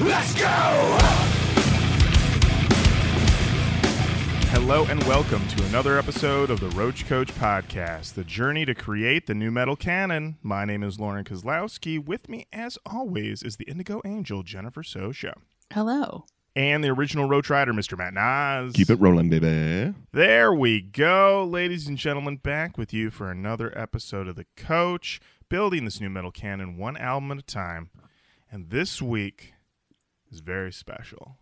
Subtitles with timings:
[0.00, 0.46] Let's go!
[4.50, 9.26] Hello and welcome to another episode of the Roach Koach Podcast, the journey to create
[9.26, 10.36] the new metal canon.
[10.40, 11.98] My name is Lauren Kozlowski.
[11.98, 15.32] With me, as always, is the Indigo Angel, Jennifer Sosha.
[15.72, 16.26] Hello.
[16.54, 17.98] And the original Roach Rider, Mr.
[17.98, 18.74] Matt Nas.
[18.74, 19.96] Keep it rolling, baby.
[20.12, 25.20] There we go, ladies and gentlemen, back with you for another episode of The Coach,
[25.48, 27.90] building this new metal canon one album at a time.
[28.52, 29.54] And this week
[30.30, 31.38] is very special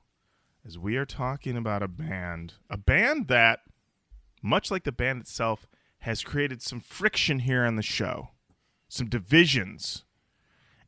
[0.67, 3.61] as we are talking about a band, a band that,
[4.43, 5.67] much like the band itself,
[6.01, 8.31] has created some friction here on the show,
[8.89, 10.05] some divisions.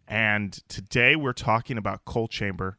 [0.07, 2.79] And today we're talking about Coal Chamber,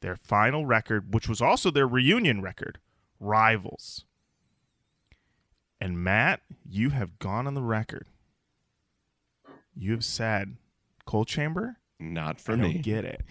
[0.00, 2.78] their final record, which was also their reunion record,
[3.20, 4.04] Rivals.
[5.80, 8.06] And Matt, you have gone on the record.
[9.76, 10.56] You have said,
[11.06, 11.76] Coal Chamber?
[11.98, 12.72] Not for I me.
[12.74, 13.22] don't get it.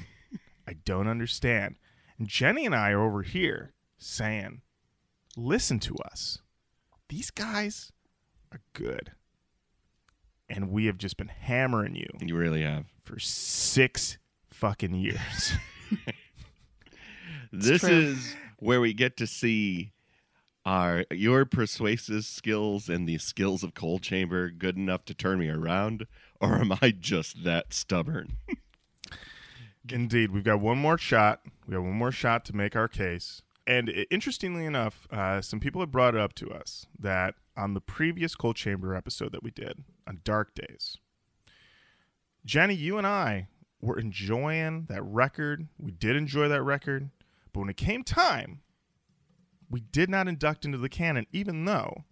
[0.70, 1.78] I don't understand.
[2.20, 4.62] And Jenny and I are over here saying,
[5.36, 6.39] listen to us.
[7.08, 7.92] These guys
[8.52, 9.14] are good.
[10.47, 12.86] And we have just been hammering you You really have.
[13.03, 14.20] for six
[14.52, 15.53] fucking years.
[17.52, 17.90] This true.
[17.90, 19.92] is where we get to see
[20.66, 25.50] are your persuasive skills and the skills of Coal Chamber good enough to turn me
[25.50, 26.06] around,
[26.40, 28.34] or am I just that stubborn?
[29.92, 31.42] Indeed, we've got one more shot.
[31.68, 33.42] We have one more shot to make our case.
[33.68, 37.73] And i- interestingly enough, uh, some people have brought it up to us that on
[37.73, 40.98] the previous Coal Chamber episode that we did on Dark Days,
[42.46, 43.48] Jenny, you and I
[43.81, 45.68] were enjoying that record.
[45.78, 47.09] We did enjoy that record.
[47.53, 48.62] But when it came time,
[49.70, 52.06] we did not induct into the canon, even though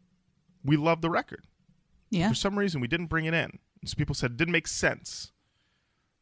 [0.63, 1.45] we loved the record.
[2.09, 2.29] Yeah.
[2.29, 3.59] For some reason, we didn't bring it in.
[3.85, 5.31] So people said it didn't make sense.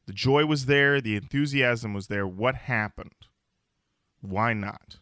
[0.06, 2.28] The joy was there, the enthusiasm was there.
[2.28, 3.13] What happened?
[4.22, 4.97] Why not?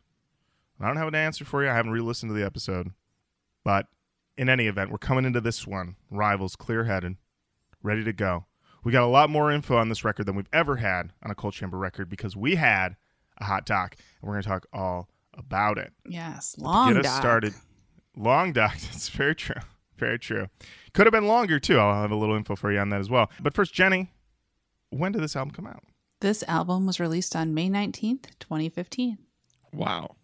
[0.80, 1.70] I don't have an answer for you.
[1.70, 2.92] I haven't re listened to the episode.
[3.64, 3.88] But
[4.38, 7.16] in any event, we're coming into this one, Rivals, clear headed,
[7.82, 8.46] ready to go.
[8.84, 11.36] We got a lot more info on this record than we've ever had on a
[11.36, 12.98] Coal Chamber record because we had
[13.38, 16.56] a hot doc, and we're going to talk all about it Yes.
[16.60, 17.22] Long get us doc.
[17.22, 17.54] started.
[18.16, 18.76] Long doc.
[18.94, 19.62] It's very true.
[19.98, 20.48] Very true.
[20.94, 21.80] Could have been longer too.
[21.80, 23.32] I'll have a little info for you on that as well.
[23.40, 24.12] But first, Jenny,
[24.98, 25.84] when did this album come out?
[26.20, 29.18] This album was released on May 19th, 2015.
[29.74, 30.16] Wow.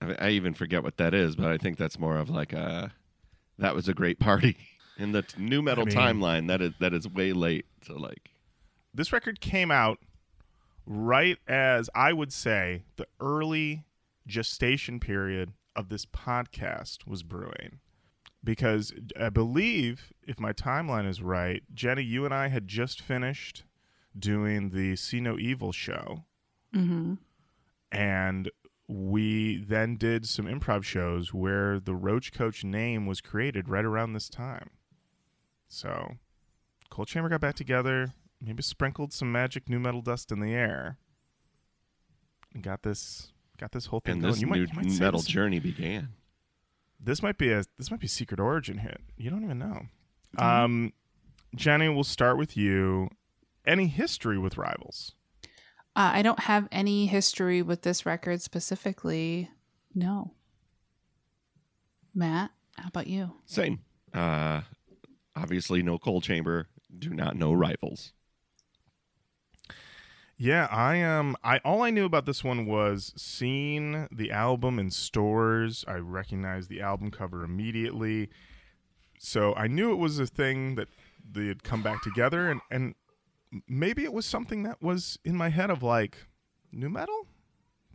[0.00, 2.92] I, I even forget what that is, but I think that's more of like a
[3.58, 4.56] that was a great party.
[4.98, 7.66] In the t- new metal mean- timeline, that is that is way late.
[7.86, 8.30] So like
[8.94, 9.98] This record came out
[10.86, 13.84] right as I would say the early
[14.26, 17.80] gestation period of this podcast was brewing.
[18.44, 23.64] Because I believe, if my timeline is right, Jenny, you and I had just finished
[24.18, 26.24] doing the See No Evil show.
[26.74, 27.14] Mm-hmm.
[27.92, 28.50] and
[28.88, 34.12] we then did some improv shows where the Roach Koach name was created right around
[34.12, 34.70] this time.
[35.68, 36.14] So,
[36.90, 40.98] Coal Chamber got back together, maybe sprinkled some magic new metal dust in the air,
[42.52, 44.32] and got this got this whole thing and going.
[44.32, 46.08] this You new might, you might metal this, journey began.
[47.04, 49.00] This might be a this might be a secret origin hit.
[49.16, 49.86] You don't even know.
[50.36, 50.42] Mhm.
[50.42, 50.92] Um,
[51.54, 53.08] Jenny, we'll start with you.
[53.66, 55.12] Any history with rivals?
[55.94, 59.50] Uh, I don't have any history with this record specifically.
[59.94, 60.32] No.
[62.14, 63.32] Matt, how about you?
[63.46, 63.80] Same.
[64.12, 64.62] Uh,
[65.36, 66.68] obviously, no Coal Chamber.
[66.98, 68.12] Do not know rivals.
[70.36, 74.90] Yeah, I um I all I knew about this one was seeing the album in
[74.90, 75.84] stores.
[75.86, 78.28] I recognized the album cover immediately.
[79.18, 80.88] So I knew it was a thing that
[81.30, 82.94] they had come back together and and
[83.68, 86.26] maybe it was something that was in my head of like
[86.72, 87.26] new metal?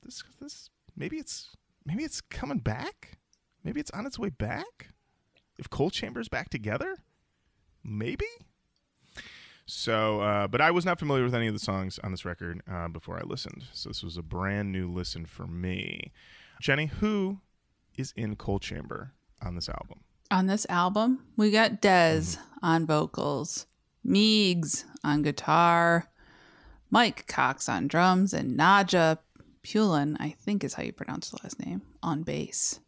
[0.03, 1.55] This this maybe it's
[1.85, 3.17] maybe it's coming back?
[3.63, 4.89] Maybe it's on its way back?
[5.57, 6.97] If Coal Chamber's back together?
[7.83, 8.25] Maybe?
[9.69, 12.61] So, uh, but I was not familiar with any of the songs on this record
[12.71, 13.65] uh, before I listened.
[13.73, 16.13] So this was a brand new listen for me.
[16.61, 17.41] Jenny, who
[17.97, 19.11] is in Coal Chamber
[19.41, 19.99] on this album?
[20.31, 23.65] On this album, we got Dez on vocals,
[24.05, 26.09] Meegs on guitar,
[26.89, 29.17] Mike Cox on drums, and Nadja
[29.63, 32.79] Peulen, I think is how you pronounce the last name, on bass.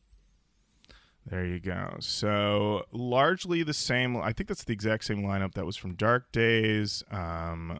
[1.29, 1.97] There you go.
[1.99, 4.17] So largely the same.
[4.17, 7.03] I think that's the exact same lineup that was from Dark Days.
[7.11, 7.77] Um,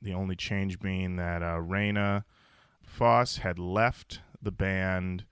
[0.00, 2.24] the only change being that uh, Rayna
[2.82, 5.24] Foss had left the band.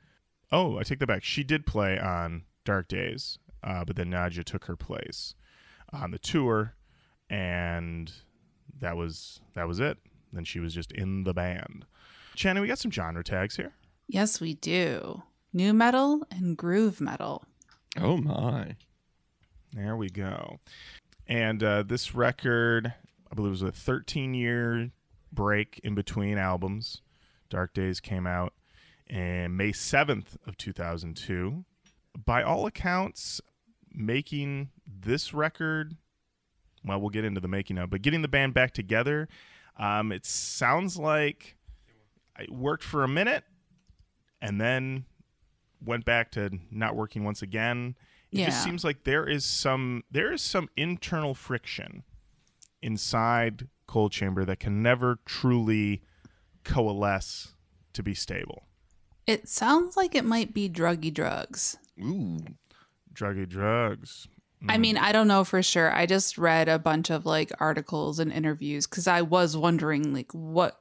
[0.53, 1.25] Oh, I take that back.
[1.25, 5.35] She did play on Dark Days, uh, but then Nadja took her place
[5.93, 6.75] on the tour,
[7.31, 8.13] and
[8.81, 9.97] that was that was it.
[10.33, 11.87] Then she was just in the band.
[12.35, 13.73] Channing, we got some genre tags here.
[14.09, 15.23] Yes, we do.
[15.57, 17.43] New metal and groove metal.
[17.99, 18.77] Oh my.
[19.73, 20.61] There we go.
[21.27, 22.93] And uh, this record,
[23.33, 24.91] I believe, was a 13 year
[25.33, 27.01] break in between albums.
[27.49, 28.53] Dark Days came out
[29.09, 31.65] in May 7th of 2002.
[32.23, 33.41] By all accounts,
[33.91, 35.97] making this record,
[36.85, 39.27] well, we'll get into the making of, but getting the band back together,
[39.79, 41.57] um, it sounds like
[42.39, 43.45] it worked for a minute
[44.43, 45.07] and then
[45.85, 47.97] went back to not working once again.
[48.33, 48.47] It Yeah.
[48.47, 52.03] just seems like there is some there is some internal friction
[52.83, 56.03] inside Coal Chamber that can never truly
[56.65, 57.55] coalesce
[57.93, 58.65] to be stable.
[59.27, 61.79] It sounds like it might be druggy drugs.
[62.01, 62.39] Ooh.
[63.13, 64.29] Druggy drugs.
[64.69, 64.81] I hmm.
[64.81, 65.93] mean, I don't know for sure.
[65.93, 70.33] I just read a bunch of like articles and interviews because I was wondering, like,
[70.33, 70.81] what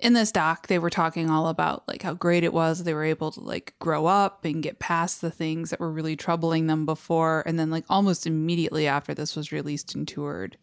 [0.00, 3.04] in this doc they were talking all about, like, how great it was they were
[3.04, 6.86] able to like grow up and get past the things that were really troubling them
[6.86, 7.42] before.
[7.46, 10.56] And then, like, almost immediately after this was released and toured,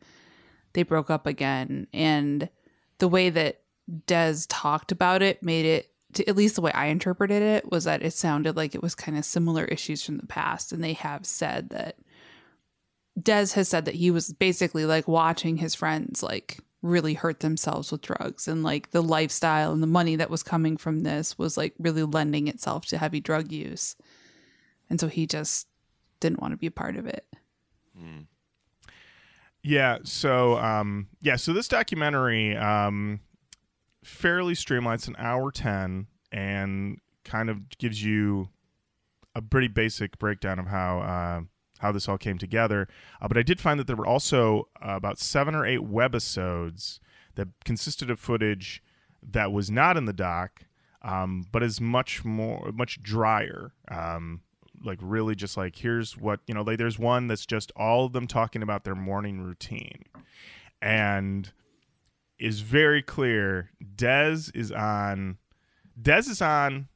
[0.74, 1.88] they broke up again.
[1.94, 2.50] And
[3.00, 3.62] the way that
[4.06, 7.86] Dez talked about it made it, to, at least the way I interpreted it, was
[7.86, 10.72] that it sounded like it was kind of similar issues from the past.
[10.72, 11.98] And they have said that
[13.20, 17.92] Dez has said that he was basically like watching his friends like really hurt themselves
[17.92, 21.58] with drugs and like the lifestyle and the money that was coming from this was
[21.58, 23.96] like really lending itself to heavy drug use.
[24.90, 25.68] And so he just
[26.20, 27.26] didn't want to be a part of it.
[29.64, 33.22] Yeah, so um yeah, so this documentary um
[34.04, 38.50] fairly streamlined, it's an hour 10 and kind of gives you
[39.36, 41.42] a pretty basic breakdown of how uh
[41.80, 42.88] how this all came together.
[43.22, 47.00] Uh, but I did find that there were also uh, about 7 or 8 webisodes
[47.36, 48.84] that consisted of footage
[49.22, 50.64] that was not in the doc
[51.02, 53.74] um but is much more much drier.
[53.90, 54.42] Um
[54.84, 58.14] like really just like here's what you know like there's one that's just all of
[58.14, 60.04] them talking about their morning routine
[60.82, 61.52] and
[62.40, 65.38] is very clear Dez is on
[66.00, 66.88] Dez is on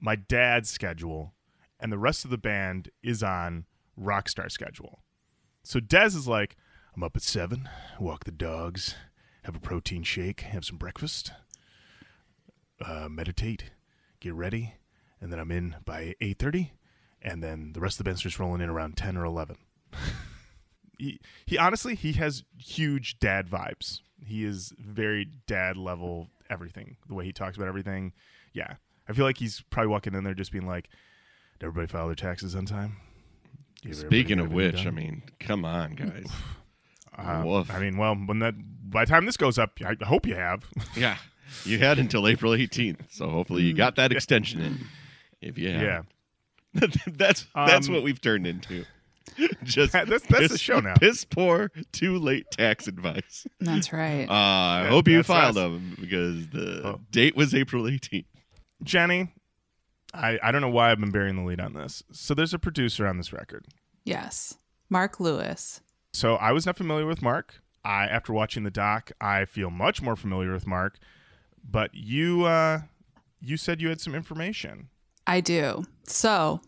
[0.00, 1.34] my dad's schedule
[1.80, 3.64] and the rest of the band is on
[4.00, 5.00] Rockstar schedule.
[5.62, 6.56] So Dez is like,
[6.94, 7.68] I'm up at seven,
[7.98, 8.94] walk the dogs,
[9.42, 11.32] have a protein shake, have some breakfast,
[12.84, 13.70] uh, meditate,
[14.20, 14.74] get ready,
[15.20, 16.74] and then I'm in by eight thirty,
[17.22, 19.56] and then the rest of the band's just rolling in around ten or eleven.
[20.98, 24.00] he, he honestly he has huge dad vibes.
[24.24, 26.96] He is very dad level everything.
[27.08, 28.12] The way he talks about everything.
[28.52, 28.74] Yeah.
[29.08, 30.88] I feel like he's probably walking in there just being like,
[31.58, 32.96] Did everybody file their taxes on time?
[33.90, 36.26] Did Speaking of everything which, I mean, come on, guys.
[37.16, 37.70] Uh, woof.
[37.72, 38.54] I mean, well, when that
[38.90, 40.64] by the time this goes up, I hope you have.
[40.96, 41.16] yeah.
[41.64, 44.80] You had until April 18th, so hopefully you got that extension in.
[45.40, 46.02] If you yeah.
[47.06, 48.84] that's that's Um, what we've turned into.
[49.62, 50.94] Just That's- that's the show now.
[50.94, 53.46] Piss poor, too late tax advice.
[53.60, 54.28] That's right.
[54.28, 55.62] Uh, I Yeah, hope you filed us.
[55.62, 57.00] them because the Oh.
[57.12, 58.26] date was April 18th.
[58.82, 59.32] Jenny,
[60.14, 62.02] I, I don't know why I've been bearing the lead on this.
[62.12, 63.66] So there's a producer on this record.
[64.04, 64.56] yes.
[64.90, 65.80] Mark Lewis.
[66.12, 67.62] So I was not familiar with Mark.
[67.84, 70.98] I after watching the doc, I feel much more familiar with Mark.
[71.68, 72.80] But you uh
[73.40, 74.88] you said you had some information.
[75.26, 75.84] I do.
[76.06, 76.60] So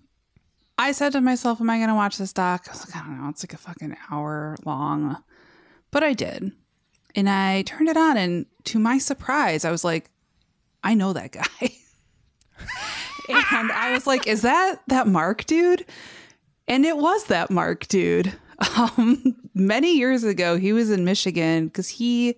[0.79, 2.65] I said to myself, Am I going to watch this doc?
[2.69, 3.29] I was like, I don't know.
[3.29, 5.23] It's like a fucking hour long.
[5.91, 6.53] But I did.
[7.15, 8.17] And I turned it on.
[8.17, 10.11] And to my surprise, I was like,
[10.83, 11.45] I know that guy.
[13.29, 15.85] and I was like, Is that that Mark dude?
[16.69, 18.33] And it was that Mark dude.
[18.79, 22.37] Um, many years ago, he was in Michigan because he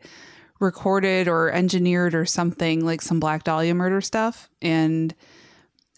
[0.58, 4.50] recorded or engineered or something like some Black Dahlia murder stuff.
[4.60, 5.14] And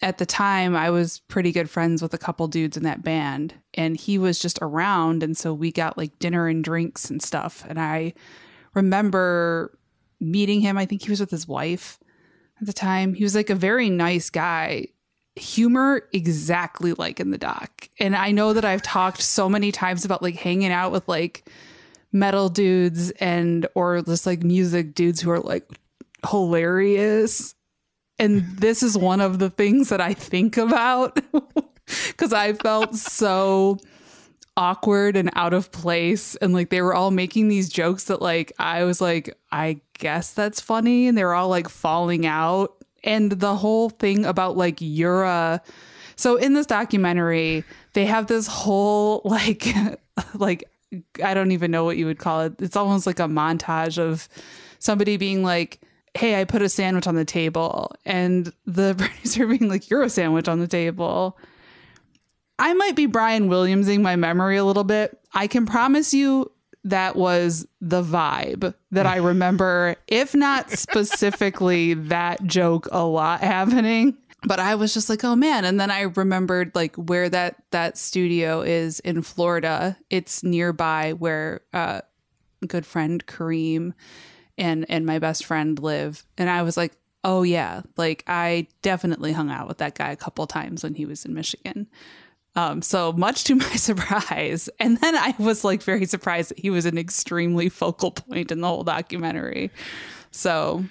[0.02, 3.54] at the time I was pretty good friends with a couple dudes in that band
[3.74, 7.64] and he was just around and so we got like dinner and drinks and stuff
[7.68, 8.14] and I
[8.74, 9.78] remember
[10.18, 11.98] meeting him I think he was with his wife
[12.60, 13.14] at the time.
[13.14, 14.88] He was like a very nice guy.
[15.36, 17.88] Humor exactly like in the doc.
[17.98, 21.48] And I know that I've talked so many times about like hanging out with like
[22.12, 25.68] metal dudes and or just like music dudes who are like
[26.28, 27.54] hilarious.
[28.18, 31.18] And this is one of the things that I think about
[32.08, 33.78] because I felt so
[34.60, 36.36] awkward and out of place.
[36.36, 40.32] And like they were all making these jokes that, like, I was like, I guess
[40.32, 41.08] that's funny.
[41.08, 42.76] And they were all like falling out.
[43.02, 45.62] And the whole thing about like Yura.
[46.16, 47.64] So in this documentary,
[47.94, 49.66] they have this whole like,
[50.34, 50.64] like,
[51.24, 52.60] I don't even know what you would call it.
[52.60, 54.28] It's almost like a montage of
[54.78, 55.80] somebody being like,
[56.14, 60.10] Hey, I put a sandwich on the table, and the producer being like, You're a
[60.10, 61.38] sandwich on the table.
[62.60, 65.18] I might be Brian Williamsing my memory a little bit.
[65.32, 66.52] I can promise you
[66.84, 74.18] that was the vibe that I remember, if not specifically that joke a lot happening.
[74.42, 75.64] But I was just like, oh man.
[75.64, 79.96] And then I remembered like where that that studio is in Florida.
[80.10, 82.02] It's nearby where uh
[82.66, 83.94] good friend Kareem
[84.58, 86.26] and and my best friend live.
[86.36, 86.92] And I was like,
[87.24, 91.06] oh yeah, like I definitely hung out with that guy a couple times when he
[91.06, 91.88] was in Michigan.
[92.56, 94.68] Um, so much to my surprise.
[94.78, 98.60] And then I was like very surprised that he was an extremely focal point in
[98.60, 99.70] the whole documentary.
[100.30, 100.84] So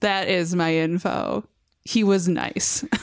[0.00, 1.46] that is my info.
[1.84, 2.84] He was nice.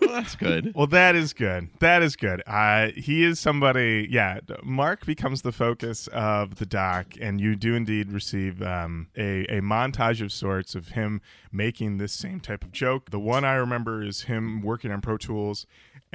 [0.00, 0.72] Well, that's good.
[0.74, 1.68] Well, that is good.
[1.80, 2.42] That is good.
[2.46, 4.08] Uh, he is somebody.
[4.10, 9.44] Yeah, Mark becomes the focus of the doc, and you do indeed receive um, a
[9.44, 11.20] a montage of sorts of him
[11.52, 13.10] making this same type of joke.
[13.10, 15.66] The one I remember is him working on Pro Tools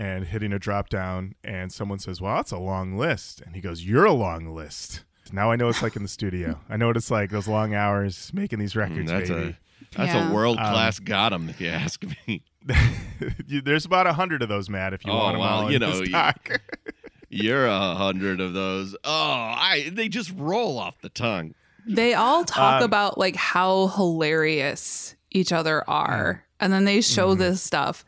[0.02, 3.62] and hitting a drop down, and someone says, "Well, that's a long list," and he
[3.62, 5.04] goes, "You're a long list."
[5.34, 6.60] Now I know it's like in the studio.
[6.70, 9.50] I know what it's like those long hours making these records, Mm, that's baby.
[9.50, 10.30] a that's Yeah.
[10.30, 12.44] a world class got 'em, if you ask me.
[13.48, 14.94] There's about a hundred of those, Matt.
[14.94, 16.62] If you Oh, want them well, all in you know, this you- doc.
[17.30, 18.94] You're a hundred of those.
[19.06, 21.54] Oh, I they just roll off the tongue.
[21.88, 26.44] They all talk Um, about like how hilarious each other are.
[26.60, 28.04] And then they show this stuff.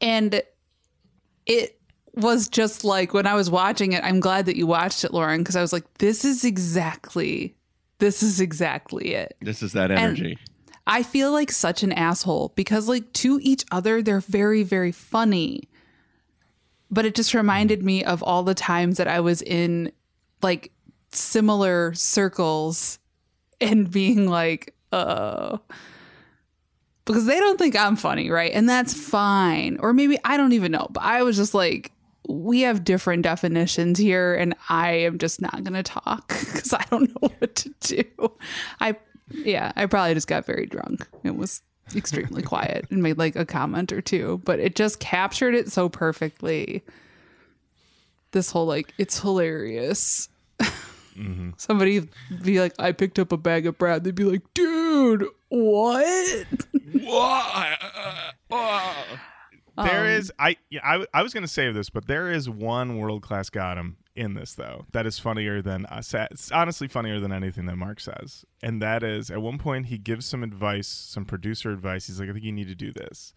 [0.00, 0.42] And
[1.46, 1.80] it
[2.14, 5.40] was just like when I was watching it, I'm glad that you watched it, Lauren,
[5.40, 7.56] because I was like, this is exactly
[8.02, 9.36] this is exactly it.
[9.40, 10.36] This is that energy.
[10.88, 15.68] I feel like such an asshole because, like, to each other, they're very, very funny.
[16.90, 19.92] But it just reminded me of all the times that I was in
[20.42, 20.72] like
[21.12, 22.98] similar circles
[23.60, 25.58] and being like, uh,
[27.04, 28.52] because they don't think I'm funny, right?
[28.52, 29.78] And that's fine.
[29.80, 30.86] Or maybe I don't even know.
[30.90, 31.92] But I was just like,
[32.28, 36.84] we have different definitions here, and I am just not going to talk because I
[36.90, 38.04] don't know what to do.
[38.80, 38.96] I,
[39.30, 41.06] yeah, I probably just got very drunk.
[41.24, 41.62] It was
[41.96, 45.88] extremely quiet and made like a comment or two, but it just captured it so
[45.88, 46.84] perfectly.
[48.30, 50.28] This whole like, it's hilarious.
[51.56, 52.08] Somebody
[52.42, 54.04] be like, I picked up a bag of bread.
[54.04, 56.46] They'd be like, dude, what?
[56.92, 57.76] Why?
[59.74, 62.98] There Um, is I yeah, I I was gonna save this, but there is one
[62.98, 67.18] world class Gotham in this though that is funnier than uh, sa- it's honestly funnier
[67.18, 70.86] than anything that Mark says, and that is at one point he gives some advice,
[70.88, 72.06] some producer advice.
[72.06, 73.32] He's like, I think you need to do this,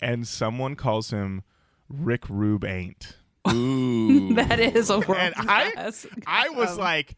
[0.00, 1.42] and someone calls him
[1.88, 2.94] Rick Rubin.
[3.52, 4.34] Ooh.
[4.34, 6.06] That is a world And I- class.
[6.26, 7.14] I was Um, like,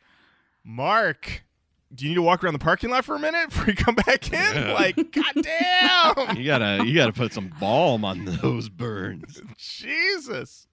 [0.64, 1.42] Mark.
[1.94, 3.94] Do you need to walk around the parking lot for a minute before you come
[3.94, 4.32] back in?
[4.34, 4.72] Yeah.
[4.72, 6.36] Like, goddamn!
[6.36, 9.40] you gotta you gotta put some balm on those burns.
[9.56, 10.66] Jesus.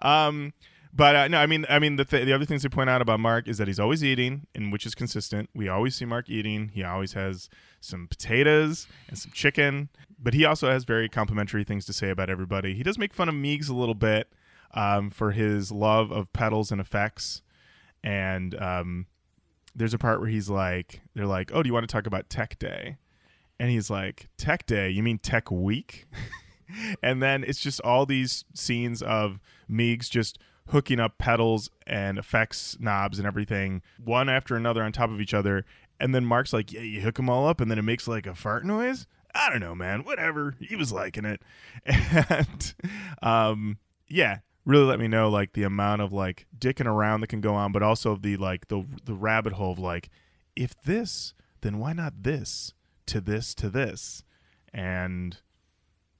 [0.00, 0.52] Um,
[0.94, 3.02] but uh, no, I mean, I mean, the th- the other things they point out
[3.02, 5.50] about Mark is that he's always eating, and which is consistent.
[5.54, 6.70] We always see Mark eating.
[6.72, 9.88] He always has some potatoes and some chicken,
[10.22, 12.74] but he also has very complimentary things to say about everybody.
[12.74, 14.28] He does make fun of Meegs a little bit
[14.74, 17.42] um, for his love of pedals and effects,
[18.02, 19.06] and um,
[19.74, 22.28] there's a part where he's like, they're like, "Oh, do you want to talk about
[22.28, 22.96] Tech Day?"
[23.58, 24.90] And he's like, "Tech Day?
[24.90, 26.06] You mean Tech Week?"
[27.02, 29.40] and then it's just all these scenes of
[29.70, 30.38] Meegs just
[30.68, 35.34] hooking up pedals and effects knobs and everything one after another on top of each
[35.34, 35.64] other.
[36.00, 38.26] And then mark's like yeah you hook them all up and then it makes like
[38.26, 39.06] a fart noise?
[39.34, 40.04] I don't know man.
[40.04, 40.54] Whatever.
[40.60, 41.42] He was liking it.
[41.86, 42.74] And
[43.22, 43.78] um
[44.08, 47.54] yeah really let me know like the amount of like dicking around that can go
[47.54, 50.08] on but also the like the the rabbit hole of like
[50.56, 52.74] if this then why not this
[53.06, 54.22] to this to this?
[54.72, 55.38] And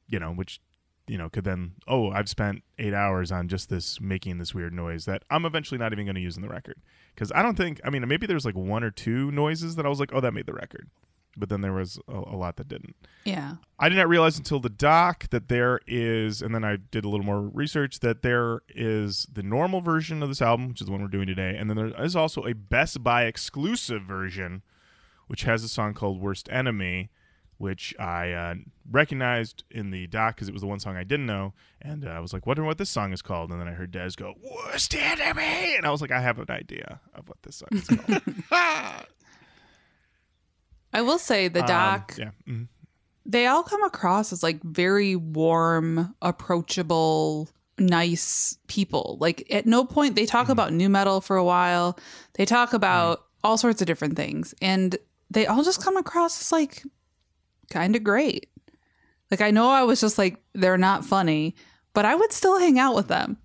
[0.09, 0.61] you know which
[1.07, 4.73] you know could then oh i've spent eight hours on just this making this weird
[4.73, 6.77] noise that i'm eventually not even going to use in the record.
[7.15, 9.89] Because i don't think i mean maybe there's like one or two noises that i
[9.89, 10.89] was like oh that made the record
[11.37, 13.57] but then there was a, a lot that didn't yeah.
[13.79, 17.09] I did not realize until the doc that there is, and then I did a
[17.09, 20.93] little more research that there is the normal version of this album, which is the
[20.93, 24.63] one we're doing today, and then there is also a Best Buy exclusive version,
[25.27, 27.11] which has a song called "Worst Enemy,"
[27.59, 28.55] which I uh,
[28.91, 32.11] recognized in the doc because it was the one song I didn't know, and uh,
[32.11, 34.35] I was like, wondering what this song is called, and then I heard Dez go
[34.43, 37.89] "Worst Enemy," and I was like, I have an idea of what this song is
[37.89, 38.23] called.
[40.95, 42.31] I will say the Um, doc, yeah.
[42.49, 42.69] mhm.
[43.27, 47.49] they all come across as like very warm, approachable,
[47.79, 49.19] nice people.
[49.21, 51.99] Like at no point they talk about new metal for a while.
[52.35, 54.97] They talk about all sorts of different things and
[55.31, 56.83] they all just come across as like
[57.71, 58.49] kind of great.
[59.31, 61.57] Like I know I was just like they're not funny,
[61.93, 63.37] but I would still hang out with them.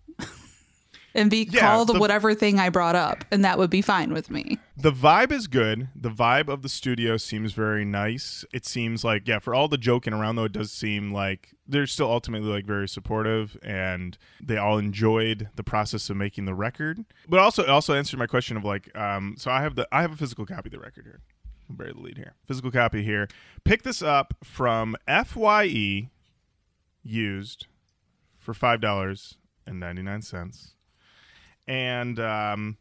[1.15, 4.13] And be Yeah, called the- whatever thing I brought up and that would be fine
[4.13, 4.57] with me.
[4.77, 5.89] The vibe is good.
[5.95, 8.45] The vibe of the studio seems very nice.
[8.53, 11.87] It seems like yeah, for all the joking around though, it does seem like they're
[11.87, 17.03] still ultimately like very supportive and they all enjoyed the process of making the record.
[17.27, 20.01] But also it also answered my question of like um so I have the I
[20.01, 21.21] have a physical copy of the record here.
[21.69, 22.33] I'm bury the lead here.
[22.47, 23.27] Physical copy here.
[23.63, 26.09] Pick this up from FYE
[27.03, 27.67] used
[28.37, 29.37] for five dollars
[29.67, 30.73] and ninety nine cents.
[31.69, 32.77] And um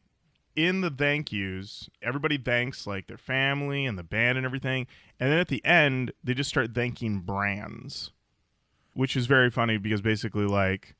[0.57, 4.89] in the thank yous, everybody thanks like their family and the band and everything.
[5.21, 8.11] And then at the end, they just start thanking brands,
[8.95, 10.97] which is very funny because basically, like,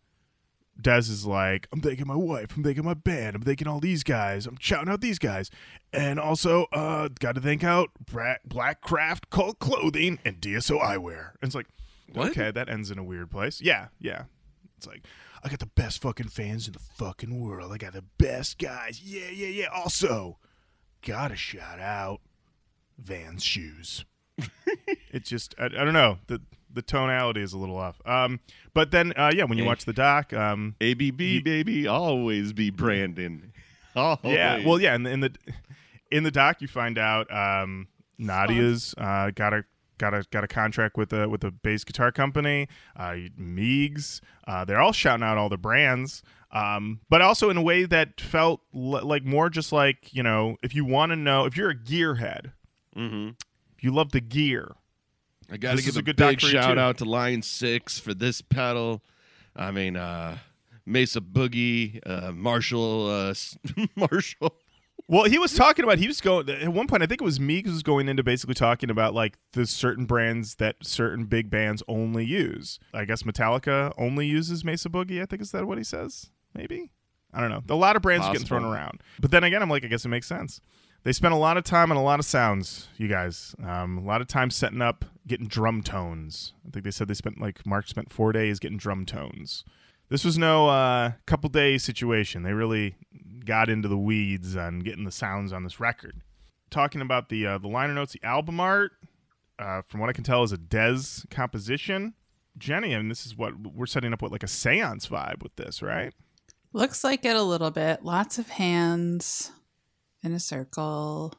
[0.81, 4.05] Dez is like, I'm thanking my wife, I'm thanking my band, I'm thanking all these
[4.05, 5.51] guys, I'm shouting out these guys.
[5.93, 11.31] And also, uh, got to thank out Bra- Black Craft Cult Clothing and DSO Eyewear.
[11.43, 11.67] And it's like,
[12.13, 12.31] What?
[12.31, 13.61] okay, that ends in a weird place.
[13.61, 14.25] Yeah, yeah.
[14.77, 15.03] It's like,
[15.43, 17.73] I got the best fucking fans in the fucking world.
[17.73, 19.01] I got the best guys.
[19.03, 19.67] Yeah, yeah, yeah.
[19.75, 20.39] Also,
[21.07, 22.21] gotta shout out
[22.99, 24.05] Vans shoes.
[25.11, 26.19] it just, I, I don't know.
[26.27, 26.41] The
[26.73, 28.01] the tonality is a little off.
[28.05, 28.41] Um,
[28.75, 33.53] but then, uh, yeah, when you watch the doc, um, ABB baby, always be Brandon.
[33.97, 34.35] Always.
[34.37, 35.33] yeah, well, yeah, in the in the,
[36.13, 37.89] in the doc, you find out um,
[38.21, 39.65] Nadja's uh, got a
[39.99, 42.69] got a got a contract with a with a bass guitar company.
[42.97, 47.63] Uh, Meegs, uh, they're all shouting out all the brands, um, but also in a
[47.63, 51.45] way that felt l- like more just like you know, if you want to know,
[51.45, 52.53] if you're a gearhead,
[52.95, 53.31] hmm
[53.77, 54.75] if you love the gear,
[55.53, 58.41] I got to give a, a good big shout out to Line Six for this
[58.43, 59.03] pedal.
[59.55, 60.39] I mean, uh,
[60.85, 63.35] Mesa Boogie, uh, Marshall, uh,
[63.97, 64.55] Marshall.
[65.11, 67.03] Well, he was talking about he was going at one point.
[67.03, 70.57] I think it was Meegs was going into basically talking about like the certain brands
[70.57, 72.79] that certain big bands only use.
[72.93, 75.23] I guess Metallica only uses Mesa Boogie.
[75.23, 76.31] I think is that what he says?
[76.55, 76.91] Maybe
[77.33, 77.63] I don't know.
[77.71, 80.05] A lot of brands are getting thrown around, but then again, I'm like, I guess
[80.05, 80.61] it makes sense.
[81.05, 83.55] They spent a lot of time on a lot of sounds, you guys.
[83.65, 86.53] Um, a lot of time setting up, getting drum tones.
[86.67, 89.65] I think they said they spent like Mark spent four days getting drum tones.
[90.09, 92.43] This was no uh, couple day situation.
[92.43, 92.97] They really
[93.45, 96.23] got into the weeds on getting the sounds on this record.
[96.71, 98.93] Talking about the uh, the liner notes, the album art,
[99.59, 102.15] uh, from what I can tell, is a Dez composition.
[102.57, 105.81] Jenny, and this is what we're setting up with like a seance vibe with this,
[105.83, 106.13] right?
[106.73, 108.05] Looks like it a little bit.
[108.05, 109.53] Lots of hands
[110.23, 111.35] in a circle.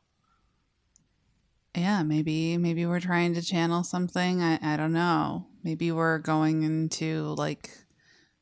[1.75, 4.41] Yeah, maybe maybe we're trying to channel something.
[4.41, 5.45] I, I don't know.
[5.63, 7.69] Maybe we're going into like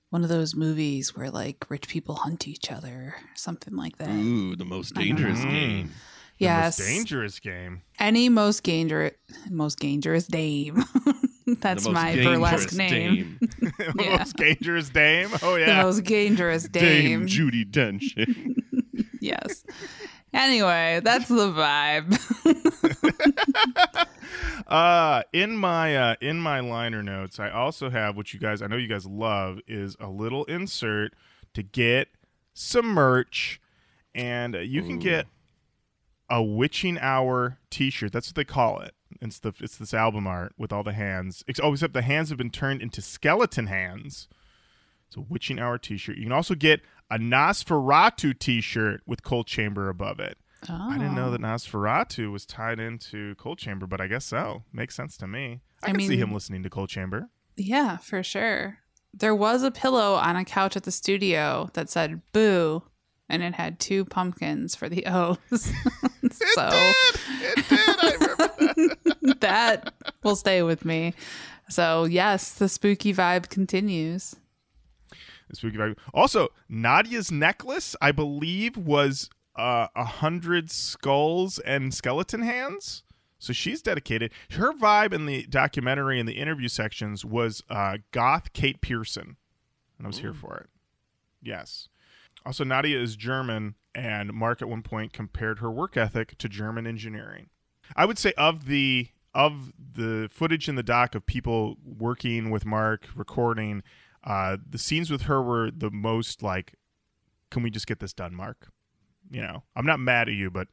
[0.10, 4.10] one of those movies where like rich people hunt each other, something like that.
[4.10, 5.50] Ooh, the most dangerous know.
[5.52, 5.91] game.
[6.38, 7.82] yes, most dangerous game.
[8.00, 9.13] any most dangerous
[9.50, 10.84] most dangerous dame.
[11.62, 13.38] That's my dangerous burlesque name.
[13.39, 13.39] Dame.
[13.78, 14.17] the Yeah.
[14.17, 15.30] most dangerous dame.
[15.41, 15.84] Oh The yeah.
[15.84, 17.28] most dangerous Dame dame.
[17.28, 18.13] Judi Dench.
[19.22, 19.63] yes.
[20.38, 22.15] Anyway, that's the vibe.
[24.67, 28.67] uh in my uh in my liner notes i also have what you guys i
[28.67, 31.13] know you guys love is a little insert
[31.54, 32.10] to get
[32.54, 33.62] some merch.
[34.13, 35.00] And uh, you can Ooh.
[35.00, 35.28] get
[36.30, 38.12] a witching hour t-shirt.
[38.12, 38.93] That's what they call it.
[39.21, 41.43] It's the it's this album art with all the hands.
[41.47, 44.28] Ex- oh except the hands have been turned into skeleton hands.
[45.08, 46.17] It's a witching hour t-shirt.
[46.17, 50.38] You can also get a nosferatu t-shirt with Coal Chamber above it
[50.70, 50.89] Oh.
[50.89, 51.32] I didn't know oh.
[51.32, 54.63] that Nosferatu was tied into Coal Chamber, but I guess so.
[54.74, 55.62] Makes sense to me.
[55.84, 57.30] I, I can see him listening to Coal Chamber.
[57.56, 58.80] Yeah, for sure.
[59.13, 62.84] There was a pillow on a couch at the studio that said boo,
[63.30, 65.38] and it had two pumpkins for the O's.
[65.41, 67.80] so It did.
[67.80, 69.39] I remember that.
[69.41, 69.93] that
[70.24, 71.13] will stay with me.
[71.70, 74.36] So, yes, the spooky vibe continues.
[75.53, 75.97] Spooky vibe.
[76.13, 83.03] Also, Nadja's necklace, I believe, was uh, a hundred skulls and skeleton hands.
[83.39, 84.31] So she's dedicated.
[84.51, 89.38] Her vibe in the documentary and the interview sections was uh, goth Kate Pearson,
[89.97, 90.69] and I was here for it.
[91.41, 91.88] Yes.
[92.45, 96.88] Also, Nadja is German, and Mark at one point compared her work ethic to German
[96.88, 97.49] engineering.
[97.95, 102.65] I would say of the of the footage in the doc of people working with
[102.65, 103.83] Mark recording,
[104.28, 106.74] uh, the scenes with her were the most like,
[107.50, 108.68] can we just get this done, Mark?
[109.32, 110.68] You know, I'm not mad at you, but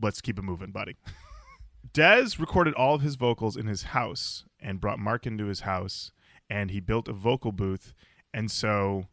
[0.00, 0.96] let's keep it moving, buddy.
[1.92, 6.12] Dez recorded all of his vocals in his house and brought Mark into his house,
[6.48, 7.92] and he built a vocal booth.
[8.32, 9.06] And so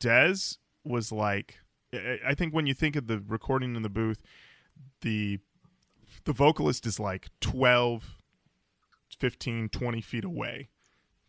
[0.00, 1.58] Dez was like,
[1.92, 4.22] I think when you think of the recording in the booth,
[5.02, 5.40] the
[6.24, 8.16] the vocalist is like 12,
[9.18, 10.68] 15, 20 feet away,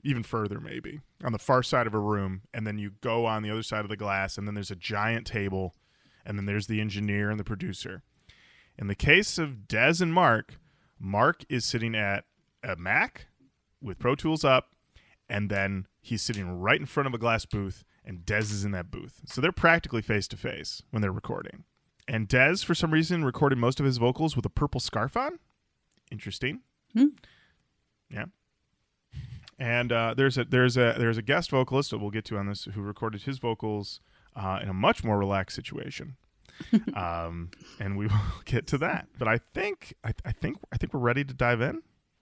[0.04, 2.42] even further maybe, on the far side of a room.
[2.54, 4.76] And then you go on the other side of the glass, and then there's a
[4.76, 5.76] giant table,
[6.26, 8.04] and then there's the engineer and the producer.
[8.78, 10.56] In the case of Dez and Mark,
[11.00, 12.26] Mark is sitting at
[12.64, 13.28] a Mac
[13.82, 14.70] with Pro Tools up,
[15.28, 18.72] and then he's sitting right in front of a glass booth, and Dez is in
[18.72, 19.22] that booth.
[19.26, 21.66] So they're practically face to face when they're recording.
[22.08, 25.40] And Dez, for some reason, recorded most of his vocals with a purple scarf on.
[26.12, 26.62] Interesting.
[26.94, 27.08] Hmm.
[28.10, 28.26] Yeah.
[29.60, 32.48] And uh, there's a there's a there's a guest vocalist that we'll get to on
[32.48, 34.00] this who recorded his vocals
[34.36, 36.16] uh, in a much more relaxed situation.
[36.96, 39.08] um, and we will get to that.
[39.18, 41.82] But I think I, I think I think we're ready to dive in.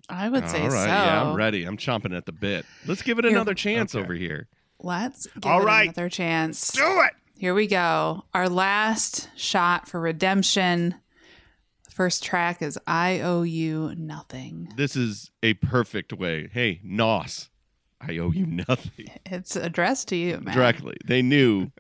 [0.10, 0.88] I would say All right, so.
[0.88, 1.66] yeah, I'm ready.
[1.66, 2.66] I'm chomping at the bit.
[2.86, 4.04] Let's give it Here- another chance Okay.
[4.04, 4.48] over here.
[4.80, 5.84] Let's give All it right.
[5.90, 6.72] another chance.
[6.72, 7.12] Do it.
[7.38, 8.24] Here we go.
[8.34, 10.96] Our last shot for redemption.
[11.98, 14.72] First track is I Owe You Nothing.
[14.78, 16.48] This is a perfect way.
[16.54, 17.50] Hey, Nos,
[18.00, 19.08] I owe you nothing.
[19.26, 20.54] It's addressed to you, man.
[20.54, 20.98] Directly.
[21.08, 21.72] They knew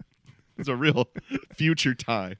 [0.58, 1.08] it's a real
[1.53, 2.38] future time.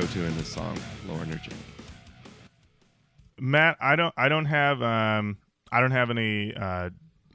[0.00, 1.58] Go to in this song, Lauren or Jim?
[3.40, 5.38] Matt, I don't I don't have um
[5.72, 6.90] I don't have any uh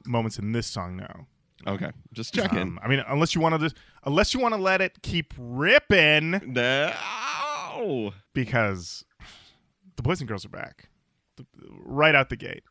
[0.06, 1.26] moments in this song now.
[1.66, 2.58] Okay, just checking.
[2.58, 5.34] Um, I mean, unless you want to just unless you want to let it keep
[5.38, 8.12] ripping no.
[8.32, 9.04] because
[9.96, 10.88] the boys and girls are back
[11.84, 12.62] right out the gate.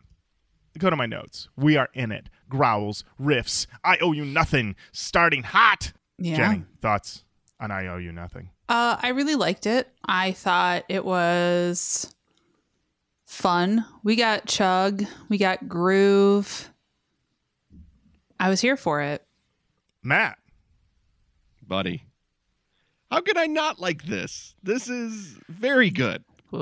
[0.79, 1.49] Go to my notes.
[1.55, 2.29] We are in it.
[2.49, 3.67] Growls, riffs.
[3.83, 4.75] I owe you nothing.
[4.91, 5.93] Starting hot.
[6.17, 6.35] Yeah.
[6.35, 7.22] Jenny, thoughts
[7.63, 8.49] on I owe you nothing?
[8.67, 9.87] Uh, I really liked it.
[10.05, 12.13] I thought it was
[13.25, 13.85] fun.
[14.03, 16.69] We got chug, we got groove.
[18.39, 19.25] I was here for it.
[20.03, 20.37] Matt,
[21.65, 22.03] Buddy.
[23.09, 24.55] How could I not like this?
[24.61, 26.23] This is very good.
[26.51, 26.61] we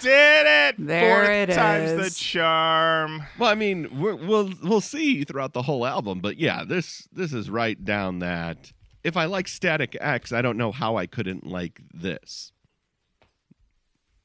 [0.00, 0.74] did it.
[0.78, 2.14] There Fourth it time's is.
[2.14, 3.22] the charm.
[3.38, 7.32] Well, I mean, we're, we'll we'll see throughout the whole album, but yeah, this this
[7.34, 8.72] is right down that.
[9.08, 12.52] If I like Static X, I don't know how I couldn't like this.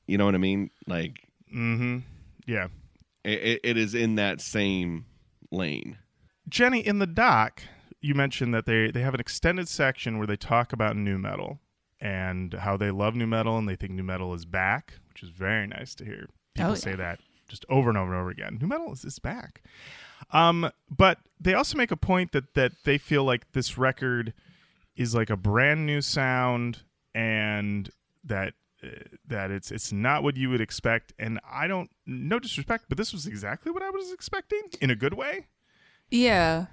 [0.07, 0.69] You know what I mean?
[0.87, 1.99] Like Mm-hmm.
[2.47, 2.67] Yeah.
[3.23, 5.05] it, it is in that same
[5.51, 5.97] lane.
[6.49, 7.61] Jenny, in the doc,
[8.01, 11.59] you mentioned that they, they have an extended section where they talk about new metal
[12.01, 15.29] and how they love new metal and they think new metal is back, which is
[15.29, 16.27] very nice to hear.
[16.55, 16.97] People Oh, say yeah.
[16.97, 18.57] that just over and over and over again.
[18.59, 19.61] New metal is, is back.
[20.31, 24.33] Um, but they also make a point that that they feel like this record
[24.95, 26.82] is like a brand new sound
[27.15, 27.89] and
[28.23, 28.53] that
[28.84, 28.88] uh,
[29.27, 33.13] that it's it's not what you would expect and I don't no disrespect but this
[33.13, 35.47] was exactly what I was expecting in a good way.
[36.12, 36.67] Yeah.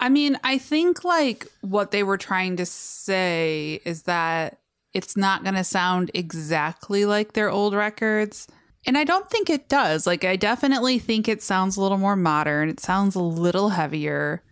[0.00, 4.58] I mean, I think like what they were trying to say is that
[4.92, 8.48] it's not going to sound exactly like their old records.
[8.86, 10.06] And I don't think it does.
[10.06, 12.68] Like, I definitely think it sounds a little more modern.
[12.68, 14.42] It sounds a little heavier.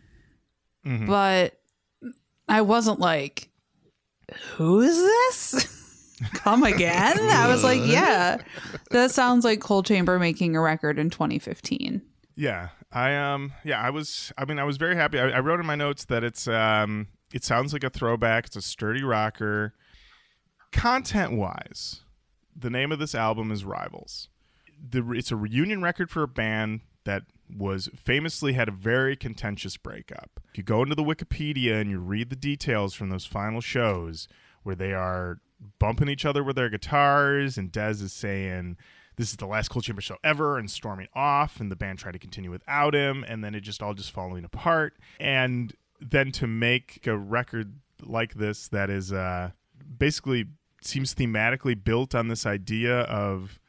[0.87, 1.07] Mhm.
[1.07, 1.61] But
[2.49, 3.49] I wasn't like,
[4.55, 6.19] who is this?
[6.35, 7.19] Come again?
[7.19, 8.39] I was like, yeah,
[8.91, 12.03] that sounds like Coal Chamber making a record in 2015.
[12.37, 14.33] Yeah, I um, yeah, I was.
[14.39, 15.19] I mean, I was very happy.
[15.19, 18.47] I, I wrote in my notes that it's um, it sounds like a throwback.
[18.47, 19.75] It's a sturdy rocker.
[20.73, 22.01] Content wise,
[22.57, 24.29] the name of this album is Rivals.
[24.91, 27.25] The it's a reunion record for a band that
[27.57, 30.41] was famously had a very contentious breakup.
[30.51, 34.29] If you go into the Wikipedia and you read the details from those final shows
[34.63, 35.41] where they are
[35.79, 38.77] bumping each other with their guitars and Dez is saying
[39.17, 42.13] this is the last Coal Chamber show ever and storming off and the band tried
[42.13, 46.47] to continue without him and then it just all just falling apart and then to
[46.47, 49.51] make a record like this that is uh
[49.99, 50.47] basically
[50.81, 53.61] seems thematically built on this idea of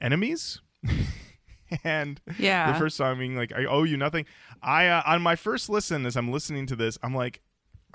[0.00, 0.60] enemies
[1.84, 2.72] and Yeah.
[2.72, 4.26] the first song being like i owe you nothing
[4.62, 7.40] i uh, on my first listen as i'm listening to this i'm like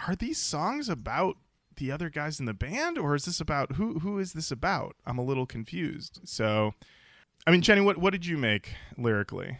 [0.08, 1.38] are these songs about
[1.76, 4.96] the other guys in the band or is this about who who is this about?
[5.06, 6.20] I'm a little confused.
[6.26, 6.74] So
[7.48, 9.60] I mean, Jenny, what what did you make lyrically?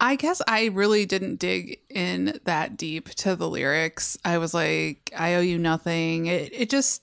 [0.00, 4.16] I guess I really didn't dig in that deep to the lyrics.
[4.24, 6.26] I was like, I owe you nothing.
[6.26, 7.02] It it just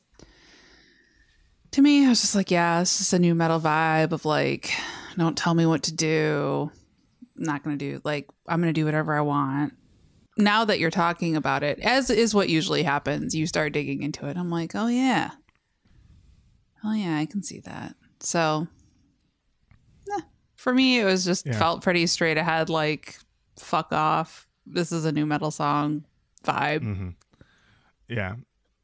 [1.72, 4.72] to me, I was just like, yeah, it's just a new metal vibe of like,
[5.18, 6.72] don't tell me what to do.
[7.38, 9.74] I'm not gonna do like I'm gonna do whatever I want.
[10.38, 14.28] Now that you're talking about it, as is what usually happens, you start digging into
[14.28, 14.38] it.
[14.38, 15.32] I'm like, oh yeah.
[16.84, 17.96] Oh yeah, I can see that.
[18.20, 18.68] So
[20.16, 20.22] eh,
[20.56, 21.58] for me it was just Yeah.
[21.58, 23.18] felt pretty straight ahead, like
[23.58, 24.48] fuck off.
[24.66, 26.06] This is a new metal song
[26.44, 26.82] vibe.
[26.82, 27.10] Mm-hmm.
[28.08, 28.36] Yeah,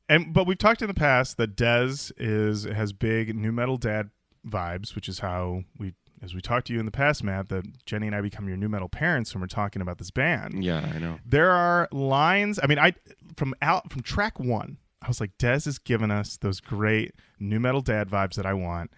[0.10, 4.10] and but we've talked in the past that Dez is has big new metal dad
[4.48, 7.86] vibes, which is how we, as we talked to you in the past, Matt, that
[7.86, 10.64] Jenny and I become your new metal parents when we're talking about this band.
[10.64, 11.20] Yeah, I know.
[11.26, 12.60] There are lines.
[12.62, 12.94] I mean, I
[13.36, 17.60] from out from track one, I was like, Dez has given us those great new
[17.60, 18.92] metal dad vibes that I want.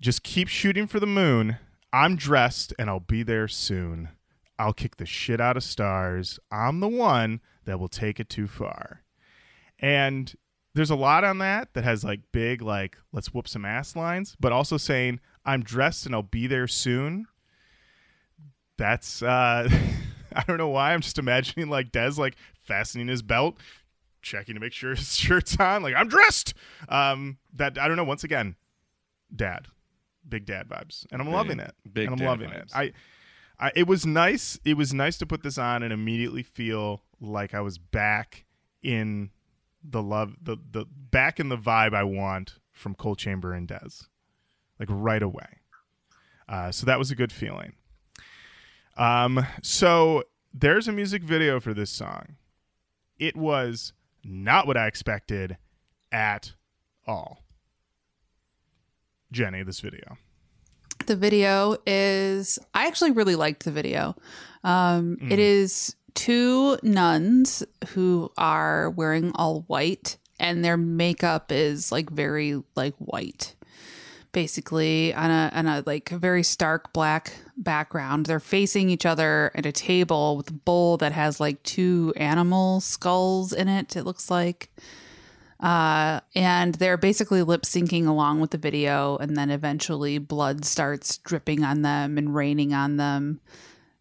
[0.00, 1.56] Just keep shooting for the moon.
[1.92, 4.10] I'm dressed and I'll be there soon.
[4.58, 6.38] I'll kick the shit out of stars.
[6.50, 9.02] I'm the one that will take it too far.
[9.78, 10.34] And
[10.74, 14.36] there's a lot on that that has like big, like, let's whoop some ass lines,
[14.38, 17.26] but also saying, I'm dressed and I'll be there soon.
[18.76, 19.68] That's, uh,
[20.34, 20.92] I don't know why.
[20.92, 23.56] I'm just imagining like Dez like fastening his belt,
[24.20, 25.82] checking to make sure his shirt's on.
[25.82, 26.52] Like, I'm dressed.
[26.88, 28.04] Um, that, I don't know.
[28.04, 28.56] Once again,
[29.34, 29.68] dad,
[30.28, 31.06] big dad vibes.
[31.10, 31.74] And I'm loving it.
[31.90, 32.66] big and I'm dad loving vibes.
[32.66, 32.72] it.
[32.74, 32.92] I,
[33.58, 34.58] I, it was nice.
[34.64, 38.44] It was nice to put this on and immediately feel like I was back
[38.82, 39.30] in
[39.82, 44.08] the love, the the back in the vibe I want from Coal Chamber and Dez,
[44.78, 45.60] like right away.
[46.48, 47.72] Uh, so that was a good feeling.
[48.96, 52.36] Um, so there's a music video for this song.
[53.18, 53.92] It was
[54.24, 55.56] not what I expected
[56.12, 56.52] at
[57.06, 57.42] all.
[59.32, 60.18] Jenny, this video.
[61.06, 64.16] The video is, I actually really liked the video.
[64.64, 72.08] Um, It is two nuns who are wearing all white, and their makeup is like
[72.08, 73.55] very like white,
[74.36, 78.26] basically on a on a like very stark black background.
[78.26, 82.82] They're facing each other at a table with a bowl that has like two animal
[82.82, 83.96] skulls in it.
[83.96, 84.68] It looks like
[85.58, 91.16] uh, and they're basically lip syncing along with the video, and then eventually blood starts
[91.16, 93.40] dripping on them and raining on them,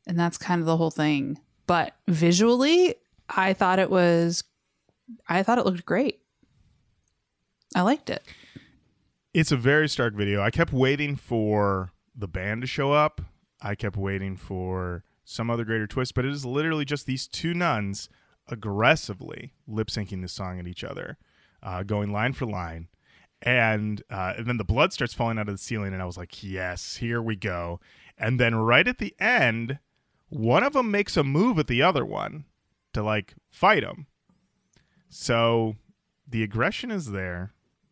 [0.06, 1.40] and that's kind of the whole thing.
[1.66, 2.96] But visually,
[3.30, 4.44] I thought it was,
[5.30, 6.20] I thought it looked great.
[7.74, 8.22] I liked it.
[9.36, 10.42] It's a very stark video.
[10.42, 13.20] I kept waiting for the band to show up.
[13.62, 17.54] I kept waiting for some other greater twist, but it is literally just these two
[17.54, 18.08] nuns
[18.48, 21.18] aggressively lip syncing the song at each other,
[21.62, 22.88] uh, going line for line.
[23.42, 26.18] And, uh, and then the blood starts falling out of the ceiling, and I was
[26.18, 27.82] like, yes, here we go.
[28.18, 29.80] And then right at the end,
[30.30, 32.46] one of them makes a move at the other one
[32.94, 34.08] to like fight him.
[35.10, 35.76] So
[36.26, 37.52] the aggression is there.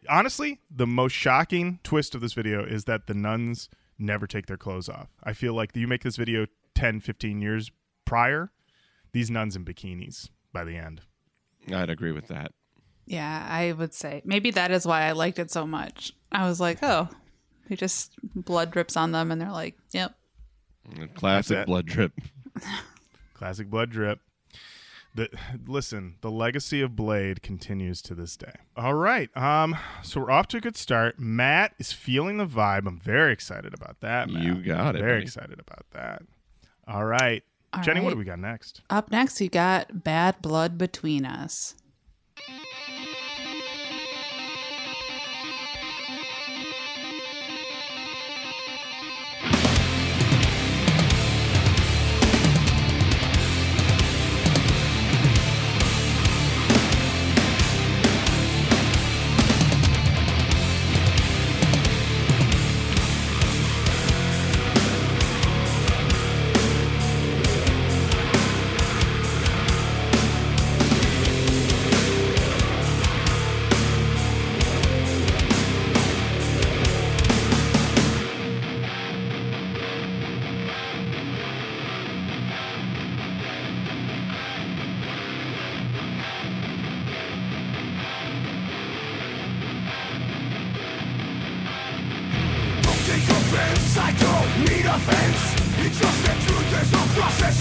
[0.10, 4.58] Honestly, the most shocking twist of this video is that the nuns never take their
[4.58, 5.10] clothes off.
[5.24, 7.72] I feel like you make this video 10, 15 years
[8.06, 8.52] prior,
[9.12, 11.02] these nuns in bikinis by the end.
[11.72, 12.52] I'd agree with that.
[13.06, 16.14] Yeah, I would say maybe that is why I liked it so much.
[16.32, 17.10] I was like, oh,
[17.68, 20.16] they just blood drips on them, and they're like, yep.
[21.16, 22.14] Classic blood drip.
[23.34, 24.20] Classic blood drip.
[25.16, 25.30] The
[25.68, 28.54] listen, the legacy of Blade continues to this day.
[28.76, 29.30] All right.
[29.38, 31.20] Um so we're off to a good start.
[31.20, 32.88] Matt is feeling the vibe.
[32.88, 34.44] I'm very excited about that, Matt.
[34.44, 35.24] You got it, Very buddy.
[35.24, 36.24] excited about that.
[36.88, 37.44] All right.
[37.74, 38.82] All Jenny, what do we got next?
[38.90, 41.76] Up next, you got Bad Blood Between Us.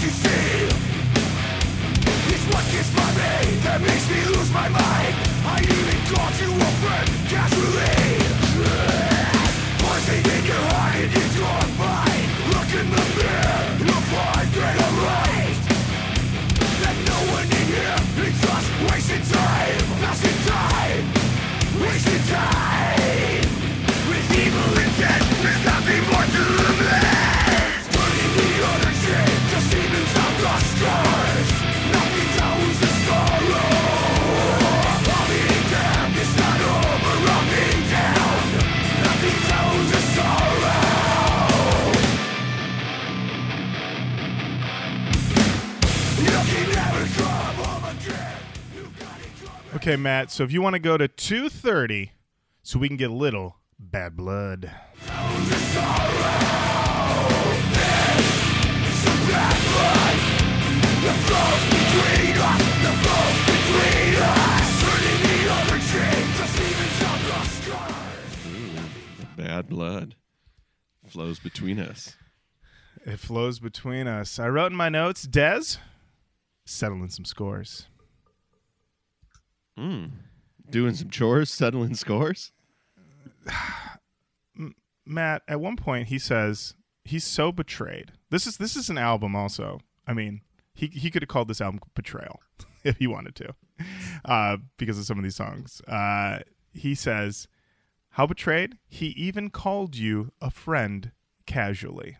[0.03, 0.67] You see
[2.33, 5.15] It's What gets by me that makes me lose my mind?
[5.45, 7.92] I even called you friend casually.
[49.83, 50.31] Okay, Matt.
[50.31, 52.13] So if you want to go to two thirty,
[52.61, 54.61] so we can get a little bad blood.
[54.61, 55.11] between
[62.39, 64.71] us, the flows between us.
[64.79, 69.35] Turning the other cheek, just even some the scars.
[69.35, 70.15] Bad blood
[71.09, 72.15] flows between us.
[73.05, 74.39] It flows between us.
[74.39, 75.77] I wrote in my notes, Dez,
[76.63, 77.87] settling some scores.
[80.69, 82.51] Doing some chores, settling scores.
[85.05, 88.13] Matt, at one point he says he's so betrayed.
[88.29, 89.79] This is this is an album also.
[90.07, 90.41] I mean,
[90.73, 92.39] he he could have called this album Betrayal
[92.83, 93.55] if he wanted to.
[94.23, 95.81] Uh, because of some of these songs.
[95.87, 96.39] Uh,
[96.73, 97.47] he says,
[98.11, 98.77] How betrayed?
[98.87, 101.11] He even called you a friend
[101.45, 102.17] casually.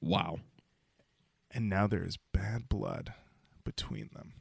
[0.00, 0.40] Wow.
[1.50, 3.14] And now there is bad blood
[3.64, 4.34] between them.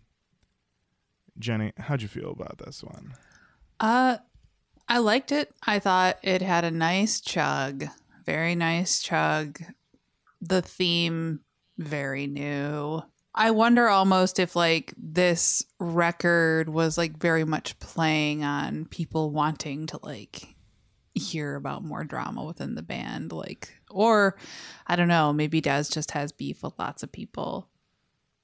[1.39, 3.13] Jenny, how'd you feel about this one?
[3.80, 4.17] Uh,
[4.88, 5.54] I liked it.
[5.65, 7.86] I thought it had a nice chug,
[8.26, 9.62] very nice chug.
[10.41, 11.39] The theme,
[11.78, 13.02] very new.
[13.36, 19.88] I wonder almost if like this record was like very much playing on people wanting
[19.88, 20.56] to like
[21.15, 24.38] hear about more drama within the band, like, or
[24.88, 27.69] I don't know, maybe Dez just has beef with lots of people.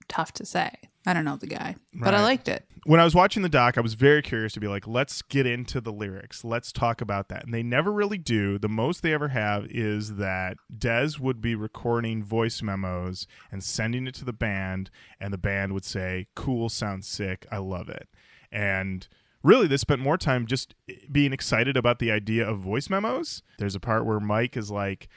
[0.07, 0.71] Tough to say.
[1.05, 2.65] I don't know the guy, but I liked it.
[2.85, 5.45] When I was watching the doc, I was very curious to be like, let's get
[5.45, 6.43] into the lyrics.
[6.43, 7.43] Let's talk about that.
[7.43, 8.57] And they never really do.
[8.57, 14.07] The most they ever have is that Dez would be recording voice memos and sending
[14.07, 14.89] it to the band,
[15.19, 17.45] and the band would say, Cool, sounds sick.
[17.51, 18.07] I love it.
[18.51, 19.07] And
[19.43, 20.75] really, they spent more time just
[21.11, 23.43] being excited about the idea of voice memos.
[23.57, 25.09] There's a part where Mike is like,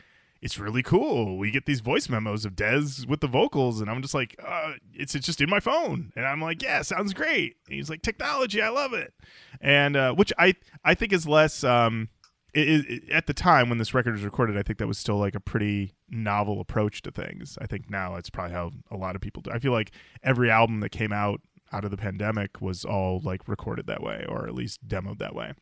[0.43, 1.39] it's really cool.
[1.39, 4.73] We get these voice memos of Dez with the vocals, and I'm just like, uh,
[4.93, 7.57] it's it's just in my phone, and I'm like, yeah, sounds great.
[7.67, 9.15] And he's like, technology, I love it,
[9.61, 11.63] and uh, which I I think is less.
[11.65, 12.09] Um,
[12.55, 15.17] it, it, at the time when this record was recorded, I think that was still
[15.17, 17.57] like a pretty novel approach to things.
[17.63, 19.51] I think now it's probably how a lot of people do.
[19.51, 21.41] I feel like every album that came out
[21.73, 25.35] out of the pandemic was all like recorded that way, or at least demoed that
[25.35, 25.55] way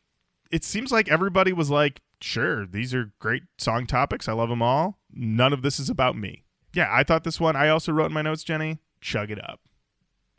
[0.51, 4.27] it seems like everybody was like, sure, these are great song topics.
[4.27, 4.99] I love them all.
[5.13, 6.43] None of this is about me.
[6.73, 9.59] Yeah, I thought this one, I also wrote in my notes, Jenny, chug it up.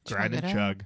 [0.06, 0.56] Grind Chug and it up.
[0.56, 0.84] chug.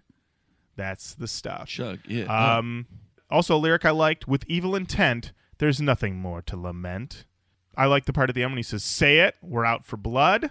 [0.77, 1.69] That's the stuff.
[1.69, 2.01] Chug.
[2.07, 2.25] Yeah.
[2.59, 2.87] Um,
[3.31, 7.25] also, a lyric I liked with evil intent, there's nothing more to lament.
[7.77, 9.97] I like the part at the end when he says, say it, we're out for
[9.97, 10.51] blood.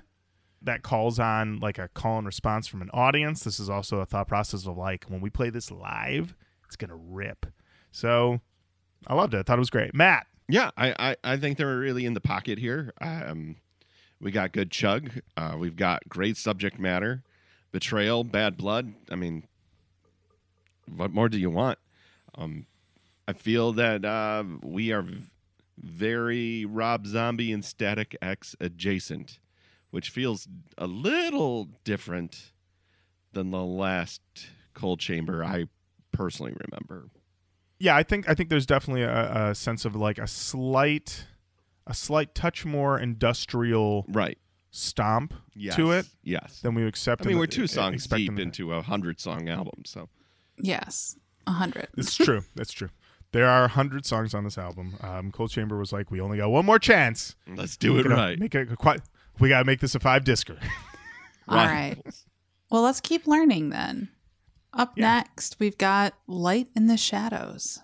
[0.62, 3.44] That calls on like a call and response from an audience.
[3.44, 6.90] This is also a thought process of like, when we play this live, it's going
[6.90, 7.46] to rip.
[7.92, 8.42] So
[9.06, 9.40] I loved it.
[9.40, 9.94] I thought it was great.
[9.94, 12.94] Matt, Yeah, I, I, I think they're really in the pocket here.
[13.02, 13.56] Um,
[14.22, 15.10] we got good chug.
[15.36, 17.24] Uh, we've got great subject matter,
[17.72, 18.94] betrayal, bad blood.
[19.10, 19.44] I mean,
[20.96, 21.80] what more do you want?
[22.36, 22.68] Um,
[23.28, 25.24] I feel that uh, we are v-
[25.78, 29.40] very Rob Zombie and Static X adjacent,
[29.90, 32.52] which feels a little different
[33.34, 34.22] than the last
[34.74, 35.66] Coal Chamber I
[36.12, 37.10] personally remember.
[37.80, 41.26] Yeah, I think I think there's definitely a, a sense of like a slight,
[41.86, 44.38] a slight touch more industrial Right.
[44.72, 45.76] stomp Yes.
[45.76, 46.62] to it Yes.
[46.62, 47.22] than we accept.
[47.24, 50.10] I mean, the- we're two songs deep the- into a hundred song album, so
[50.58, 51.88] Yes, a hundred.
[51.98, 52.44] It's true.
[52.56, 52.90] That's true.
[53.34, 54.96] There are a hundred songs on this album.
[55.02, 57.36] Um, Coal Chamber was like, we only got one more chance.
[57.48, 58.40] let's do it right.
[58.40, 59.02] Make it a quite.
[59.40, 60.58] We gotta make this a five discer.
[61.50, 61.98] All right.
[62.72, 64.10] Well, let's keep learning then.
[64.76, 65.20] Up Yeah.
[65.20, 67.80] next, we've got Light in the Shadows.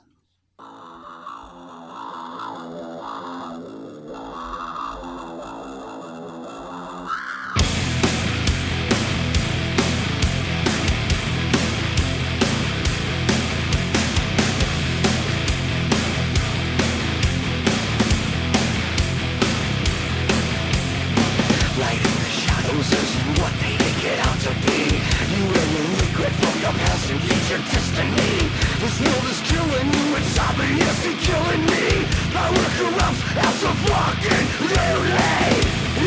[26.72, 28.48] Your past and future destiny.
[28.80, 32.06] This world is killing you, it's obviously killing me.
[32.32, 35.52] Power corrupts, out of fucking literally.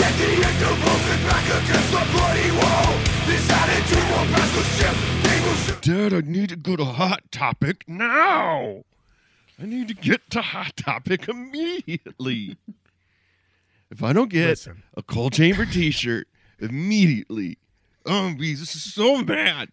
[0.01, 2.97] Let the echo bolted back against the bloody wall.
[3.27, 4.97] This attitude will pass the ship.
[5.23, 5.83] They will shoot.
[5.83, 8.85] Dad, I need to go to Hot Topic now.
[9.61, 12.57] I need to get to Hot Topic immediately.
[13.91, 14.83] if I don't get Listen.
[14.97, 16.27] a Coal Chamber T-shirt
[16.59, 17.59] immediately,
[18.07, 19.69] oh, I'm gonna be so mad.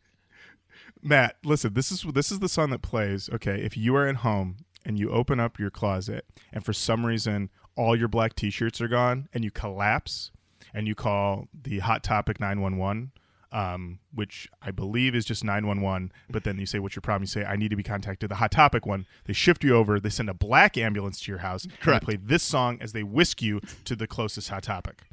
[1.03, 3.29] Matt, listen, this is this is the song that plays.
[3.33, 7.05] Okay, if you are at home and you open up your closet and for some
[7.05, 10.31] reason all your black t-shirts are gone and you collapse
[10.73, 13.11] and you call the Hot Topic 911
[13.51, 17.23] um, which I believe is just 911, but then you say what's your problem?
[17.23, 18.31] You say I need to be contacted.
[18.31, 21.39] The Hot Topic one, they shift you over, they send a black ambulance to your
[21.39, 22.05] house, Correct.
[22.05, 25.03] play this song as they whisk you to the closest Hot Topic.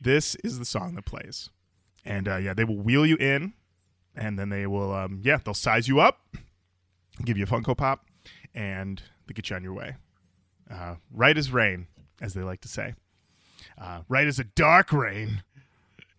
[0.00, 1.48] This is the song that plays.
[2.04, 3.54] And uh, yeah, they will wheel you in
[4.16, 6.20] and then they will um, yeah they'll size you up
[7.24, 8.06] give you a funko pop
[8.54, 9.96] and they get you on your way.
[10.70, 11.86] Uh, right as rain
[12.20, 12.94] as they like to say.
[13.80, 15.42] Uh, right as a dark rain.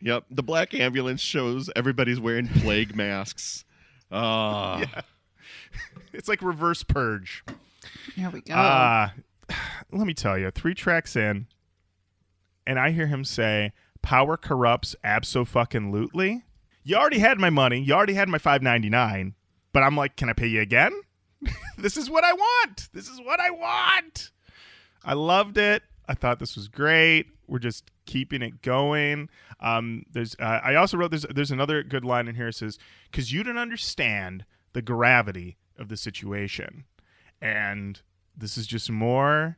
[0.01, 3.65] Yep, the black ambulance shows everybody's wearing plague masks.
[4.11, 4.83] Ah,
[6.13, 7.43] it's like reverse purge.
[8.15, 8.53] Here we go.
[8.53, 9.09] uh,
[9.91, 11.47] let me tell you three tracks in
[12.65, 13.71] and i hear him say
[14.01, 16.43] power corrupts abso-fucking-lutely
[16.87, 19.35] you already had my money you already had my 599
[19.73, 20.91] but i'm like can i pay you again
[21.77, 24.31] this is what i want this is what i want
[25.07, 25.83] I loved it.
[26.09, 27.27] I thought this was great.
[27.47, 29.29] We're just keeping it going.
[29.61, 30.35] Um, there's.
[30.37, 31.25] Uh, I also wrote there's.
[31.33, 32.49] There's another good line in here.
[32.49, 32.77] It says,
[33.09, 36.83] "Because you don't understand the gravity of the situation,"
[37.41, 38.01] and
[38.35, 39.57] this is just more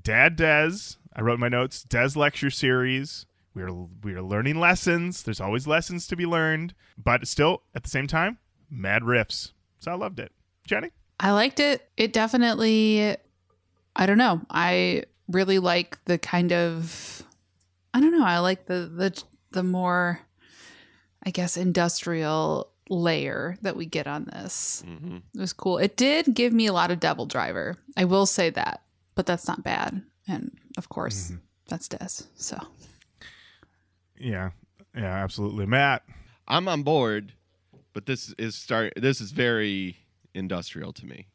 [0.00, 0.96] Dad Dez.
[1.14, 1.84] I wrote my notes.
[1.86, 3.26] Dez lecture series.
[3.56, 5.22] We are we are learning lessons.
[5.22, 8.36] There's always lessons to be learned, but still at the same time,
[8.70, 9.52] mad riffs.
[9.78, 10.30] So I loved it.
[10.66, 10.90] Jenny.
[11.18, 11.88] I liked it.
[11.96, 13.16] It definitely,
[13.96, 14.42] I don't know.
[14.50, 17.22] I really like the kind of,
[17.94, 18.26] I don't know.
[18.26, 20.20] I like the the the more,
[21.22, 24.84] I guess, industrial layer that we get on this.
[24.86, 25.22] Mhm.
[25.34, 25.78] It was cool.
[25.78, 27.76] It did give me a lot of DevilDriver.
[27.96, 28.82] I will say that,
[29.14, 30.02] but that's not bad.
[30.28, 31.32] And of course,
[31.68, 32.26] that's Dez.
[32.34, 32.58] So
[34.18, 34.50] Yeah.
[34.94, 35.04] Yeah.
[35.22, 35.66] Absolutely.
[35.66, 36.02] Matt.
[36.48, 37.32] I'm on board,
[37.92, 38.92] but this is start.
[38.96, 39.96] This is very
[40.34, 41.26] industrial to me.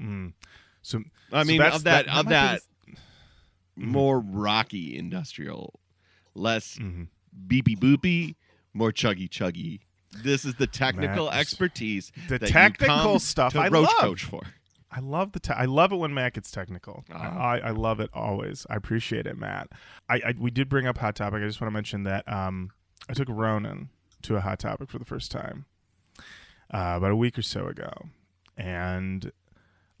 [0.00, 0.32] Mm.
[0.82, 1.02] So
[1.32, 2.62] I mean, that's- of that, that- that of might be that
[3.78, 3.86] Mhm.
[3.92, 5.80] more rocky industrial,
[6.34, 7.08] less mhm.
[7.46, 8.34] beepy boopy,
[8.72, 9.80] more chuggy chuggy.
[10.24, 12.10] This is the technical Matt, expertise.
[12.28, 14.16] the that technical stuff to I Roach love.
[14.16, 14.42] Koach for.
[14.92, 15.40] I love the.
[15.40, 17.04] Te- I love it when Matt gets technical.
[17.12, 17.38] I, Ah.
[17.52, 18.66] I, I love it always.
[18.68, 19.68] I appreciate it, Matt.
[20.08, 21.42] I, I we did bring up hot topic.
[21.42, 22.70] I just want to mention that um,
[23.08, 23.90] I took Ronan
[24.22, 25.64] to a hot topic for the first time
[26.74, 27.90] uh, about a week or so ago,
[28.56, 29.30] and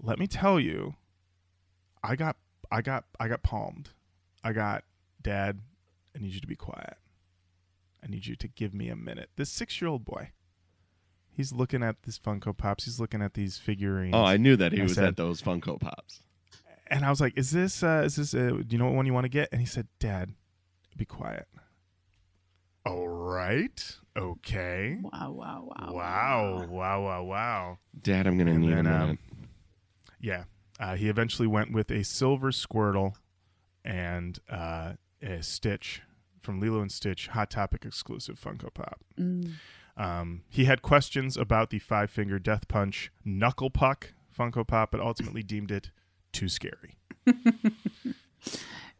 [0.02, 0.94] let me tell you,
[2.02, 2.36] I got
[2.72, 3.90] I got I got palmed.
[4.42, 4.84] I got
[5.22, 5.60] Dad.
[6.16, 6.96] I need you to be quiet.
[8.02, 9.30] I need you to give me a minute.
[9.36, 10.30] This six year old boy.
[11.40, 12.84] He's looking at this Funko Pops.
[12.84, 14.14] He's looking at these figurines.
[14.14, 16.20] Oh, I knew that he I was said- at those Funko Pops.
[16.88, 17.82] and I was like, "Is this?
[17.82, 18.34] Uh, is this?
[18.34, 20.34] Uh, do you know what one you want to get?" And he said, "Dad,
[20.98, 21.48] be quiet."
[22.84, 23.96] All right.
[24.16, 24.98] Okay.
[25.02, 26.66] wow, wow, wow, Wow.
[26.68, 27.02] Wow.
[27.02, 27.22] Wow.
[27.24, 27.78] Wow.
[28.02, 29.18] Dad, I'm gonna And need then, a um.
[30.20, 30.44] Yeah.
[30.78, 33.14] Uh, he eventually went with a silver Squirtle
[33.84, 36.02] and uh, a Stitch
[36.42, 39.00] from Lilo and Stitch Hot Topic exclusive Funko Pop.
[39.18, 39.52] Mm.
[39.96, 45.00] Um, he had questions about the Five Finger Death Punch Knuckle Puck Funko Pop, but
[45.00, 45.90] ultimately deemed it
[46.32, 46.96] too scary.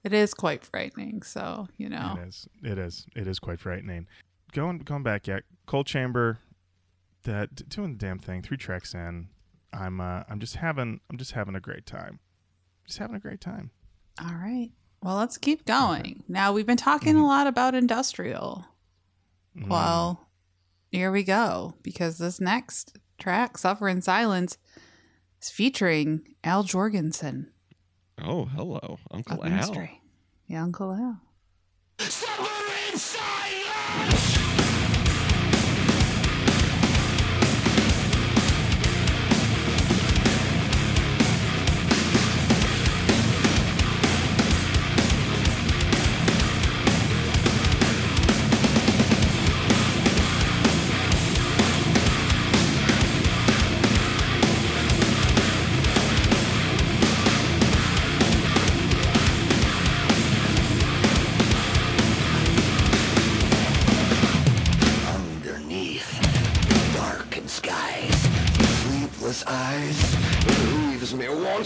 [0.02, 1.22] It is quite frightening.
[1.22, 2.48] So you know, It is.
[2.62, 3.06] It is.
[3.14, 4.06] It is quite frightening.
[4.52, 5.42] Going going back yet.
[5.66, 6.38] Coal Chamber,
[7.24, 8.40] that doing the damn thing.
[8.42, 9.28] Three tracks in.
[9.74, 12.18] I'm uh, I'm just having I'm just having a great time.
[12.86, 13.70] Just having a great time.
[14.20, 14.70] All right.
[15.02, 16.24] Well, let's keep going.
[16.28, 17.22] Now, we've been talking Mm-hmm.
[17.24, 18.66] a lot about industrial.
[19.56, 19.68] Mm.
[19.68, 20.28] Well,
[20.90, 21.74] here we go.
[21.82, 24.58] Because this next track, Suffer in Silence,
[25.40, 27.46] is featuring Al Jourgensen
[28.22, 29.88] Oh, hello, Uncle Al.
[30.46, 31.20] Yeah, Uncle Al.
[32.06, 33.29] Suffer in silence.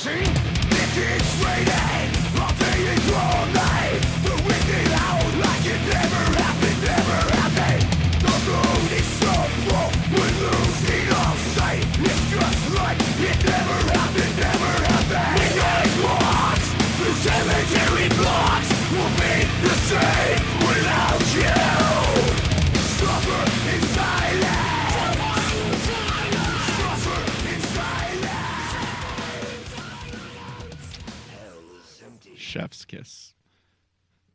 [0.02, 0.43] Leaves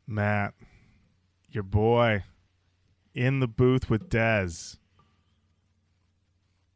[0.10, 0.54] Matt,
[1.52, 2.24] your boy,
[3.14, 4.78] in the booth with Dez.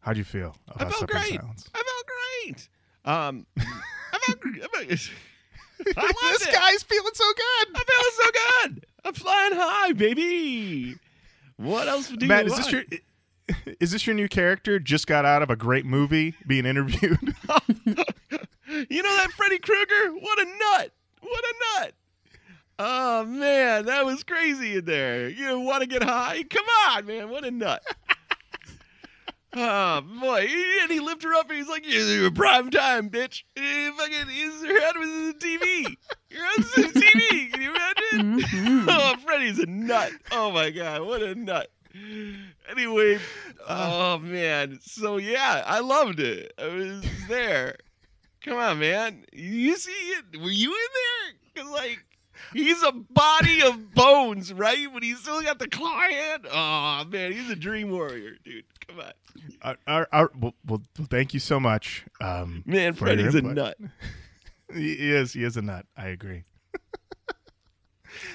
[0.01, 0.55] How'd you feel?
[0.75, 1.39] I felt great.
[1.39, 2.05] I felt
[2.45, 2.69] great.
[3.05, 3.63] Um, I
[4.25, 4.39] felt.
[4.45, 4.73] I felt
[5.97, 6.53] I this it.
[6.53, 7.67] guy's feeling so good.
[7.75, 8.29] I'm feeling so
[8.61, 8.85] good.
[9.05, 10.95] I'm flying high, baby.
[11.57, 12.91] What else do Matt, you is this want?
[12.91, 12.99] your
[13.79, 14.79] is this your new character?
[14.79, 17.35] Just got out of a great movie, being interviewed.
[18.89, 20.13] You know that Freddy Krueger?
[20.19, 20.91] What a nut!
[21.21, 21.93] What a nut!
[22.79, 25.29] Oh man, that was crazy in there.
[25.29, 26.43] You want to get high?
[26.49, 27.29] Come on, man!
[27.29, 27.83] What a nut!
[29.53, 30.47] oh boy,
[30.81, 34.61] and he lifted her up and he's like, "You're prime time, bitch." Eh, fucking, his
[34.63, 35.95] her head was in the TV.
[36.31, 37.51] Your head's in the TV.
[37.51, 38.41] Can you imagine?
[38.41, 38.85] Mhm.
[38.89, 40.11] oh, Freddy's a nut.
[40.31, 41.69] Oh my god, what a nut.
[42.71, 43.19] Anyway,
[43.69, 44.79] oh man.
[44.81, 46.53] So yeah, I loved it.
[46.57, 47.77] I was there.
[48.41, 49.25] Come on, man.
[49.31, 50.41] You see it?
[50.41, 50.89] Were you in
[51.55, 51.63] there?
[51.63, 52.03] Cause like
[52.51, 54.87] he's a body of bones, right?
[54.93, 56.47] But he's still got the claw hand.
[56.51, 58.65] Oh man, he's a dream warrior, dude.
[58.87, 59.11] Come on,
[59.61, 62.05] Uh, uh, uh, well, well, well, thank you so much.
[62.19, 62.93] Um, man.
[62.93, 63.77] for your a nut.
[64.73, 65.33] He he is.
[65.33, 65.85] He is a nut.
[65.95, 66.45] I agree.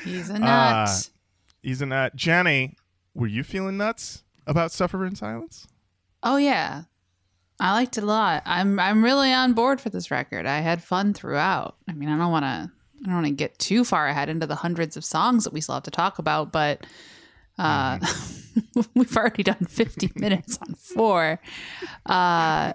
[0.04, 0.88] He's a nut.
[0.88, 0.88] Uh,
[1.62, 2.14] He's a nut.
[2.14, 2.76] Jenny,
[3.14, 5.66] were you feeling nuts about Suffer in Silence?
[6.22, 6.82] oh yeah,
[7.60, 8.42] I liked it a lot.
[8.46, 10.46] I'm I'm really on board for this record.
[10.46, 11.76] I had fun throughout.
[11.88, 12.70] I mean, I don't want to
[13.02, 15.60] I don't want to get too far ahead into the hundreds of songs that we
[15.60, 16.86] still have to talk about, but
[17.58, 17.98] uh,
[18.94, 21.40] we've already done 50 minutes on four.
[22.06, 22.72] Uh,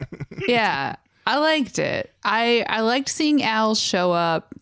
[0.47, 0.95] yeah,
[1.25, 2.13] I liked it.
[2.23, 4.53] I I liked seeing Al show up.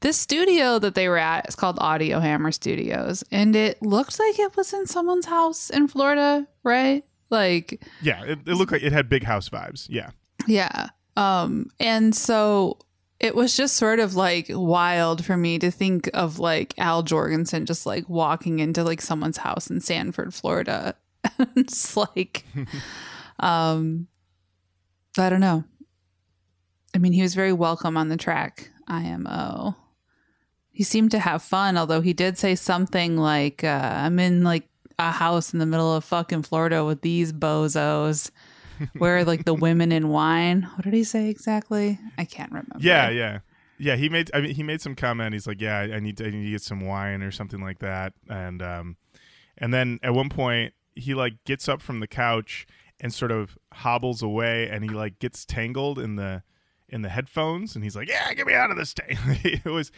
[0.00, 4.38] This studio that they were at is called Audio Hammer Studios, and it looked like
[4.38, 7.04] it was in someone's house in Florida, right?
[7.30, 9.86] Like, Yeah, it, it looked like it had big house vibes.
[9.88, 10.10] Yeah.
[10.46, 10.88] yeah.
[11.16, 12.78] Um, and so
[13.20, 17.64] it was just sort of like wild for me to think of like Al Jourgensen
[17.64, 20.96] just like walking into like someone's house in Sanford, Florida.
[21.56, 22.44] it's like,
[23.40, 24.08] um,
[25.16, 25.64] I don't know.
[26.94, 28.70] I mean, he was very welcome on the track.
[28.86, 29.76] IMO.
[30.70, 34.68] He seemed to have fun, although he did say something like, uh, I'm in like
[34.98, 38.30] a house in the middle of fucking Florida with these bozos.
[38.98, 40.62] Where like the women in wine?
[40.62, 41.98] What did he say exactly?
[42.18, 42.76] I can't remember.
[42.78, 43.38] Yeah, yeah.
[43.78, 45.32] Yeah, he made I mean he made some comment.
[45.32, 47.80] He's like, "Yeah, I need to I need to get some wine or something like
[47.80, 48.96] that." And um
[49.58, 52.66] and then at one point he like gets up from the couch
[53.00, 56.42] and sort of hobbles away and he like gets tangled in the
[56.88, 59.90] in the headphones and he's like, "Yeah, get me out of this thing." it was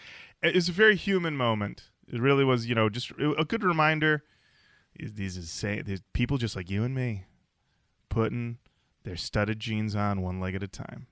[0.43, 1.91] it was a very human moment.
[2.09, 4.23] It really was, you know, just a good reminder
[4.99, 7.27] these is say these people just like you and me
[8.09, 8.59] putting
[9.07, 11.07] their studded jeans on one leg at a time.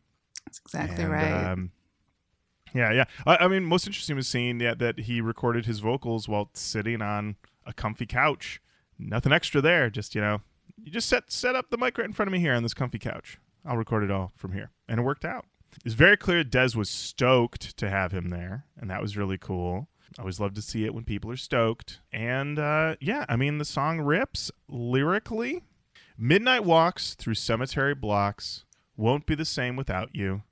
[0.45, 1.53] That's exactly And, right.
[1.53, 1.70] Um,
[2.74, 3.05] yeah, yeah.
[3.24, 7.01] I, I mean, most interesting was seeing yeah, that he recorded his vocals while sitting
[7.01, 8.61] on a comfy couch.
[8.99, 9.88] Nothing extra there.
[9.88, 10.42] Just you know,
[10.82, 12.74] you just set set up the mic right in front of me here on this
[12.74, 13.38] comfy couch.
[13.64, 15.47] I'll record it all from here, and it worked out.
[15.84, 19.88] It's very clear Dez was stoked to have him there, and that was really cool.
[20.18, 22.01] I always love to see it when people are stoked.
[22.12, 25.62] And uh, yeah, I mean, the song rips lyrically.
[26.16, 28.64] Midnight walks through cemetery blocks
[28.96, 30.42] won't be the same without you.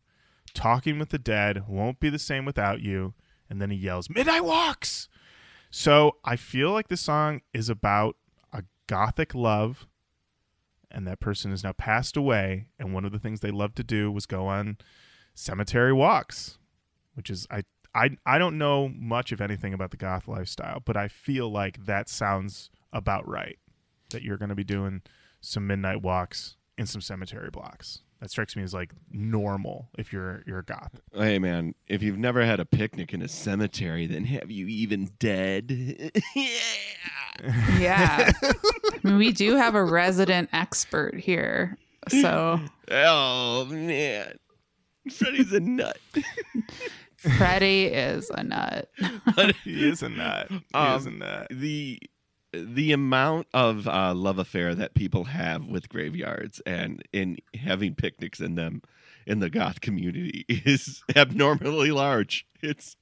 [0.54, 3.14] Talking with the dead won't be the same without you.
[3.48, 5.08] And then he yells, Midnight walks.
[5.70, 8.16] So I feel like this song is about
[8.52, 9.86] a gothic love,
[10.90, 12.66] and that person has now passed away.
[12.78, 14.78] And one of the things they loved to do was go on
[15.34, 16.58] cemetery walks,
[17.14, 17.62] which is I
[17.94, 21.86] I I don't know much if anything about the goth lifestyle, but I feel like
[21.86, 23.58] that sounds about right.
[24.10, 25.00] That you're going to be doing
[25.42, 28.00] some midnight walks in some cemetery blocks.
[28.20, 31.00] That strikes me as like normal if you're you're a goth.
[31.12, 35.10] Hey man, if you've never had a picnic in a cemetery, then have you even
[35.18, 36.12] dead?
[36.36, 37.78] yeah.
[37.78, 38.32] yeah.
[38.42, 41.76] I mean, we do have a resident expert here.
[42.08, 44.36] So Oh man,
[45.10, 45.98] Freddy's a nut.
[47.38, 48.88] Freddie is a nut.
[49.64, 50.48] he is a nut.
[50.48, 51.46] He is a Um, nut.
[51.50, 52.00] the
[52.52, 58.40] the amount of uh, love affair that people have with graveyards and in having picnics
[58.40, 58.82] in them
[59.26, 62.46] in the goth community is abnormally large.
[62.60, 62.96] It's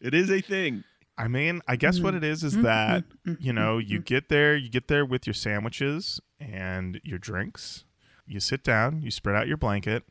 [0.00, 0.84] it is a thing.
[1.18, 4.28] I mean, I guess what it is is Mhm, that mhm, you know you get
[4.28, 7.84] there, you get there with your sandwiches and your drinks.
[8.26, 10.04] You sit down, you spread out your blanket,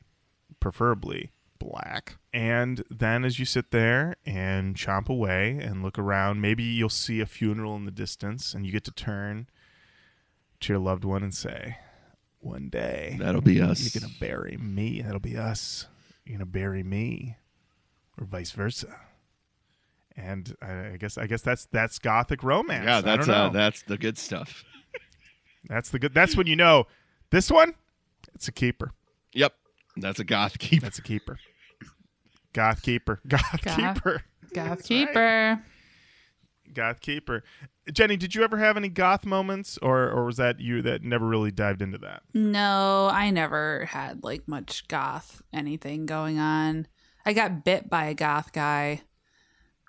[0.59, 1.31] preferably
[1.69, 6.89] black, and then as you sit there and chomp away and look around, maybe you'll
[6.89, 9.47] see a funeral in the distance, and you get to turn
[10.61, 11.77] to your loved one and say,
[12.39, 13.93] "One day That'll be us.
[13.93, 15.01] you're gonna bury me.
[15.01, 15.87] That'll be us.
[16.25, 17.37] You're gonna bury me,
[18.17, 18.99] or vice versa."
[20.17, 22.85] And I, I guess I guess that's that's gothic romance.
[22.85, 24.63] yeah, that's uh, that's the good stuff.
[25.67, 26.13] that's the good.
[26.13, 26.87] That's when you know
[27.31, 27.75] this one.
[28.33, 28.91] It's a keeper.
[29.33, 29.53] Yep,
[29.97, 30.85] that's a goth keeper.
[30.85, 31.37] That's a keeper.
[32.61, 33.19] Goth keeper.
[33.27, 33.75] Goth, Goth.
[33.95, 34.21] keeper.
[34.53, 35.61] Goth That's keeper.
[36.73, 37.43] Goth keeper.
[37.93, 41.25] Jenny, did you ever have any goth moments, or or was that you that never
[41.27, 42.23] really dived into that?
[42.33, 46.87] No, I never had like much goth anything going on.
[47.25, 49.01] I got bit by a goth guy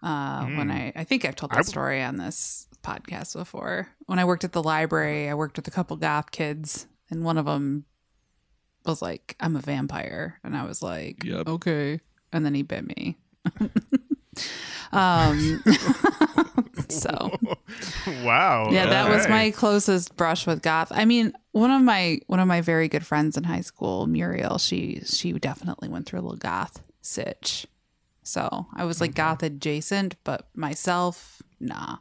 [0.03, 3.89] uh, when I I think I've told that w- story on this podcast before.
[4.07, 7.39] When I worked at the library, I worked with a couple goth kids, and one
[7.39, 7.85] of them
[8.85, 11.49] was like, "I'm a vampire," and I was like, Yep.
[11.49, 12.01] "Okay,"
[12.37, 13.17] and then he bit me.
[14.93, 15.63] um,
[16.89, 17.33] so
[18.23, 18.69] wow.
[18.71, 22.47] yeah that was my closest brush with goth i mean one of my one of
[22.47, 26.37] my very good friends in high school muriel she she definitely went through a little
[26.37, 27.67] goth sitch
[28.23, 31.97] so i was like goth adjacent but myself nah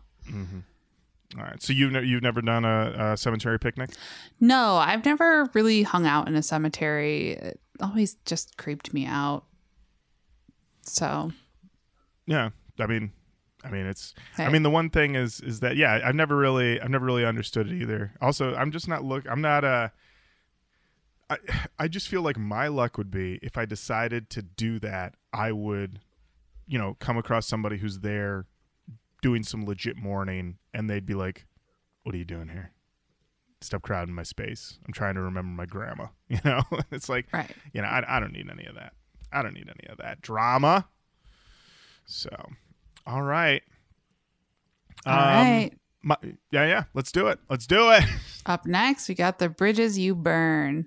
[1.38, 1.62] All right.
[1.62, 3.90] So you've ne- you've never done a, a cemetery picnic?
[4.40, 9.46] no i've never really hung out in a cemetery it always just creeped me out
[10.86, 11.32] so
[12.26, 12.50] Yeah.
[12.80, 13.12] I mean,
[13.64, 14.14] I mean it's.
[14.38, 17.26] I mean the one thing is is that yeah I've never really I've never really
[17.26, 18.14] understood it either.
[18.22, 19.26] Also, I'm just not look.
[19.30, 19.92] I'm not a.
[21.30, 21.38] I
[21.80, 25.52] I just feel like my luck would be if I decided to do that, I
[25.52, 26.00] would,
[26.68, 28.46] you know, come across somebody who's there
[29.22, 31.48] doing some legit mourning, and they'd be like,
[32.04, 32.72] "What are you doing here?
[33.62, 34.78] Stop crowding my space.
[34.86, 38.20] I'm trying to remember my grandma." You know, it's like right you know, I, I
[38.20, 38.94] don't need any of that.
[39.36, 40.88] I don't need any of that drama.
[42.06, 42.30] So,
[43.06, 43.62] all right.
[45.06, 45.72] all Um, right
[46.02, 46.18] my-
[46.52, 46.84] yeah, yeah.
[46.94, 47.40] Let's do it.
[47.50, 48.04] Let's do it.
[48.46, 50.86] up next we got the bridges you burn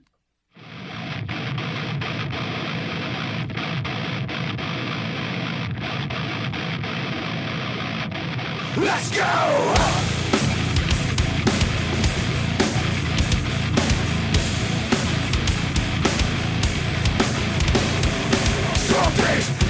[8.77, 10.08] Let's go!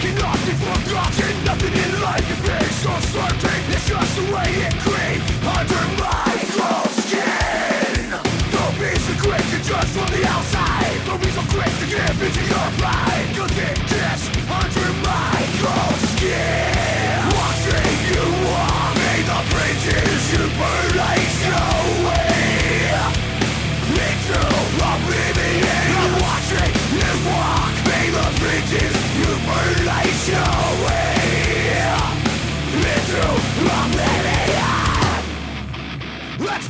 [0.00, 4.74] Cannot be forgotten Nothing in life can be so certain It's just the way it
[4.86, 8.06] creeps under my cold skin
[8.54, 12.18] Don't be so quick to judge from the outside Don't be so quick to give
[12.22, 19.40] into your pride Cause it gets under my cold skin Watching you walk May the
[19.50, 21.17] bridges you burn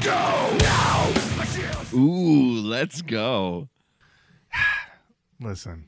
[0.02, 0.88] go now
[1.94, 3.68] Ooh, let's go.
[5.40, 5.86] Listen,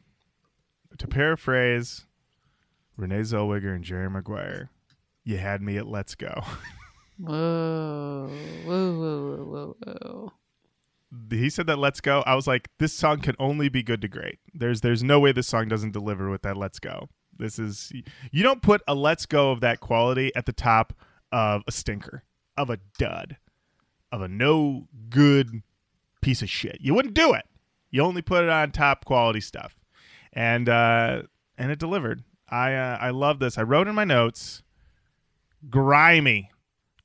[0.97, 2.07] to paraphrase
[2.97, 4.71] Renee Zellweger and Jerry Maguire,
[5.25, 6.43] you had me at let's go.
[7.19, 8.31] whoa
[8.65, 10.33] whoa whoa whoa whoa whoa
[11.29, 12.23] he said that let's go.
[12.25, 14.39] I was like, this song can only be good to great.
[14.55, 17.09] There's there's no way this song doesn't deliver with that let's go.
[17.37, 17.93] This is
[18.31, 20.93] you don't put a let's go of that quality at the top
[21.33, 22.23] of a stinker,
[22.57, 23.39] of a dud,
[24.13, 25.63] of a no good
[26.21, 26.79] piece of shit.
[26.81, 27.45] You wouldn't do it.
[27.91, 29.77] You only put it on top quality stuff.
[30.33, 31.23] And uh
[31.59, 32.25] and it delivered.
[32.49, 33.59] I uh, I love this.
[33.59, 34.63] I wrote in my notes
[35.69, 36.51] grimy,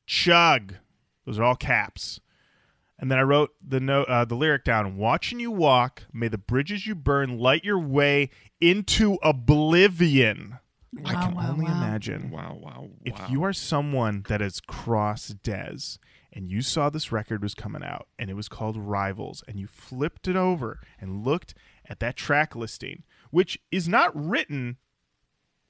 [0.06, 0.76] chug.
[1.26, 2.20] Those are all caps.
[2.98, 4.96] And then I wrote the note, uh, the lyric down.
[4.96, 8.30] Watching you walk, may the bridges you burn light your way
[8.62, 10.60] into oblivion.
[11.04, 11.72] I can wow, only wow.
[11.72, 12.90] imagine Wow, wow, wow.
[13.04, 15.98] if you are someone that has crossed Dez
[16.36, 19.68] and you saw this record was coming out and it was called Rivals and you
[19.68, 21.56] flipped it over and looked
[21.90, 24.78] at that track listing, which is not written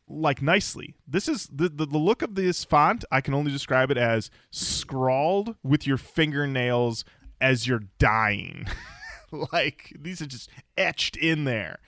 [0.07, 0.95] like nicely.
[1.07, 3.05] This is the, the the look of this font.
[3.11, 7.05] I can only describe it as scrawled with your fingernails
[7.39, 8.67] as you're dying.
[9.53, 11.79] like these are just etched in there.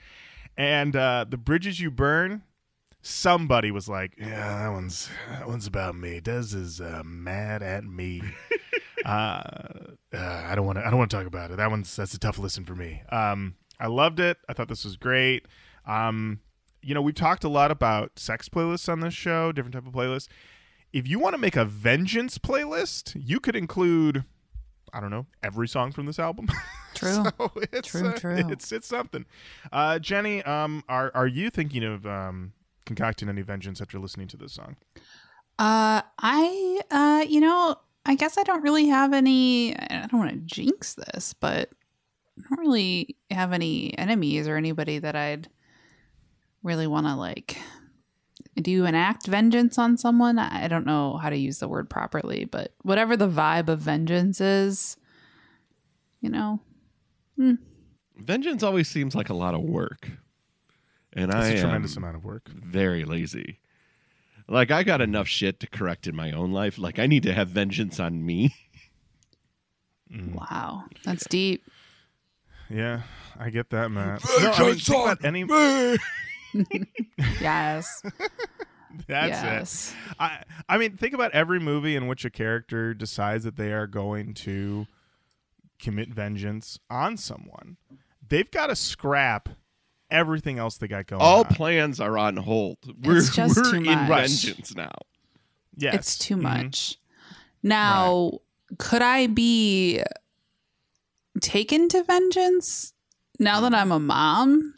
[0.56, 2.42] And uh, the bridges you burn,
[3.08, 6.20] somebody was like, "Yeah, that one's that one's about me.
[6.20, 8.22] Dez is uh, mad at me.
[9.04, 9.42] uh,
[10.14, 10.86] uh, I don't want to.
[10.86, 11.56] I don't want to talk about it.
[11.56, 13.02] That one's that's a tough listen for me.
[13.10, 14.36] Um, I loved it.
[14.48, 15.46] I thought this was great.
[15.86, 16.40] Um,
[16.82, 19.92] you know, we've talked a lot about sex playlists on this show, different type of
[19.92, 20.28] playlists.
[20.92, 24.24] If you want to make a vengeance playlist, you could include,
[24.92, 26.48] I don't know, every song from this album.
[26.94, 27.12] True.
[27.12, 28.36] so it's, True, uh, true.
[28.48, 29.24] It's it's something.
[29.70, 32.52] Uh, Jenny, um, are are you thinking of um,
[32.88, 34.76] concocting any vengeance after listening to this song?
[35.58, 39.76] Uh, I, uh, you know, I guess I don't really have any.
[39.76, 41.70] I don't want to jinx this, but
[42.38, 45.48] I don't really have any enemies or anybody that I'd
[46.62, 47.56] really want to like
[48.60, 50.38] do enact vengeance on someone.
[50.38, 53.80] I I don't know how to use the word properly, but whatever the vibe of
[53.80, 54.96] vengeance is,
[56.20, 56.60] you know,
[58.16, 60.10] Vengeance always seems like a lot of work,
[61.18, 62.48] and It's I a am tremendous amount of work.
[62.48, 63.60] very lazy.
[64.48, 66.78] Like I got enough shit to correct in my own life.
[66.78, 68.54] Like I need to have vengeance on me.
[70.10, 70.32] Mm.
[70.36, 71.64] wow, that's deep.
[72.70, 73.02] Yeah,
[73.38, 74.22] I get that, Matt.
[74.40, 75.44] No, I mean, think about any.
[77.42, 78.02] Yes,
[79.06, 79.94] That's yes.
[80.10, 80.16] it.
[80.18, 83.86] I I mean, think about every movie in which a character decides that they are
[83.86, 84.86] going to
[85.78, 87.76] commit vengeance on someone.
[88.26, 89.50] They've got to scrap
[90.10, 91.44] everything else they got going All on.
[91.54, 92.78] plans are on hold.
[93.04, 94.08] We're, It's just we're too in much.
[94.08, 94.92] vengeance now.
[95.76, 95.94] yes.
[95.94, 96.42] It's too Mhm.
[96.42, 96.96] much.
[97.62, 98.40] Now,
[98.78, 100.02] could I be
[101.40, 102.92] taken to vengeance
[103.38, 104.74] now that I'm a mom?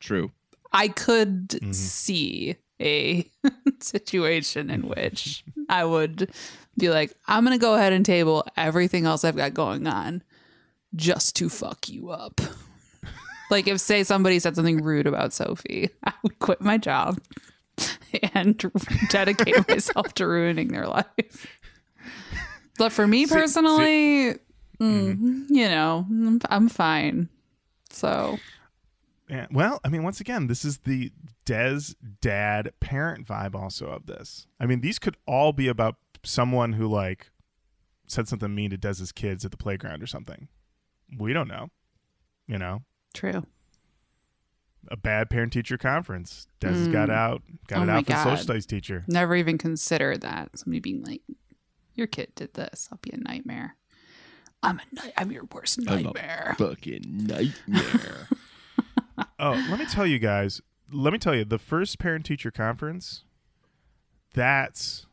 [0.00, 0.32] True.
[0.72, 1.72] I could Mm-hmm.
[1.72, 3.30] see a
[3.80, 6.30] situation in which I would
[6.76, 10.22] be like, I'm going to go ahead and table everything else I've got going on
[10.94, 12.40] just to fuck you up.
[13.54, 17.20] Like, if, say, somebody said something rude about Sophie, I would quit my job
[18.34, 18.58] and
[19.10, 21.46] dedicate myself to ruining their life.
[22.78, 24.34] But for me personally,
[24.80, 27.28] mm, you know, I'm, I'm fine.
[27.90, 28.38] So,
[29.28, 31.12] Yeah, well, I mean, once again, this is the
[31.46, 34.48] Dez dad parent vibe also of this.
[34.58, 35.94] I mean, these could all be about
[36.24, 37.30] someone who like
[38.08, 40.48] said something mean to Dez's kids at the playground or something.
[41.16, 41.68] We don't know.
[42.48, 42.82] You know,
[43.14, 43.46] true.
[44.90, 46.46] a bad parent teacher conference.
[46.60, 47.14] Dez has got mm.
[47.14, 49.04] out, got Oh it out for the social studies teacher.
[49.08, 50.58] Never even considered that.
[50.58, 51.22] Somebody being like,
[51.94, 52.88] "Your kid did this.
[52.92, 53.76] I'll be a nightmare.
[54.62, 55.12] I'm a night.
[55.16, 58.28] I'm your worst I'm a nightmare." fucking nightmare.
[59.38, 60.60] Oh, let me tell you guys.
[60.92, 63.24] Let me tell you, the first parent teacher conference,
[64.34, 65.06] that's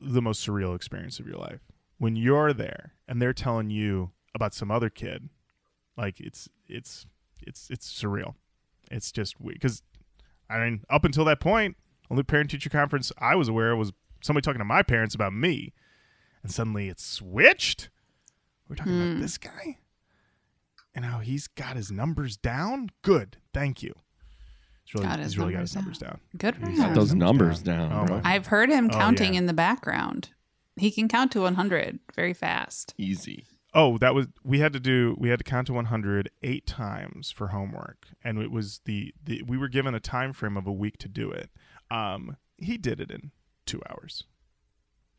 [0.00, 1.60] the most surreal experience of your life.
[1.98, 5.28] When you're there and they're telling you about some other kid,
[5.96, 7.06] like it's it's
[7.42, 8.34] it's it's surreal.
[8.90, 9.82] It's just weird because
[10.48, 11.76] I mean, up until that point,
[12.10, 15.32] only parent teacher conference I was aware of was somebody talking to my parents about
[15.32, 15.72] me,
[16.42, 17.90] and suddenly it's switched.
[18.68, 19.20] We're talking about hmm.
[19.20, 19.78] this guy
[20.94, 22.90] and how he's got his numbers down.
[23.02, 23.94] Good, thank you.
[24.84, 26.20] He's really, Got his he's really got numbers his numbers down.
[26.36, 26.84] Good for He's him.
[26.86, 29.38] got those numbers down, Oh, I've heard him Oh, counting yeah.
[29.38, 30.30] in the background.
[30.76, 32.94] He can count to 100 very fast.
[32.98, 33.44] Easy.
[33.74, 35.16] Oh, that was we had to do.
[35.18, 39.42] We had to count to 100 eight times for homework, and it was the, the
[39.42, 41.50] we were given a time frame of a week to do it.
[41.90, 43.32] Um, he did it in
[43.66, 44.24] two hours.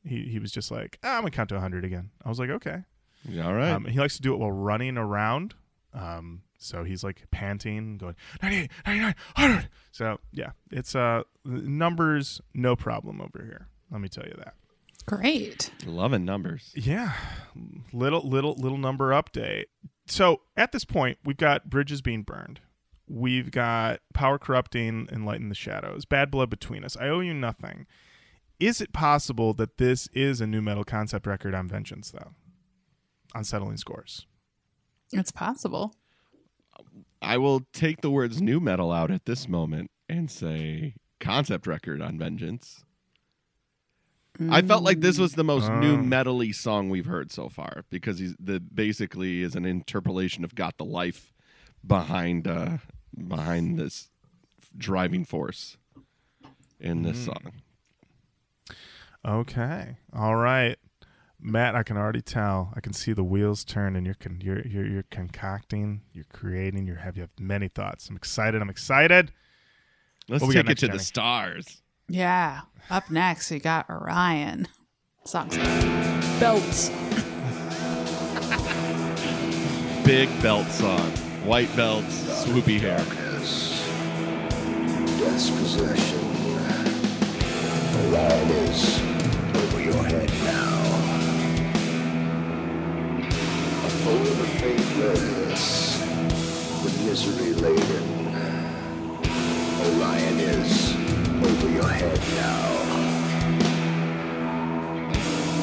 [0.03, 2.11] He he was just like, ah, I'm gonna count to 100 again.
[2.23, 2.83] I was like, okay.
[3.43, 3.71] All right.
[3.71, 5.55] Um, he likes to do it while running around.
[5.93, 9.69] Um, so he's like panting, going 98, 99, 100.
[9.91, 13.67] So yeah, it's uh numbers, no problem over here.
[13.91, 14.53] Let me tell you that.
[15.05, 15.71] Great.
[15.85, 16.71] Loving numbers.
[16.75, 17.13] Yeah,
[17.93, 19.65] little little little number update.
[20.07, 22.59] So at this point, we've got bridges being burned.
[23.07, 26.05] We've got power corrupting and light in the shadows.
[26.05, 26.97] Bad blood between us.
[26.97, 27.85] I owe you nothing.
[28.59, 32.31] Is it possible that this is a nu metal concept record on Vengeance, though?
[33.35, 34.25] Unsettling scores.
[35.11, 35.93] It's possible.
[37.21, 42.01] I will take the words nu metal out at this moment and say concept record
[42.01, 42.84] on Vengeance.
[44.49, 45.97] I felt like this was the most new Oh.
[45.97, 50.77] metally song we've heard so far because he's the basically is an interpolation of "Got
[50.77, 51.33] the Life"
[51.85, 52.77] behind uh,
[53.27, 54.09] behind this
[54.77, 55.77] driving force
[56.79, 57.53] in this song.
[59.25, 59.97] Okay.
[60.13, 60.77] All right.
[61.39, 62.71] Matt, I can already tell.
[62.75, 66.87] I can see the wheels turn, and you're con- you're, you're you're concocting, you're creating,
[66.87, 68.09] you have you have many thoughts.
[68.09, 68.61] I'm excited.
[68.61, 69.31] I'm excited.
[70.27, 70.97] Let's What we got take it to Jenny?
[70.97, 71.81] the stars.
[72.07, 72.61] Yeah.
[72.89, 74.67] Up next, we got Orion.
[75.23, 75.57] Song's
[76.39, 76.89] belts.
[80.05, 81.09] Big belt song,
[81.45, 83.03] white belts, swoopy hair.
[85.17, 86.19] Death's possession.
[88.05, 89.01] Orion is
[89.55, 90.81] over your head now.
[93.83, 95.97] A foe of the faithless,
[96.83, 98.15] the misery laden.
[101.43, 102.65] Head now.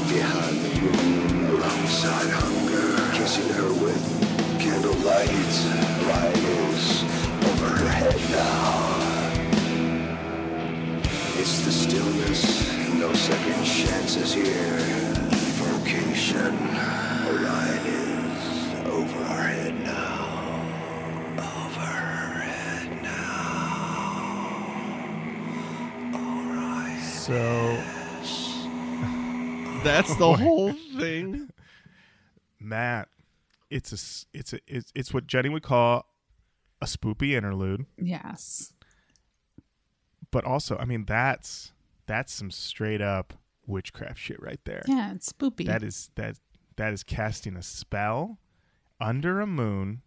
[0.09, 4.03] Behind the moon, alongside hunger, kissing her with
[4.61, 5.29] candlelight.
[6.09, 7.03] Light is
[7.51, 8.71] over her head now.
[11.39, 12.43] It's the stillness,
[12.95, 14.79] no second chances here.
[15.59, 16.55] Vocation,
[27.23, 27.77] So,
[29.85, 31.49] That's the oh, whole thing.
[32.61, 33.09] Matt,
[33.71, 36.07] it's a s- it's a it's, it's what Jenny would call
[36.81, 38.73] a spoopy interlude, Yes.
[40.33, 41.73] but also, I mean, that's
[42.07, 43.35] that's some straight up
[43.67, 44.83] witchcraft shit right there.
[44.89, 45.67] Yeah, it's spoopy.
[45.67, 46.39] That is that
[46.77, 48.39] that is casting a spell
[49.01, 50.03] under a moon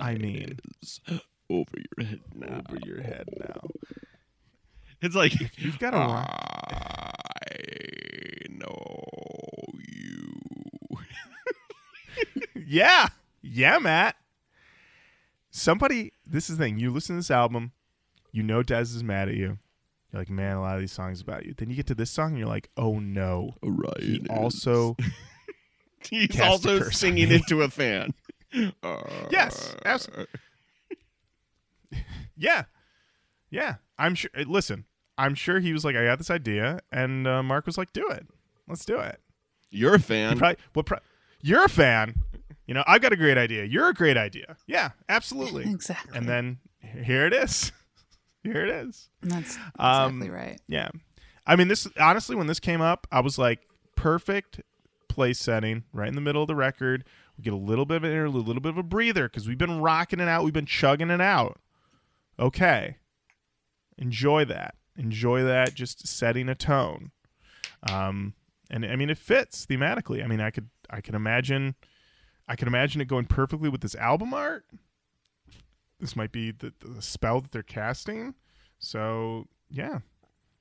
[0.00, 1.00] I mean- is
[1.48, 2.60] over your head now.
[2.68, 3.60] over your head now.
[5.06, 6.26] It's like You've got a I
[8.50, 10.32] know you.
[12.66, 13.08] yeah,
[13.42, 14.16] yeah, Matt.
[15.50, 16.78] Somebody, this is the thing.
[16.78, 17.72] You listen to this album,
[18.32, 19.58] you know Dez is mad at you.
[20.12, 21.54] You're like, man, a lot of these songs about you.
[21.56, 23.54] Then you get to this song, and you're like, oh no.
[23.62, 24.00] Right.
[24.02, 24.96] He also,
[26.10, 27.36] he's cast a also curse on singing me.
[27.36, 28.12] into a fan.
[29.30, 30.08] Yes, abs-
[32.36, 32.64] yeah,
[33.50, 33.74] yeah.
[33.98, 34.30] I'm sure.
[34.34, 34.84] eh, Listen,
[35.18, 38.08] I'm sure he was like, I got this idea, and uh, Mark was like, do
[38.08, 38.26] it.
[38.68, 39.20] Let's do it.
[39.70, 40.38] You're a fan.
[40.38, 40.98] probably, what pro-
[41.40, 42.22] you're a fan.
[42.66, 43.64] You know, I've got a great idea.
[43.64, 44.56] You're a great idea.
[44.66, 45.64] Yeah, absolutely.
[45.70, 46.16] exactly.
[46.18, 47.72] and then here it is.
[48.42, 49.08] Here it is.
[49.22, 50.60] that's Um, exactly right.
[50.68, 50.88] Yeah.
[51.48, 53.58] I mean, this honestly, when this came up, I was like,
[53.96, 54.60] perfect
[55.08, 57.02] place setting, right in the middle of the record.
[57.36, 59.48] We get a little bit of an interlude, a little bit of a breather because
[59.48, 61.58] we've been rocking it out, we've been chugging it out.
[62.38, 62.98] Okay,
[63.98, 64.76] enjoy that.
[64.96, 65.74] Enjoy that.
[65.74, 67.10] Just setting a tone.
[67.90, 68.34] Um,
[68.70, 70.24] and I mean, it fits thematically.
[70.24, 71.74] I mean, I could, I can imagine,
[72.48, 74.64] I can imagine it going perfectly with this album art.
[76.00, 78.34] This might be the, the spell that they're casting.
[78.78, 80.00] So yeah,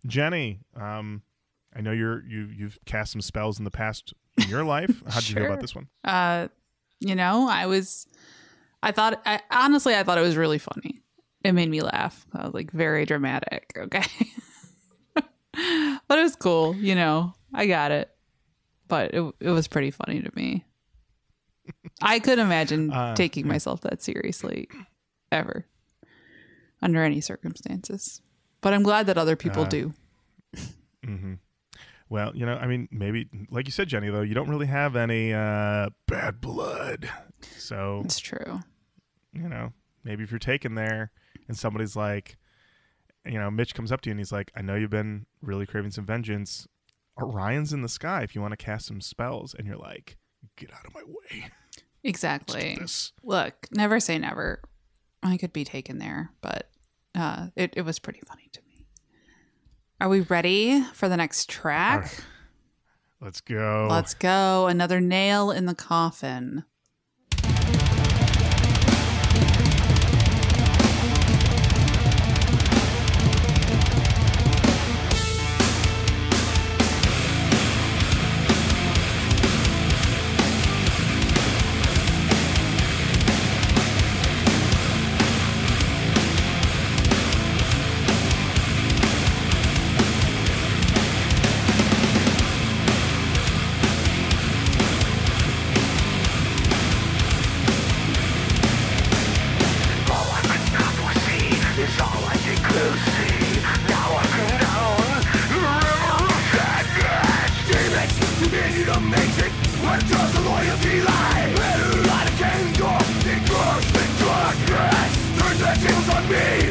[0.05, 1.23] Jenny, um,
[1.75, 5.03] I know you're you you've cast some spells in the past in your life.
[5.09, 5.87] How did you feel about this one?
[6.03, 6.47] Uh,
[6.99, 8.07] you know, I was,
[8.81, 11.01] I thought, I honestly, I thought it was really funny.
[11.45, 12.25] It made me laugh.
[12.33, 13.71] I was like, very dramatic.
[13.77, 14.03] Okay.
[15.15, 16.75] but it was cool.
[16.81, 18.09] You know, I got it.
[18.87, 20.65] But it, it was pretty funny to me.
[22.01, 24.67] I could imagine Uh, taking myself that seriously
[25.31, 25.65] ever
[26.81, 28.21] under any circumstances.
[28.61, 29.93] But I'm glad that other people Uh, do.
[31.03, 31.33] hmm
[32.09, 34.95] Well, you know, I mean, maybe like you said, Jenny, though, you don't really have
[34.95, 37.09] any uh, bad blood.
[37.57, 38.61] So It's true.
[39.33, 39.73] you know,
[40.03, 41.11] maybe if you're taken there
[41.47, 42.37] and somebody's like,
[43.25, 45.65] you know, Mitch comes up to you and he's like, I know you've been really
[45.65, 46.67] craving some vengeance.
[47.19, 49.53] Orion's in the sky if you want to cast some spells.
[49.53, 50.17] And you're like,
[50.57, 51.49] get out of my way.
[52.03, 52.77] Exactly.
[53.23, 54.61] Look, never say never.
[55.23, 56.69] I could be taken there, but
[57.15, 58.85] uh, it, it was pretty funny to me.
[59.99, 62.23] Are we ready for the next track?
[63.21, 63.87] Let's go.
[63.89, 64.67] Let's go.
[64.67, 66.63] Another nail in the coffin.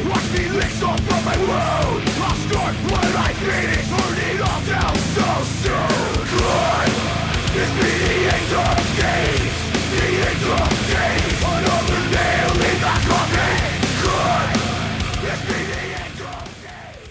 [0.09, 2.03] Watch me lick off from my wound.
[2.23, 5.29] I'll start what I finish, burn it all down so
[5.63, 6.15] soon.
[6.35, 6.89] Good,
[7.53, 9.55] this be the end of days.
[9.91, 11.35] The end of days.
[11.45, 13.59] Another nail in the coffin.
[14.03, 14.49] Good,
[15.23, 17.09] this be the end of days.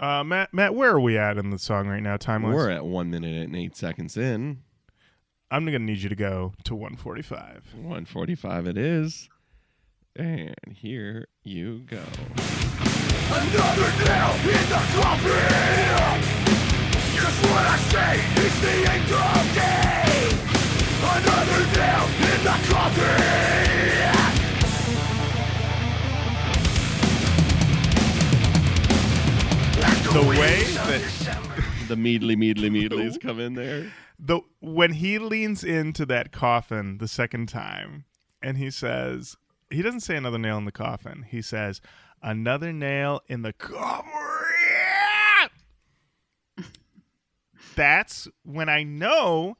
[0.00, 2.42] Uh, Matt, Matt, where are we at in the song right now, time?
[2.42, 4.62] We're at one minute and eight seconds in.
[5.50, 7.74] I'm gonna need you to go to 145.
[7.74, 9.28] 145 it is.
[10.16, 11.96] And here you go.
[13.26, 16.22] Another nail in the coffin.
[17.14, 18.14] Just what I say
[18.46, 20.38] is the end of days.
[21.02, 24.14] Another nail in the coffin.
[30.12, 31.40] the way that
[31.88, 33.92] The meadly, meadly, meadlies come in there.
[34.18, 38.04] the when he leans into that coffin the second time
[38.40, 39.36] and he says
[39.70, 41.24] he doesn't say another nail in the coffin.
[41.28, 41.80] He says
[42.22, 44.10] another nail in the coffin.
[47.76, 49.56] That's when I know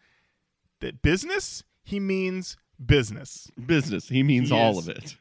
[0.81, 3.51] that business he means business.
[3.67, 4.09] Business.
[4.09, 4.89] He means He all is.
[4.89, 5.17] of it.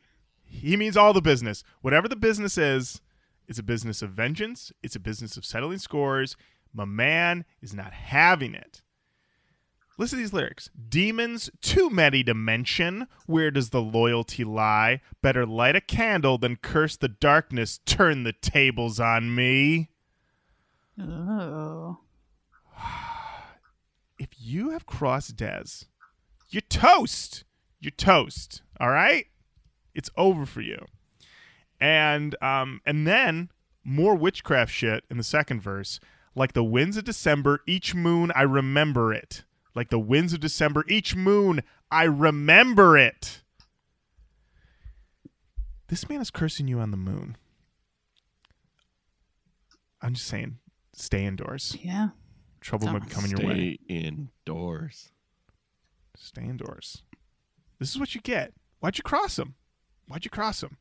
[0.46, 1.64] He means all the business.
[1.82, 3.02] Whatever the business is,
[3.48, 4.72] it's a business of vengeance.
[4.84, 6.38] It's a business of settling scores.
[6.74, 8.82] My man is not having it.
[9.98, 10.70] Listen to these lyrics.
[10.90, 13.08] Demons too many to mention.
[13.28, 15.02] Where does the loyalty lie?
[15.22, 17.80] Better light a candle than curse the darkness.
[17.86, 19.90] Turn the tables on me.
[21.00, 22.00] Oh.
[24.18, 25.86] If you have crossed Dez,
[26.50, 27.44] you're toast.
[27.80, 28.62] You're toast.
[28.80, 29.26] All right?
[29.94, 30.86] It's over for you.
[31.80, 33.50] And um and then
[33.84, 36.00] more witchcraft shit in the second verse.
[36.36, 39.44] Like the winds of December, each moon I remember it.
[39.76, 43.42] Like the winds of December, each moon I remember it.
[45.88, 47.38] This man is cursing you on the moon.
[50.02, 50.58] I'm just saying,
[50.94, 51.78] stay indoors.
[51.82, 52.10] Yeah.
[52.62, 53.78] Trouble might be coming your way.
[53.86, 55.12] Stay indoors.
[56.16, 57.04] Stay indoors.
[57.80, 58.54] This is what you get.
[58.80, 59.56] Why'd you cross him?
[60.08, 60.78] Why'd you cross him?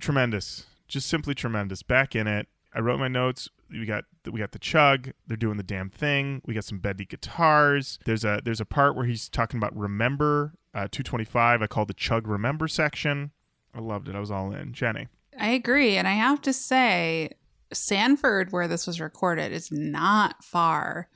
[0.00, 0.66] Tremendous.
[0.88, 1.82] Just simply tremendous.
[1.82, 2.48] Back in it.
[2.76, 3.48] I wrote my notes.
[3.70, 5.10] We got we got the chug.
[5.26, 6.42] They're doing the damn thing.
[6.44, 7.98] We got some bendy guitars.
[8.04, 11.62] There's a there's a part where he's talking about remember uh, 225.
[11.62, 13.30] I called the chug remember section.
[13.74, 14.14] I loved it.
[14.14, 14.72] I was all in.
[14.74, 15.08] Jenny.
[15.40, 15.96] I agree.
[15.96, 17.30] And I have to say,
[17.72, 21.08] Sanford, where this was recorded, is not far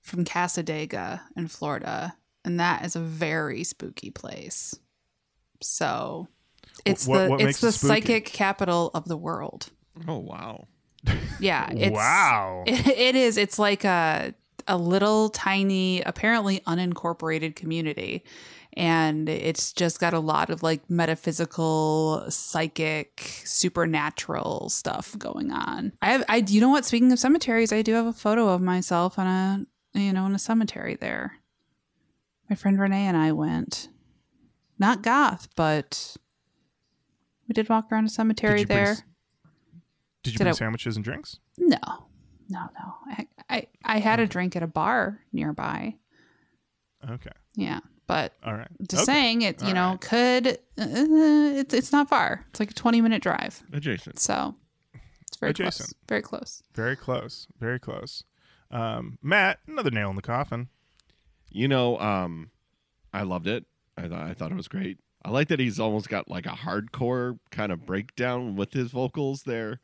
[0.00, 2.14] from Cassadaga in Florida.
[2.44, 4.74] And that is a very spooky place.
[5.62, 6.28] So
[6.84, 7.88] it's what- the what it's the it spooky?
[7.88, 9.70] psychic capital of the world.
[10.08, 10.66] Oh wow.
[11.40, 11.68] Yeah.
[11.76, 12.64] It's, wow.
[12.66, 13.36] It, it is.
[13.36, 14.34] It's like a
[14.66, 18.24] a little tiny, apparently unincorporated community,
[18.74, 25.92] and it's just got a lot of like metaphysical, psychic, supernatural stuff going on.
[26.00, 26.86] I have, I, you know what?
[26.86, 29.66] Speaking of cemeteries, I do have a photo of myself on a,
[29.98, 31.34] you know, in a cemetery there.
[32.48, 33.88] My friend Renee and I went,
[34.78, 36.16] not goth, but
[37.48, 38.92] we did walk around a cemetery bring there.
[38.92, 39.02] s-
[40.24, 41.38] Did you Did bring I- sandwiches and drinks?
[41.58, 41.78] No,
[42.48, 42.94] no, no.
[43.06, 45.94] I, I, I had a drink at a bar nearby.
[47.08, 47.30] Okay.
[47.54, 48.68] Yeah, but All right.
[48.88, 49.12] just Okay.
[49.12, 49.60] saying it.
[49.62, 50.00] You All know, right.
[50.00, 50.56] could uh,
[51.60, 52.44] it's it's not far.
[52.50, 53.62] It's like a twenty minute drive.
[53.72, 54.18] Adjacent.
[54.18, 54.56] So
[55.28, 55.88] it's very Adjacent.
[55.90, 55.94] close.
[56.08, 56.62] Very close.
[56.74, 57.46] Very close.
[57.60, 58.24] Very close.
[58.70, 60.68] Um, Matt, another nail in the coffin.
[61.50, 62.50] You know, um,
[63.12, 63.64] I loved it.
[63.96, 64.98] I thought I thought it was great.
[65.24, 69.44] I like that he's almost got like a hardcore kind of breakdown with his vocals
[69.44, 69.80] there.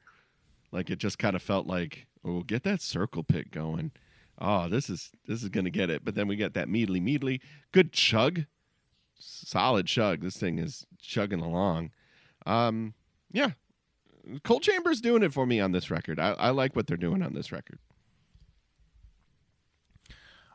[0.72, 3.92] Like it just kind of felt like, oh, get that circle pick going.
[4.38, 6.04] Oh, this is this is gonna get it.
[6.04, 7.40] But then we get that meadly meadly.
[7.72, 8.44] Good chug.
[9.18, 10.22] Solid chug.
[10.22, 11.90] This thing is chugging along.
[12.46, 12.94] Um,
[13.30, 13.50] yeah.
[14.44, 16.18] Coal Chamber's doing it for me on this record.
[16.18, 17.78] I, I like what they're doing on this record.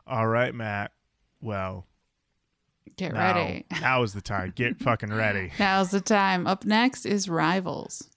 [0.06, 0.92] All right, Matt.
[1.40, 1.86] Well,
[2.96, 3.66] Get now, ready.
[3.80, 4.52] now is the time.
[4.54, 5.52] Get fucking ready.
[5.58, 6.46] Now's the time.
[6.46, 8.08] Up next is Rivals.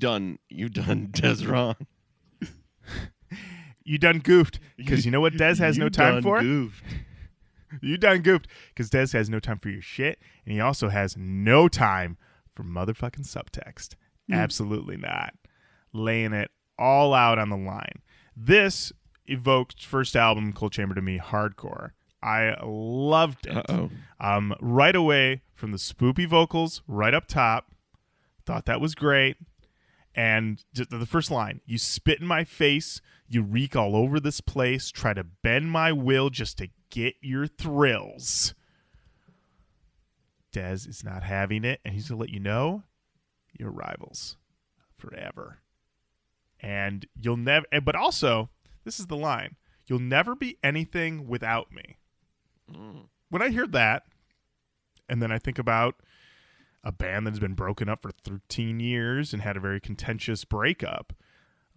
[0.00, 1.76] Done you done Dez wrong.
[3.84, 6.40] You done goofed because you know what Dez has You no time for.
[6.40, 6.82] goofed.
[7.80, 11.16] You done goofed because Dez has no time for your shit, and he also has
[11.16, 12.18] no time
[12.52, 13.94] for motherfucking subtext.
[14.30, 15.34] Absolutely not.
[15.92, 18.02] Laying it all out on the line.
[18.36, 18.92] This
[19.26, 21.90] evoked first album Coal Chamber to me hardcore.
[22.20, 23.64] I loved it.
[24.18, 27.70] Um, right away from the spoopy vocals, right up top.
[28.46, 29.36] Thought that was great.
[30.14, 34.40] And just the first line, you spit in my face, you reek all over this
[34.40, 38.54] place, try to bend my will just to get your thrills.
[40.52, 42.82] Dez is not having it, and he's gonna let you know
[43.56, 44.36] you're rivals
[44.96, 45.58] forever.
[46.58, 48.50] And you'll never but also,
[48.84, 49.56] this is the line.
[49.86, 51.98] You'll never be anything without me.
[52.72, 53.06] Mm.
[53.28, 54.04] When I hear that,
[55.08, 55.96] and then I think about
[56.84, 61.12] a band that's been broken up for 13 years and had a very contentious breakup.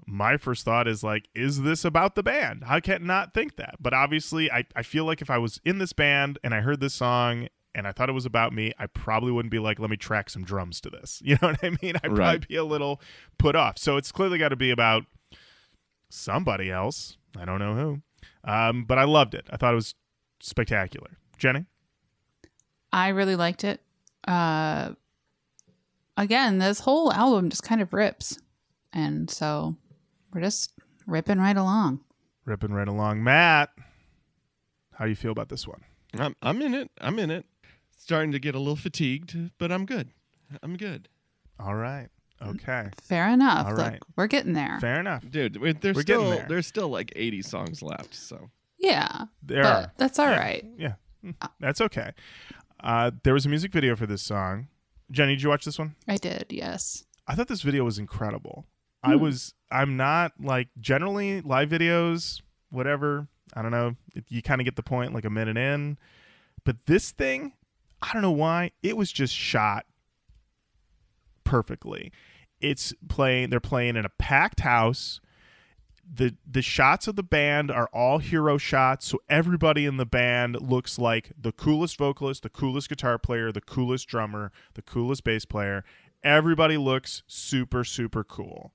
[0.06, 2.64] My first thought is like, is this about the band?
[2.68, 3.76] I can't not think that.
[3.80, 6.80] But obviously, I, I feel like if I was in this band and I heard
[6.82, 9.90] this song and I thought it was about me, I probably wouldn't be like, let
[9.90, 11.22] me track some drums to this.
[11.26, 11.96] You know what I mean?
[12.04, 12.16] I'd Right.
[12.18, 13.02] probably be a little
[13.38, 13.78] put off.
[13.78, 15.04] So it's clearly got to be about
[16.10, 17.18] somebody else.
[17.38, 18.02] I don't know who.
[18.50, 19.48] Um, but I loved it.
[19.50, 19.96] I thought it was
[20.42, 21.18] spectacular.
[21.38, 21.66] Jenny?
[22.92, 23.82] I really liked it.
[24.28, 24.94] Uh,
[26.18, 28.38] again, this whole album just kind of rips,
[28.92, 29.76] and so
[30.34, 30.74] we're just
[31.08, 32.02] ripping right along.
[32.46, 33.24] Ripping right along.
[33.24, 33.70] Matt,
[34.94, 35.82] how do you feel about this one?
[36.18, 36.92] I'm I'm in it.
[37.00, 37.46] I'm in it.
[37.98, 40.10] Starting to get a little fatigued, but I'm good.
[40.62, 41.08] I'm good.
[41.60, 42.10] All right.
[42.46, 42.90] Okay.
[43.02, 43.66] Fair enough.
[43.68, 44.00] All Look, right.
[44.18, 44.78] we're getting there.
[44.82, 45.24] Fair enough.
[45.30, 46.46] Dude, we- there's We're getting still there.
[46.50, 49.92] there's still like 80 songs left, so Yeah, There but are.
[49.98, 50.66] that's all right.
[50.78, 50.96] Yeah.
[51.24, 52.12] Mm, That's okay.
[52.84, 54.68] Uh, there was a music video for this song.
[55.10, 55.96] Jenny, did you watch this one?
[56.08, 56.48] I did.
[56.50, 57.06] Yes.
[57.28, 58.66] I thought this video was incredible.
[59.04, 63.28] I was I'm not like generally live videos, whatever.
[63.54, 63.96] I don't know.
[64.30, 65.98] You kind of get the point like a minute in.
[66.64, 67.54] But this thing,
[68.02, 69.86] I don't know why, it was just shot
[71.44, 72.12] perfectly.
[72.62, 75.20] It's playing they're playing in a packed house.
[76.12, 80.62] The the shots of the band are all hero shots, so everybody in the band
[80.62, 85.46] looks like the coolest vocalist, the coolest guitar player, the coolest drummer, the coolest bass
[85.46, 85.84] player.
[86.24, 88.72] Everybody looks super super cool.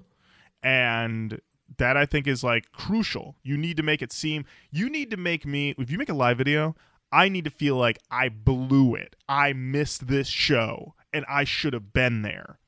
[0.63, 1.41] And
[1.77, 3.37] that I think is like crucial.
[3.43, 6.15] You need to make it seem you need to make me if you make a
[6.15, 6.75] live video,
[7.13, 9.17] I need to feel like I blew it.
[9.29, 12.59] I missed this show and I should have been there.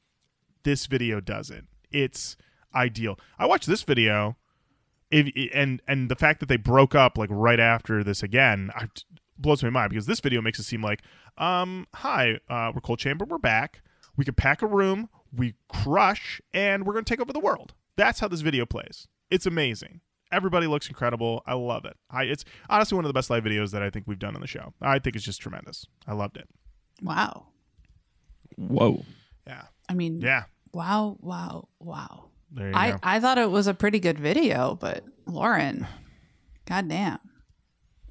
[0.62, 1.68] This video doesn't.
[1.90, 2.36] It's
[2.74, 3.18] ideal.
[3.38, 4.36] I watched this video
[5.10, 8.88] if, and and the fact that they broke up like right after this again I,
[9.38, 11.00] blows my mind because this video makes it seem like
[11.38, 13.82] um hi uh, we're Coal Chamber we're back.
[14.16, 17.74] We can pack a room we crush and we're gonna take over the world.
[17.96, 19.08] That's how this video plays.
[19.30, 20.00] It's amazing.
[20.32, 21.42] Everybody looks incredible.
[21.46, 21.96] I love it.
[22.08, 24.40] I, it's honestly one of the best live videos that i think we've done on
[24.40, 24.74] the show.
[24.80, 25.86] I think it's just tremendous.
[26.06, 26.48] I loved it.
[27.02, 27.48] Wow.
[28.56, 29.04] whoa.
[29.46, 29.62] yeah.
[29.88, 30.44] I mean, yeah.
[30.72, 32.29] wow, wow, wow.
[32.50, 35.86] There you I, go I thought it was a pretty good video, but Lauren,
[36.66, 37.18] goddamn.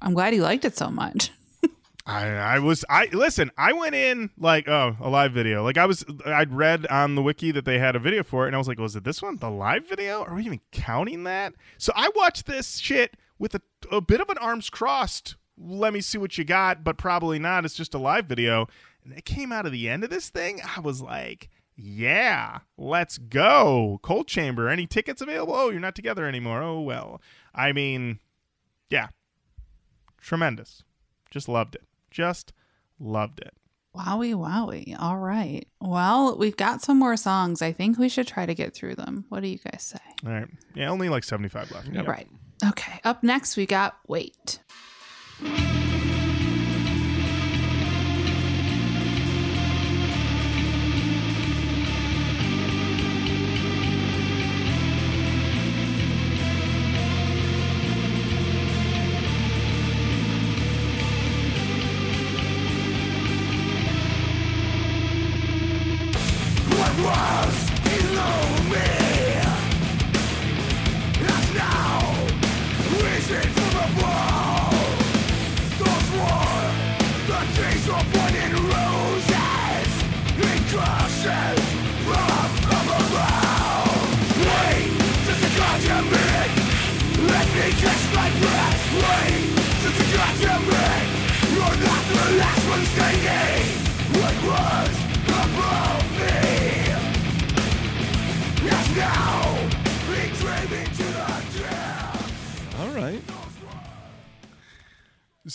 [0.02, 1.30] I'm glad you liked it so much.
[2.06, 3.50] I, I was I listen.
[3.58, 5.62] I went in like oh a live video.
[5.62, 8.48] Like I was I'd read on the wiki that they had a video for it,
[8.48, 10.24] and I was like, was it this one, the live video?
[10.24, 11.54] Are we even counting that?
[11.78, 13.60] So I watched this shit with a,
[13.92, 15.36] a bit of an arms crossed.
[15.58, 17.66] Let me see what you got, but probably not.
[17.66, 18.66] It's just a live video,
[19.04, 20.62] and it came out of the end of this thing.
[20.76, 21.50] I was like,
[21.82, 24.00] yeah, let's go.
[24.02, 24.68] Coal Chamber.
[24.68, 25.54] Any tickets available?
[25.54, 26.62] Oh, you're not together anymore.
[26.62, 27.20] Oh well.
[27.54, 28.18] I mean,
[28.90, 29.08] yeah,
[30.20, 30.82] tremendous.
[31.30, 31.84] Just loved it.
[32.10, 32.52] Just
[32.98, 33.54] loved it.
[33.96, 34.94] Wowie, wowie.
[35.00, 35.66] All right.
[35.80, 37.62] Well, we've got some more songs.
[37.62, 39.24] I think we should try to get through them.
[39.30, 39.98] What do you guys say?
[40.24, 40.48] All right.
[40.74, 41.88] Yeah, only like 75 left.
[41.88, 42.06] Yep.
[42.06, 42.28] Right.
[42.64, 43.00] Okay.
[43.04, 44.60] Up next, we got Wait.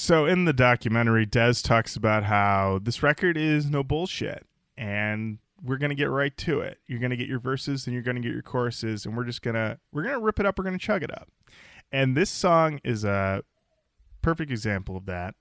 [0.06, 4.46] So in the documentary, Dez talks about how this record is no bullshit,
[4.78, 6.78] and we're gonna get right to it.
[6.86, 9.80] You're gonna get your verses, and you're gonna get your choruses, and we're just gonna
[9.92, 10.60] we're gonna rip it up.
[10.60, 11.30] We're gonna chug it up.
[11.92, 13.42] And this song is a
[14.22, 15.34] perfect example of that.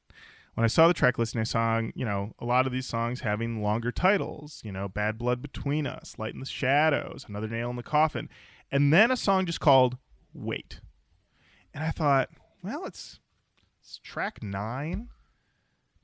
[0.55, 2.87] When I saw the track list and I saw, you know, a lot of these
[2.87, 7.49] songs having longer titles, you know, Bad Blood Between Us, Light in the Shadows, Another
[7.49, 8.31] Nail in the Coffin,
[8.73, 9.99] and then a song just called
[10.33, 10.81] Wait.
[11.75, 12.31] And I thought,
[12.63, 13.21] well, it's,
[13.85, 15.11] it's track nine.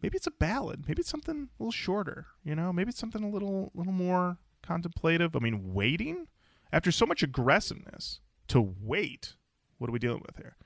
[0.02, 0.84] Maybe it's a ballad.
[0.86, 2.74] Maybe it's something a little shorter, you know?
[2.74, 5.34] Maybe it's something a little little more contemplative.
[5.34, 6.28] I mean, waiting
[6.72, 9.34] after so much aggressiveness to wait.
[9.78, 10.56] What are we dealing with here?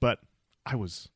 [0.00, 0.18] But
[0.66, 1.10] I was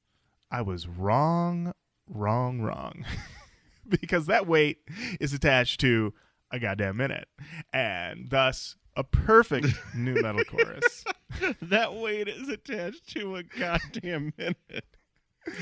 [0.50, 1.72] I was wrong,
[2.08, 3.04] wrong, wrong.
[3.88, 4.78] because that wait
[5.20, 6.14] is attached to
[6.52, 7.26] a goddamn minute.
[7.72, 11.04] And thus a perfect nu metal chorus.
[11.62, 14.86] that weight is attached to a goddamn minute.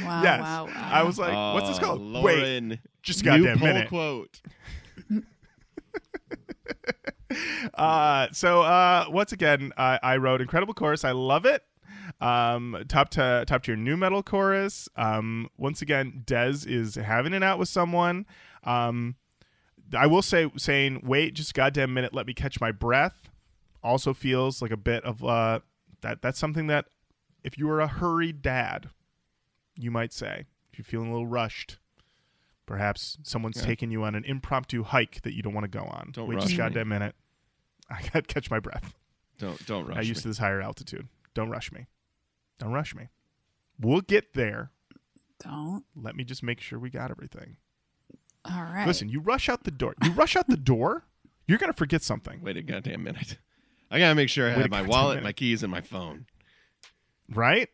[0.04, 0.40] Wow, yes.
[0.40, 0.72] wow, wow.
[0.92, 2.00] I was like, what's this Oh, called?
[2.22, 3.88] Wait, Lauren, just new goddamn poll minute.
[3.88, 4.40] quote.
[7.74, 11.04] Uh, so uh, once again, I, I wrote incredible chorus.
[11.04, 11.62] I love it.
[12.20, 14.88] Um, top to top tier nu metal chorus.
[14.96, 18.26] Um, once again, Dez is having it out with someone.
[18.64, 19.14] Um,
[19.96, 23.30] I will say saying wait just a goddamn minute, let me catch my breath.
[23.82, 25.60] Also feels like a bit of uh
[26.02, 26.86] that that's something that
[27.44, 28.90] if you were a hurried dad,
[29.82, 31.78] you might say if you're feeling a little rushed.
[32.66, 33.64] Perhaps someone's Yeah.
[33.66, 36.10] taking you on an impromptu hike that you don't want to go on.
[36.12, 36.58] Don't Wait rush just a me.
[36.58, 37.14] goddamn minute.
[37.90, 38.94] I got to catch my breath.
[39.38, 40.22] Don't don't rush I used me.
[40.22, 41.08] to this higher altitude.
[41.34, 41.86] Don't rush me.
[42.58, 43.08] Don't rush me.
[43.80, 44.70] We'll get there.
[45.42, 45.84] Don't.
[45.96, 47.56] Let me just make sure we got everything.
[48.44, 48.86] All right.
[48.86, 49.94] Listen, you rush out the door.
[50.04, 51.06] You rush out the door,
[51.48, 53.38] you're going to forget something, Wait a goddamn minute.
[53.90, 55.24] I gotta make sure I Wait have my wallet, minute.
[55.24, 56.26] my keys, and my phone.
[57.28, 57.68] right?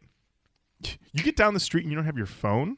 [1.13, 2.77] You get down the street and you don't have your phone,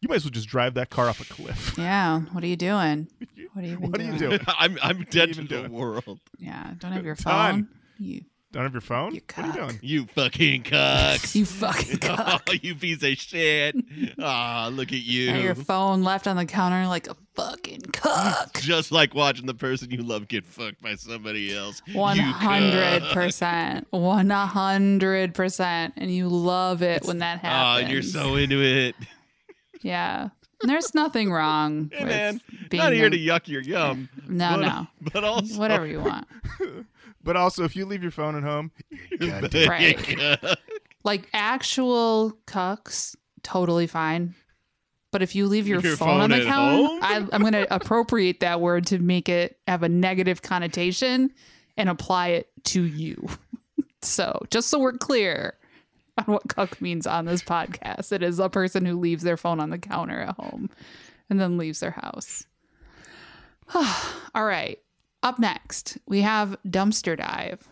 [0.00, 1.74] you might as well just drive that car off a cliff.
[1.78, 2.20] yeah.
[2.32, 3.08] What are you doing?
[3.52, 4.12] What are you even What are doing?
[4.12, 4.40] you doing?
[4.46, 5.72] I'm I'm dead to the doing?
[5.72, 6.20] world.
[6.38, 6.74] Yeah.
[6.78, 7.54] Don't have your Done.
[7.66, 7.68] phone.
[7.98, 8.22] You.
[8.56, 9.14] Don't have your phone?
[9.14, 9.78] You what are you doing?
[9.82, 11.34] You fucking cucks.
[11.34, 13.76] You fucking oh, you piece of shit.
[14.18, 15.28] Ah, look at you.
[15.28, 18.54] And your phone left on the counter like a fucking cuck.
[18.62, 21.82] Just like watching the person you love get fucked by somebody else.
[21.88, 23.84] 100%.
[23.90, 25.92] One hundred percent.
[25.98, 27.82] And you love it when that Oh, happens.
[27.84, 28.94] and you're so into it.
[29.82, 30.30] Yeah.
[30.62, 34.08] There's nothing wrong Hey, with man, being Not here a- to yuck your yum.
[34.26, 34.86] No, but, no.
[35.12, 36.26] But also, Whatever you want.
[37.26, 38.70] But also, if you leave your phone at home,
[39.68, 40.56] Right.
[41.02, 44.34] Like actual cucks, totally fine.
[45.10, 47.04] But if you leave your, Your phone, on the counter.
[47.04, 51.32] I, I'm going to appropriate that word to make it have a negative connotation
[51.76, 53.28] and apply it to you.
[54.02, 55.54] so just so we're clear
[56.18, 59.58] on what cuck means on this podcast, it is a person who leaves their phone
[59.58, 60.70] on the counter at home
[61.28, 62.46] and then leaves their house.
[63.74, 64.78] All right.
[65.26, 67.66] Up next, we have Dumpster Dive.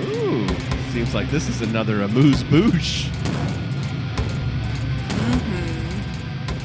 [0.00, 0.48] Ooh,
[0.92, 3.10] seems like this is another amuse bouche.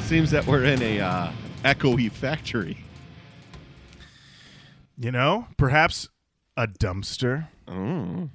[0.06, 1.32] Seems that we're in a uh,
[1.64, 2.78] echoey factory.
[4.96, 6.08] you know, perhaps
[6.56, 7.48] a dumpster.
[7.68, 8.30] Oh.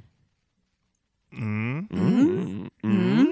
[1.34, 1.90] Mm.
[1.90, 2.70] Mm.
[2.84, 3.26] Hmm?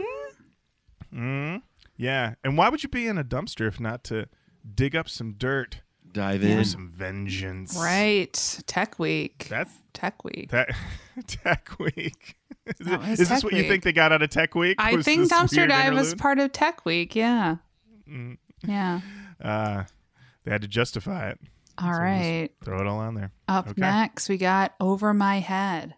[1.13, 1.61] Mm.
[1.99, 2.33] Yeah.
[2.43, 4.27] And why would you be in a dumpster if not to
[4.73, 5.81] dig up some dirt
[6.11, 6.65] Dive for in.
[6.65, 7.77] some vengeance?
[7.77, 8.33] Right.
[8.65, 9.45] Tech Week.
[9.49, 10.49] That's Tech Week.
[10.49, 10.73] Tech,
[11.27, 12.35] tech Week.
[12.65, 14.77] Is, That it- this Tech what you think they got out of Tech Week?
[14.79, 17.15] I Was think Dumpster Dive was part of Tech Week.
[17.15, 17.57] Yeah.
[18.09, 18.37] Mm.
[18.65, 19.01] Yeah.
[19.41, 19.85] Uh,
[20.43, 21.39] they had to justify it.
[21.77, 22.49] All So right.
[22.65, 23.31] Throw it all on there.
[23.47, 23.79] Up Okay.
[23.79, 25.95] next, we got Over My Head.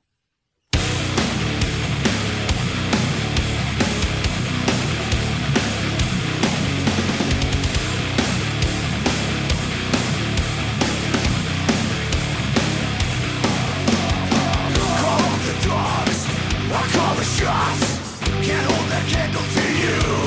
[19.11, 20.20] Candle to you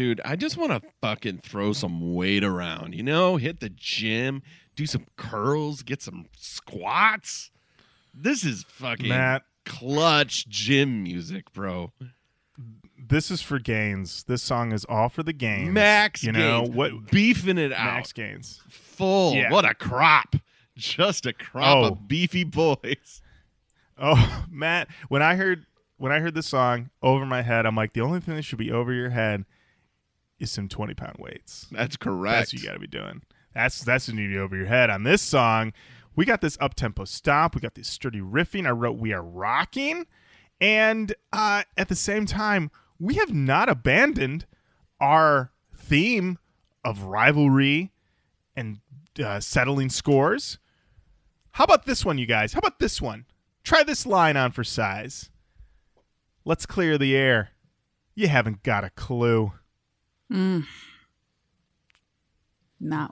[0.00, 3.36] Dude, I just want to fucking throw some weight around, you know?
[3.36, 4.42] Hit the gym,
[4.74, 7.50] do some curls, get some squats.
[8.14, 11.92] This is fucking Matt, clutch gym music, bro.
[12.98, 14.24] this is for gains.
[14.24, 15.68] This song is all for the gains.
[15.70, 16.74] Max you know gains.
[16.74, 17.10] what?
[17.10, 17.96] Beefing it out.
[17.96, 18.62] Max gains.
[18.70, 19.34] Full.
[19.34, 19.50] Yeah.
[19.52, 20.34] What a crop.
[20.78, 21.84] Just a crop Oh.
[21.88, 23.20] of beefy boys.
[23.98, 25.66] Oh, Matt, when I heard
[25.98, 28.56] when I heard this song over my head, I'm like, the only thing that should
[28.56, 29.44] be over your head
[30.40, 31.66] is some 20 pound weights.
[31.70, 32.38] That's correct.
[32.38, 33.22] That's what you got to be doing.
[33.54, 35.72] That's that's what you over your head on this song.
[36.16, 37.54] We got this up tempo stop.
[37.54, 38.66] We got this sturdy riffing.
[38.66, 40.06] I wrote "We Are Rocking,"
[40.60, 44.46] and uh, at the same time, we have not abandoned
[45.00, 46.38] our theme
[46.84, 47.92] of rivalry
[48.56, 48.80] and
[49.22, 50.58] uh, settling scores.
[51.52, 52.52] How about this one, you guys?
[52.52, 53.26] How about this one?
[53.64, 55.30] Try this line on for size.
[56.44, 57.50] Let's clear the air.
[58.14, 59.52] You haven't got a clue.
[60.30, 60.64] Not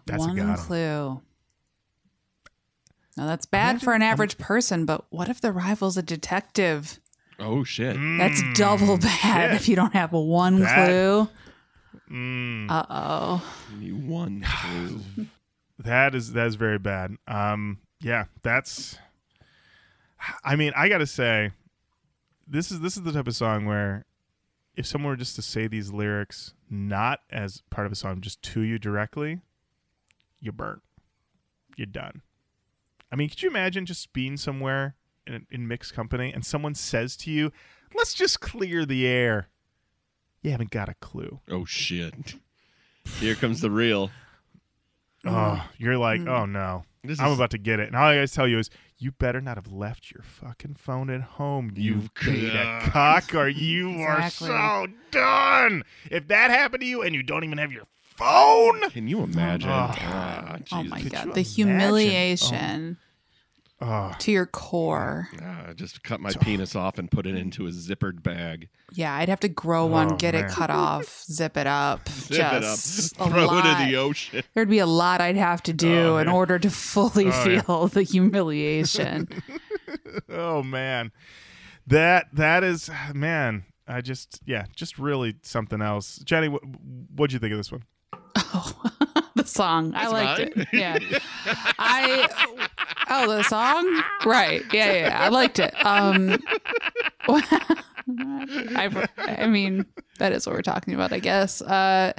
[0.06, 1.20] That's one clue.
[3.16, 7.00] Now that's bad for an average person, but what if the rival's a detective?
[7.40, 7.96] oh shit.
[8.18, 9.60] That's double bad shit.
[9.60, 11.28] if you don't have one That- clue.
[12.10, 12.70] Mm.
[12.70, 13.54] Uh oh.
[13.78, 15.00] You won clue.
[15.80, 17.16] That is that is very bad.
[17.26, 18.96] Um, yeah, that's.
[20.42, 21.50] I mean, I gotta say,
[22.46, 24.06] this is this is the type of song where,
[24.78, 28.40] if someone were just to say these lyrics not as part of a song, just
[28.42, 29.40] to you directly,
[30.40, 30.82] you're burnt.
[31.76, 32.22] You're done.
[33.10, 34.94] I mean, could you imagine just being somewhere
[35.26, 37.50] in, in mixed company and someone says to you,
[37.92, 39.48] "Let's just clear the air."
[40.42, 41.40] You haven't got a clue.
[41.50, 42.36] oh shit.
[43.18, 44.12] Here comes the real.
[45.24, 46.28] Oh, you're like, mm.
[46.28, 46.84] oh no.
[47.04, 47.88] This I'm is- about to get it.
[47.88, 51.08] And all I gotta tell you is, you better not have left your fucking phone
[51.10, 54.50] at home, you You beta c- cock, or you Exactly.
[54.50, 55.84] are so done.
[56.10, 59.70] If that happened to you and you don't even have your phone, Can you imagine?
[59.70, 60.56] Oh.
[60.72, 61.24] Oh my could god.
[61.34, 61.40] The imagine?
[61.40, 61.54] Oh.
[61.54, 63.04] humiliation oh,
[63.80, 65.28] to your core.
[65.42, 68.68] Ah, just cut my penis off and put it into a zippered bag.
[68.92, 70.44] Yeah, I'd have to grow one, Oh, get man.
[70.46, 72.08] it cut off, zip it up.
[72.08, 73.30] Zip just it up.
[73.30, 73.64] Throw lot.
[73.66, 74.42] it in the ocean.
[74.54, 76.34] There'd be a lot I'd have to do Oh, in yeah.
[76.34, 77.60] order to fully Oh, yeah.
[77.62, 79.28] feel the humiliation.
[80.28, 81.12] oh man,
[81.86, 83.64] that that is man.
[83.86, 86.16] I just yeah, just really something else.
[86.18, 86.62] Jenny, what,
[87.14, 87.84] what'd you think of this one?
[88.36, 88.82] oh,
[89.48, 89.92] song.
[89.94, 90.66] I liked fine.
[90.66, 90.68] it.
[90.72, 90.98] Yeah.
[91.78, 92.28] I
[93.10, 94.02] Oh, the song?
[94.26, 94.62] Right.
[94.72, 95.06] Yeah, yeah.
[95.08, 95.22] yeah.
[95.24, 95.74] I liked it.
[95.84, 96.38] Um
[98.10, 99.84] I, I mean,
[100.18, 101.60] that is what we're talking about, I guess.
[101.60, 102.14] Uh,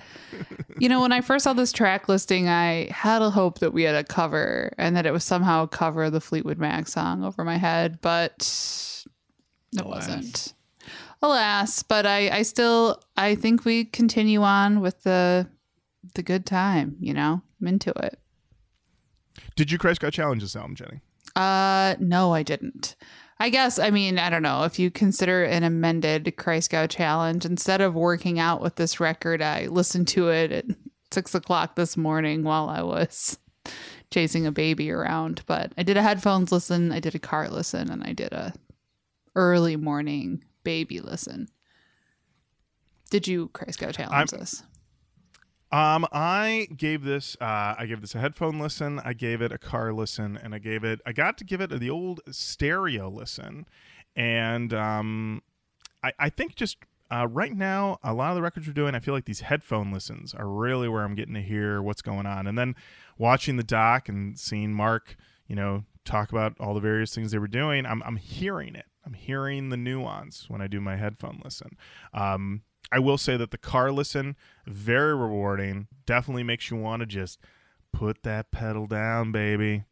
[0.78, 3.84] you know, when I first saw this track listing, I had a hope that we
[3.84, 7.24] had a cover and that it was somehow a cover of the Fleetwood Mac song
[7.24, 8.36] over my head, but
[9.76, 10.08] it Alas.
[10.08, 10.54] wasn't.
[11.24, 15.48] Alas, but I, I still, I think we continue on with the,
[16.16, 16.96] the good time.
[17.00, 18.20] You know, I'm into it.
[19.56, 21.02] Did you Christ Got Challenge this album, Jenny?
[21.36, 22.96] Uh, no, I didn't.
[23.40, 24.64] I guess, I mean, I don't know.
[24.64, 29.42] If you consider an amended Christ Scout challenge, instead of working out with this record,
[29.42, 30.66] I listened to it at
[31.12, 33.38] six o'clock this morning while I was
[34.12, 35.44] chasing a baby around.
[35.46, 38.54] But I did a headphones listen, I did a car listen, and I did a
[39.36, 41.48] early morning baby listen.
[43.10, 44.64] Did you Christ Scout challenge I'm- this?
[45.72, 47.38] Um, I gave this.
[47.40, 49.00] Uh, I gave this a headphone listen.
[49.04, 51.00] I gave it a car listen, and I gave it.
[51.06, 53.68] I got to give it the old stereo listen,
[54.16, 55.44] and um,
[56.04, 56.78] I, I think just
[57.12, 59.92] uh, right now, a lot of the records we're doing, I feel like these headphone
[59.92, 62.76] listens are really where I'm getting to hear what's going on, and then
[63.20, 65.18] watching the doc and seeing Mark,
[65.48, 67.86] you know, talk about all the various things they were doing.
[67.86, 68.86] I'm I'm hearing it.
[69.06, 71.78] I'm hearing the nuance when I do my headphone listen.
[72.14, 74.36] Um, I will say that the car listen
[74.66, 75.88] very rewarding.
[76.06, 77.40] Definitely makes you want to just
[77.92, 79.84] put that pedal down, baby.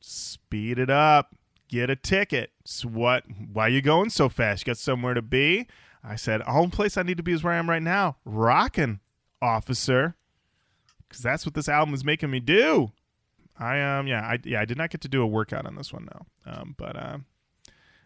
[0.00, 1.34] Speed it up.
[1.68, 2.50] Get a ticket.
[2.84, 3.24] What?
[3.52, 4.62] Why you going so fast?
[4.62, 5.66] You got somewhere to be?
[6.04, 8.16] I said, only place I need to be is where I am right now.
[8.24, 9.00] Rocking,
[9.42, 10.14] officer.
[11.08, 12.92] Because that's what this album is making me do.
[13.58, 15.92] I um yeah I yeah I did not get to do a workout on this
[15.92, 16.26] one though.
[16.50, 17.24] Um, but um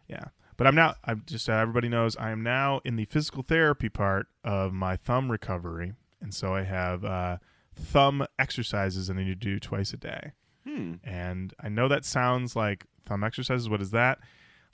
[0.08, 0.26] yeah.
[0.60, 3.88] But I'm now, I'm just, uh, everybody knows I am now in the physical therapy
[3.88, 5.94] part of my thumb recovery.
[6.20, 7.38] And so I have uh,
[7.74, 10.32] thumb exercises I need to do twice a day.
[10.68, 10.96] Hmm.
[11.02, 13.70] And I know that sounds like thumb exercises.
[13.70, 14.18] What is that?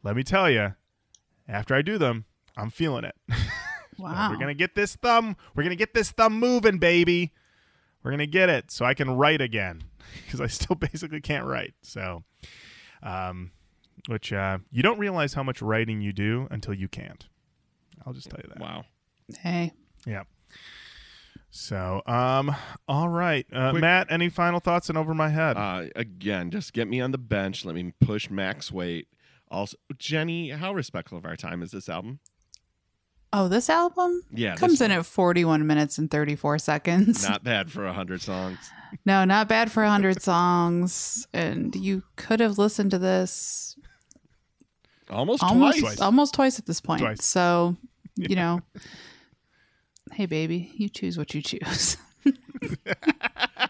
[0.03, 0.75] Let me tell you,
[1.47, 2.25] after I do them,
[2.57, 3.15] I'm feeling it.
[3.99, 4.29] Wow.
[4.31, 7.33] We're going to get this thumb, we're going to get this thumb moving, baby.
[8.03, 9.85] We're going to get it so I can write again
[10.25, 11.73] because I still basically can't write.
[11.81, 12.25] So,
[13.03, 13.53] um,
[14.09, 17.27] which uh, you don't realize how much writing you do until you can't.
[18.07, 18.61] I'll just tell you that.
[18.61, 18.85] Wow.
[19.41, 19.73] hey.
[20.07, 20.23] Yeah.
[21.51, 22.55] So, um,
[22.87, 24.07] all right, uh, Quick- Matt.
[24.11, 25.57] Any final thoughts and over my head?
[25.57, 27.65] Uh, again, just get me on the bench.
[27.65, 29.09] Let me push max weight.
[29.51, 32.19] Also, Jenny, how respectful of our time is this album?
[33.33, 35.01] Oh, this album Yeah, this comes in one.
[35.01, 37.27] at 41 minutes and 34 seconds.
[37.29, 38.59] Not bad for a hundred songs.
[39.05, 41.27] no, not bad for a 100 songs.
[41.33, 43.76] And you could have listened to this
[45.11, 46.01] Almost, almost twice.
[46.01, 47.01] almost twice at this point.
[47.01, 47.25] Twice.
[47.25, 47.77] So,
[48.17, 48.61] you know,
[50.13, 51.97] hey baby, you choose what you choose.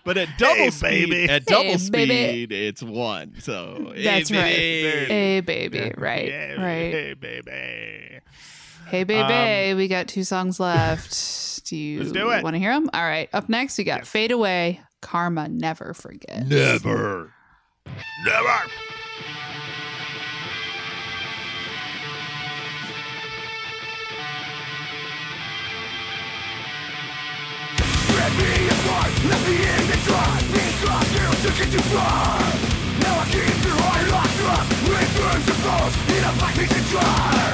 [0.04, 1.28] But at double Hey, speed, baby.
[1.32, 2.14] at double Hey, baby.
[2.28, 3.34] speed, it's one.
[3.40, 4.42] So hey, That's right.
[4.44, 5.04] baby.
[5.06, 6.92] hey baby, right, Yeah, right.
[6.92, 8.20] Hey, baby.
[8.86, 11.64] Hey baby, we got two songs left.
[11.66, 12.88] Do you Um, do want to hear them?
[12.94, 13.28] All right.
[13.32, 16.46] Up next, we got "Fade Away." Karma never Forget.
[16.46, 17.32] Never.
[18.24, 18.58] Never.
[28.26, 29.12] Rip me apart,
[29.46, 30.42] me in the dark
[31.14, 31.28] you.
[31.46, 32.42] took it too far
[32.98, 34.90] Now I keep your heart locked up and
[36.10, 36.32] in a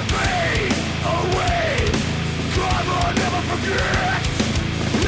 [0.08, 0.72] Fade
[1.04, 1.92] away
[3.20, 3.42] never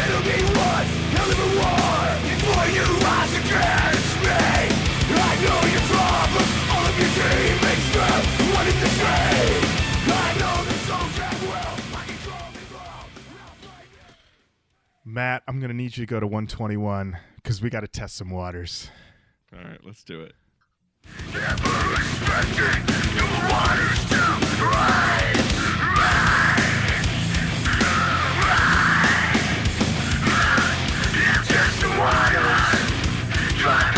[0.04, 0.86] It'll be one
[1.16, 4.68] hell of a war Before you rise against me
[5.16, 5.93] I know your
[15.14, 18.30] Matt, I'm gonna need you to go to 121 because we got to test some
[18.30, 18.90] waters.
[19.52, 20.32] All right, let's do it.
[33.66, 33.93] All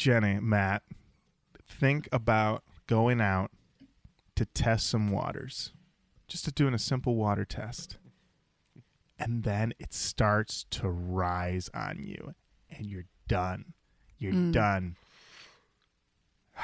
[0.00, 0.82] Jenny, Matt,
[1.68, 3.50] think about going out
[4.34, 5.74] to test some waters,
[6.26, 7.98] just to doing a simple water test.
[9.18, 12.34] And then it starts to rise on you,
[12.70, 13.74] and you're done.
[14.16, 14.52] You're mm.
[14.52, 14.96] done.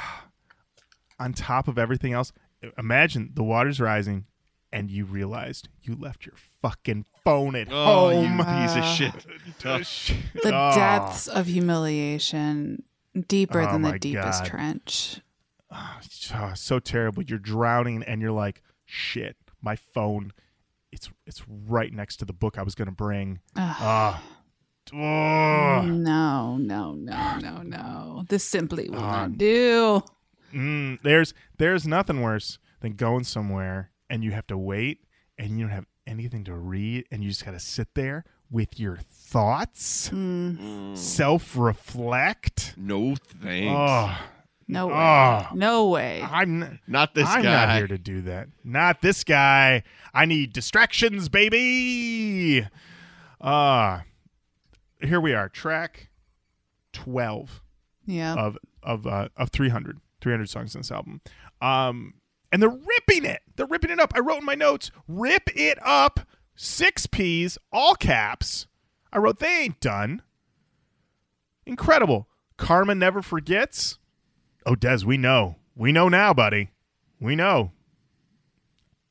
[1.21, 2.33] on top of everything else,
[2.79, 4.25] imagine the water's rising,
[4.73, 8.39] and you realized you left your fucking phone at Oh, home.
[8.39, 10.23] you piece of shit.
[10.43, 10.75] The Oh.
[10.75, 12.83] depths of humiliation,
[13.23, 14.49] deeper Oh than the deepest God.
[14.51, 15.21] trench.
[15.73, 17.23] oh, so terrible.
[17.23, 20.33] You're drowning and you're like, shit, my phone.
[20.93, 23.41] It's it's right next to the book I was gonna bring.
[23.57, 24.23] Ah.
[24.93, 25.85] Ugh.
[25.85, 28.25] No, no, no, no, no.
[28.29, 29.27] This simply will Ah.
[29.27, 30.03] not do.
[30.55, 35.01] Mm, there's there's nothing worse than going somewhere and you have to wait
[35.39, 38.97] and you don't have anything to read and you just gotta sit there with your
[38.97, 42.75] thoughts, Mm, self reflect.
[42.77, 43.69] No thanks.
[43.71, 44.19] Oh,
[44.69, 44.95] no way.
[44.95, 45.47] Oh.
[45.55, 46.23] No way.
[46.23, 47.67] I'm Not this I'm guy.
[47.67, 48.49] not here to do that.
[48.65, 49.83] Not this guy.
[50.15, 52.67] I need distractions, baby.
[53.41, 54.01] Uh
[55.03, 56.09] here we are, track
[56.93, 57.61] twelve
[58.07, 58.35] Yeah.
[58.35, 61.21] of of uh, of 300, 300 songs in this album.
[61.61, 62.15] Um,
[62.53, 63.41] and they're ripping it.
[63.57, 64.13] They're ripping it up.
[64.15, 66.21] I wrote in my notes, "Rip it up."
[66.57, 68.67] Six P's, all caps.
[69.13, 70.23] I wrote, "They ain't done."
[71.67, 72.29] Incredible.
[72.57, 73.99] Karma never forgets.
[74.65, 75.57] Oh, Dez, we know.
[75.75, 76.71] We know now, buddy.
[77.21, 77.73] We know.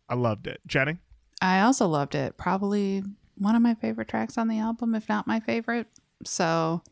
[0.10, 0.62] I loved it.
[0.66, 0.98] Jenny?
[1.42, 2.38] I also loved it.
[2.38, 3.04] Probably
[3.38, 5.88] one of my favorite tracks on the album, if not my favorite.
[6.24, 6.90] So I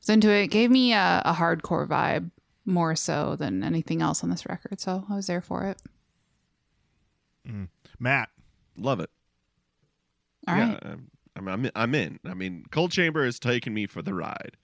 [0.00, 0.44] was into it.
[0.44, 2.30] it gave me a, a hardcore vibe
[2.64, 4.80] more so than anything else on this record.
[4.80, 5.80] So I was there for it.
[7.98, 8.30] Matt.
[8.76, 9.10] Love it.
[10.46, 10.58] Right.
[10.58, 12.18] yeah, I'm, I'm, I'm, I'm in.
[12.24, 14.56] I mean, Coal Chamber is taking me for the ride.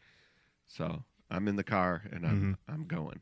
[0.67, 3.21] So I'm in the car and I'm, I'm going.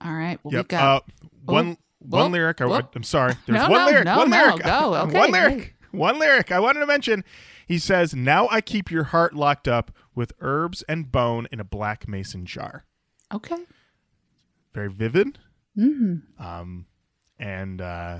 [0.00, 0.38] All right.
[0.42, 0.64] Well, Yep.
[0.64, 0.96] we got.
[0.96, 1.00] uh,
[1.44, 2.60] one one whoop, lyric.
[2.60, 2.96] I, whoop.
[2.96, 3.34] am sorry.
[3.46, 4.04] There's No, one no, lyric.
[4.04, 4.62] no, one no, lyric.
[4.62, 4.94] go.
[5.06, 5.56] Okay, one lyric.
[5.56, 5.72] great.
[5.92, 6.52] One lyric.
[6.52, 7.24] I wanted to mention.
[7.66, 11.64] He says, "Now I keep your heart locked up with herbs and bone in a
[11.64, 12.84] black mason jar."
[13.32, 13.56] okay.
[14.74, 15.38] Very vivid,
[15.74, 16.86] hmm um,
[17.40, 18.18] and uh,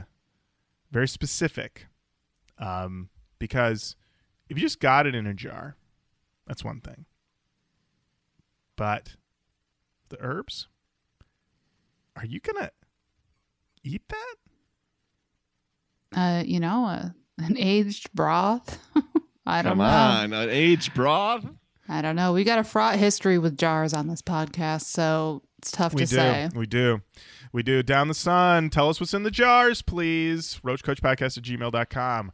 [0.91, 1.87] very specific.
[2.59, 3.09] Um,
[3.41, 3.97] because
[4.49, 5.75] if you just got it in a jar,
[6.47, 7.07] that's one thing.
[8.77, 9.17] But
[10.11, 10.69] the herbs,
[12.17, 12.71] are you gonna
[13.83, 14.35] eat that?
[16.15, 17.09] Uh, you know, uh,
[17.39, 18.79] an aged broth.
[19.47, 19.85] I don't Come know.
[19.85, 21.45] on, an aged broth.
[21.89, 22.33] I don't know.
[22.33, 26.07] We got a fraught history with jars on this podcast, so it's tough We to
[26.11, 26.17] do.
[26.17, 26.49] say.
[26.55, 27.01] We do.
[27.53, 27.83] We do.
[27.83, 28.71] Down the sun.
[28.71, 30.61] Tell us what's in the jars, please.
[30.65, 32.31] RoachKoachPodcast at gmail.com.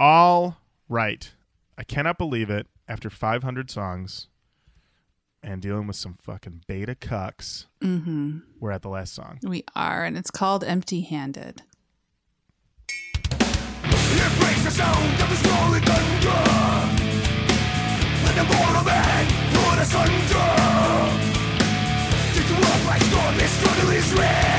[0.00, 0.56] All
[0.88, 1.30] right.
[1.76, 2.66] I cannot believe it.
[2.88, 4.26] After 500 songs
[5.42, 8.38] and dealing with some fucking beta cucks, Mm-hmm.
[8.58, 9.38] we're at the last song.
[9.44, 11.62] We are, and it's called Empty Handed.
[23.42, 24.49] It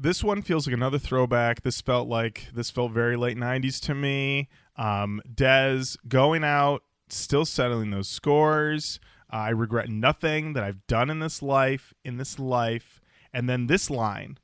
[0.00, 1.62] this one feels like another throwback.
[1.62, 4.48] This felt like this felt very late '90s to me.
[4.76, 8.98] Um, Dez going out, still settling those scores.
[9.28, 11.92] I regret nothing that I've done in this life.
[12.04, 13.00] In this life,
[13.32, 14.38] and then this line: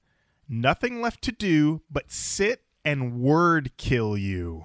[0.48, 4.64] "Nothing left to do but sit and word kill you."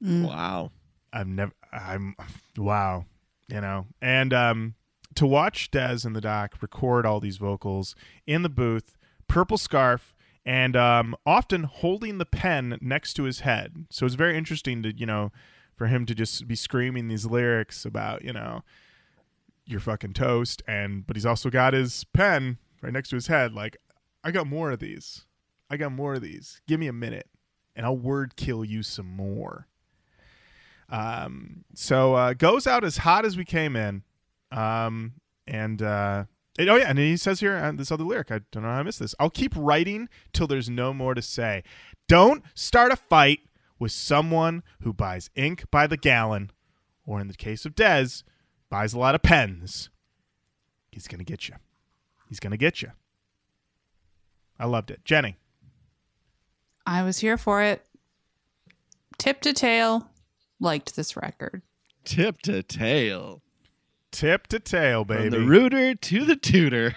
[0.00, 0.70] Wow.
[1.12, 1.52] I've never.
[1.72, 2.16] I'm
[2.56, 3.04] wow,
[3.48, 4.74] you know, and um,
[5.16, 7.94] to watch Dez in the doc record all these vocals
[8.26, 8.96] in the booth,
[9.28, 10.14] purple scarf,
[10.44, 13.86] and um, often holding the pen next to his head.
[13.90, 15.32] So it's very interesting to you know,
[15.76, 18.62] for him to just be screaming these lyrics about you know,
[19.66, 23.52] you're fucking toast, and but he's also got his pen right next to his head.
[23.52, 23.76] Like,
[24.22, 25.24] I got more of these.
[25.70, 26.60] I got more of these.
[26.68, 27.28] Give me a minute,
[27.74, 29.68] and I'll word kill you some more.
[30.90, 34.02] Um, so uh, goes out as hot as we came in.
[34.54, 35.14] Um,
[35.46, 36.24] and uh,
[36.58, 38.30] and- oh yeah, and he says here uh, this other lyric.
[38.30, 39.14] I don't know how I missed this.
[39.18, 41.62] I'll keep writing till there's no more to say.
[42.08, 43.40] Don't start a fight
[43.78, 46.50] with someone who buys ink by the gallon,
[47.04, 48.22] or in the case of Dez,
[48.70, 49.90] buys a lot of pens.
[50.92, 51.56] He's gonna get you.
[52.28, 52.92] He's gonna get you.
[54.58, 55.36] I loved it, Jenny.
[56.86, 57.84] I was here for it.
[59.18, 60.08] Tip to tail,
[60.60, 61.62] liked this record.
[62.04, 63.42] Tip to tail.
[64.14, 65.28] Tip to tail, From baby.
[65.30, 66.94] the rooter to the tutor.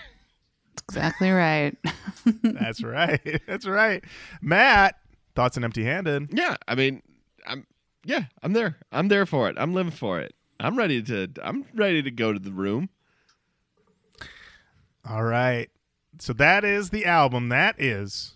[0.75, 1.75] That's exactly right.
[2.43, 3.41] That's right.
[3.47, 4.03] That's right.
[4.41, 4.95] Matt,
[5.35, 6.29] thoughts on empty handed.
[6.31, 7.01] Yeah, I mean,
[7.47, 7.65] I'm
[8.05, 8.77] yeah, I'm there.
[8.91, 9.55] I'm there for it.
[9.57, 10.35] I'm living for it.
[10.59, 12.89] I'm ready to I'm ready to go to the room.
[15.09, 15.69] All right.
[16.19, 17.49] So that is the album.
[17.49, 18.35] That is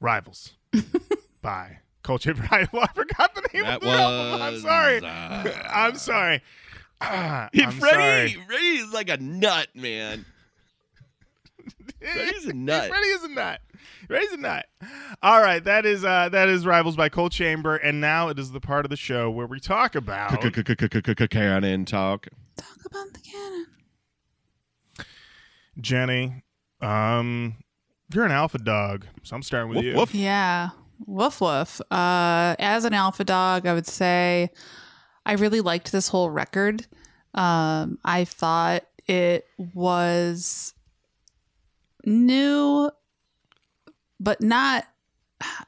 [0.00, 0.52] Rivals
[2.02, 2.80] by Culture Rival.
[2.80, 4.42] I forgot the name That of the album.
[4.42, 5.00] I'm sorry.
[5.04, 6.42] uh, I'm sorry.
[7.00, 8.44] Ah, Hey, I'm Freddie, sorry.
[8.46, 10.24] Freddie's like a nut, man.
[12.00, 12.88] Freddie's a nut.
[12.88, 13.60] Freddie is a nut.
[14.06, 14.66] Freddie's a nut.
[15.22, 18.50] All right, that is uh that is Rivals by Coal Chamber, and now it is
[18.52, 20.30] the part of the show where we talk about
[21.30, 22.26] Canon talk.
[22.56, 23.66] Talk about the canon.
[25.80, 26.42] Jenny.
[26.80, 27.56] Um,
[28.12, 29.94] you're an alpha dog, so I'm starting with Woof, you.
[29.96, 30.14] woof.
[30.14, 30.70] Yeah.
[31.06, 31.80] Woof woof.
[31.90, 34.50] Uh, as an alpha dog, I would say
[35.24, 36.86] I really liked this whole record.
[37.34, 40.74] Um, I thought it was
[42.04, 42.90] new,
[44.20, 44.84] but not.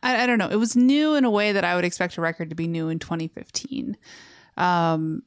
[0.03, 0.49] I, I don't know.
[0.49, 2.89] It was new in a way that I would expect a record to be new
[2.89, 3.97] in 2015.
[4.57, 5.23] Um,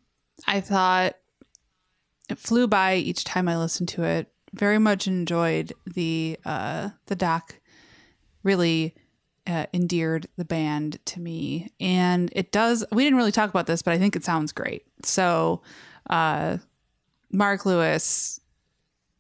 [0.48, 1.16] I thought
[2.30, 4.32] it flew by each time I listened to it.
[4.54, 7.60] Very much enjoyed the uh, the doc.
[8.44, 8.96] Really
[9.50, 12.86] uh, endeared the band to me, and it does.
[12.92, 14.86] We didn't really talk about this, but I think it sounds great.
[15.04, 15.62] So,
[16.10, 16.58] uh,
[17.32, 18.40] Mark Lewis,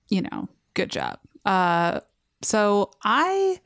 [0.09, 1.19] you know, good job.
[1.45, 2.01] Uh,
[2.41, 3.59] so I.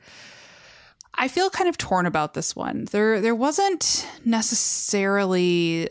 [1.14, 2.86] I feel kind of torn about this one.
[2.86, 5.90] There, there wasn't necessarily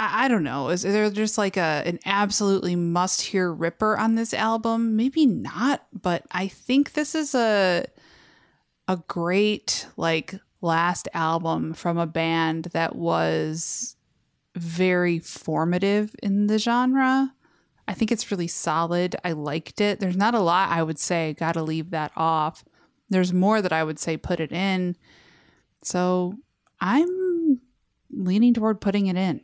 [0.00, 0.70] I, I don't know.
[0.70, 4.96] Is there just like a an absolutely must hear ripper on this album?
[4.96, 7.84] Maybe not, but I think this is a
[8.90, 13.94] a great like last album from a band that was
[14.56, 17.32] very formative in the genre.
[17.86, 19.14] I think it's really solid.
[19.22, 20.00] I liked it.
[20.00, 22.64] There's not a lot I would say got to leave that off.
[23.08, 24.96] There's more that I would say put it in.
[25.82, 26.34] So
[26.80, 27.60] I'm
[28.10, 29.40] leaning toward putting it in.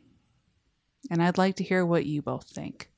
[1.08, 2.90] And I'd like to hear what you both think.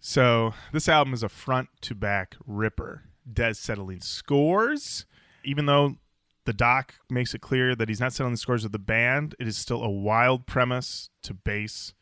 [0.00, 3.04] So this album is a front to back ripper.
[3.32, 5.06] Dez settling scores,
[5.44, 5.96] even though
[6.44, 9.46] the doc makes it clear that he's not settling the scores of the band, it
[9.46, 11.94] is still a wild premise to base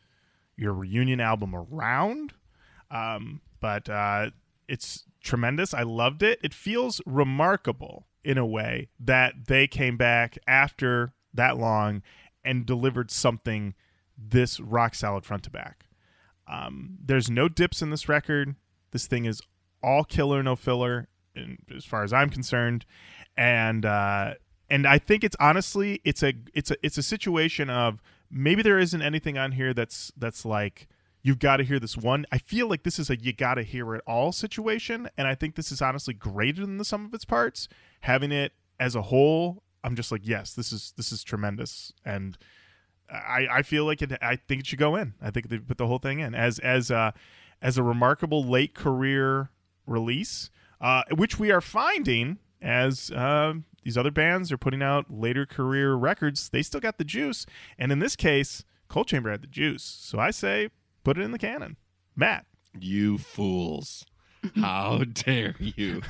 [0.57, 2.35] your reunion album around.
[2.91, 4.31] Um, but uh,
[4.69, 5.73] it's tremendous.
[5.73, 6.41] I loved it.
[6.43, 12.03] It feels remarkable in a way that they came back after that long
[12.45, 13.75] and delivered something
[14.17, 15.87] this rock solid front to back.
[16.47, 18.57] Um, there's no dips in this record.
[18.91, 19.41] This thing is
[19.83, 22.85] all killer, no filler, in, as far as I'm concerned.
[23.37, 24.35] And uh,
[24.69, 28.79] and I think it's honestly it's a it's a it's a situation of maybe there
[28.79, 30.89] isn't anything on here that's that's like
[31.23, 32.27] you've got to hear this one.
[32.33, 35.35] I feel like this is a you got to hear it all situation, and I
[35.35, 37.69] think this is honestly greater than the sum of its parts.
[38.01, 42.37] Having it as a whole, I'm just like yes, this is this is tremendous and.
[43.11, 44.17] I, I feel like it.
[44.23, 45.13] I think it should go in.
[45.21, 47.13] I think they put the whole thing in as as a
[47.61, 49.51] as a remarkable late career
[49.87, 50.49] release,
[50.81, 55.95] uh, which we are finding as uh, these other bands are putting out later career
[55.95, 56.49] records.
[56.49, 57.45] They still got the juice,
[57.79, 59.83] and in this case, Coal Chamber had the juice.
[59.83, 60.71] So I say
[61.05, 61.77] put it in the canon.
[62.15, 62.47] Matt,
[62.79, 64.05] You fools.
[64.57, 66.03] How dare you?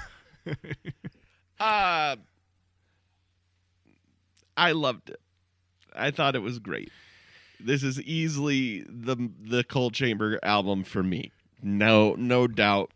[1.60, 2.16] uh
[4.56, 5.20] I loved it.
[5.94, 6.90] I thought it was great.
[7.60, 11.30] This is easily the the Coal Chamber album for me.
[11.62, 12.90] No no doubt.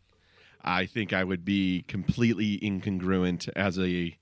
[0.66, 4.18] I think I would be completely incongruent as a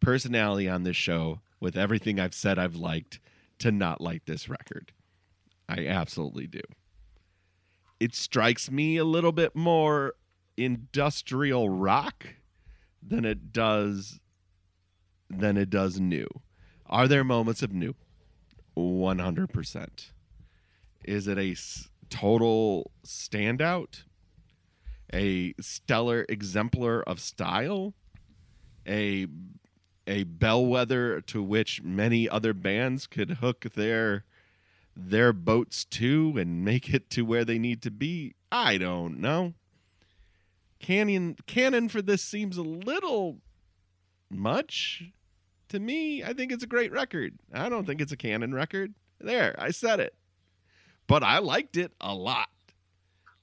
[0.00, 3.20] personality on this show with everything I've said I've liked
[3.58, 4.92] to not like this record.
[5.68, 6.60] I absolutely do
[8.02, 10.14] it strikes me a little bit more
[10.56, 12.26] industrial rock
[13.00, 14.18] than it does
[15.30, 16.26] than it does nu.
[16.86, 17.94] Are there moments of nu?
[18.76, 20.10] 100%.
[21.04, 21.54] Is it a
[22.10, 24.02] total standout?
[25.14, 27.94] A stellar exemplar of style?
[28.86, 29.26] A
[30.06, 34.24] a bellwether to which many other bands could hook their
[34.96, 38.34] their boats to and make it to where they need to be.
[38.50, 39.54] I don't know.
[40.80, 43.38] Canyon canon for this seems a little
[44.28, 45.04] much
[45.68, 46.22] to me.
[46.22, 47.38] I think it's a great record.
[47.52, 48.94] I don't think it's a canon record.
[49.20, 50.14] There, I said it.
[51.06, 52.48] But I liked it a lot.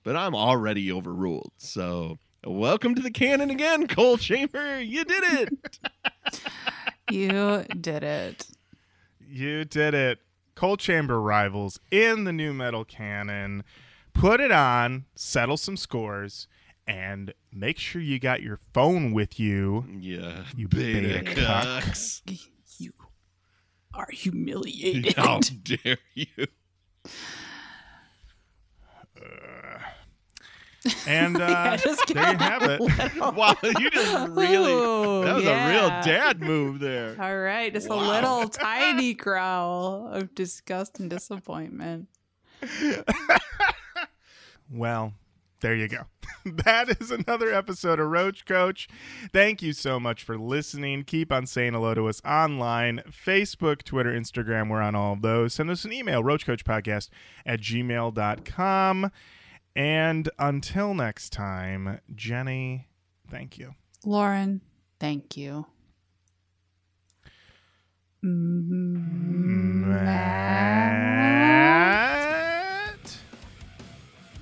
[0.04, 1.52] But I'm already overruled.
[1.58, 4.80] So, welcome to the canon again, Coal Chamber.
[4.90, 6.50] You did it.
[7.12, 8.48] You did it.
[9.28, 10.20] you did it.
[10.56, 13.64] Coal Chamber rivals in the nu metal canon.
[14.14, 16.48] Put it on, settle some scores,
[16.88, 19.86] and make sure you got your phone with you.
[20.00, 21.84] yeah, You beta beta cuck.
[21.84, 22.22] cucks.
[22.78, 22.92] You
[23.94, 25.16] are humiliated.
[25.16, 26.28] How dare you?
[31.08, 32.82] And uh, Yeah, there you have it.
[33.36, 37.16] Wow, you just really Ooh, that was a real dad move there.
[37.20, 37.98] All right, just Wow.
[37.98, 42.08] a little tiny growl of disgust and disappointment.
[44.72, 45.14] Well,
[45.62, 46.04] there you go.
[46.46, 48.88] that is another episode of Roach Koach.
[49.32, 51.04] Thank you so much for listening.
[51.04, 54.70] Keep on saying hello to us online Facebook, Twitter, Instagram.
[54.70, 55.54] We're on all of those.
[55.54, 57.10] Send us an email, roachkoachpodcast
[57.46, 59.12] at gmail.com.
[59.76, 62.88] And until next time, Jenny,
[63.30, 63.76] thank you.
[64.06, 64.62] Lauren,
[65.00, 65.66] thank you.
[68.22, 68.60] Matt,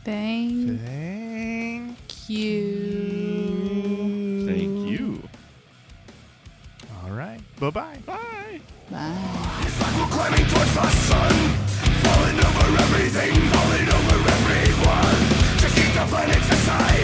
[0.07, 2.63] Thank, Thank you.
[4.47, 5.21] Thank you.
[7.03, 7.41] All right.
[7.59, 7.97] Bye-bye.
[8.05, 8.61] Bye.
[8.89, 9.61] Bye.
[9.63, 11.35] It's like we're climbing towards the sun,
[12.07, 15.23] falling over everything, falling over everyone,
[15.59, 15.67] the
[16.53, 16.96] aside.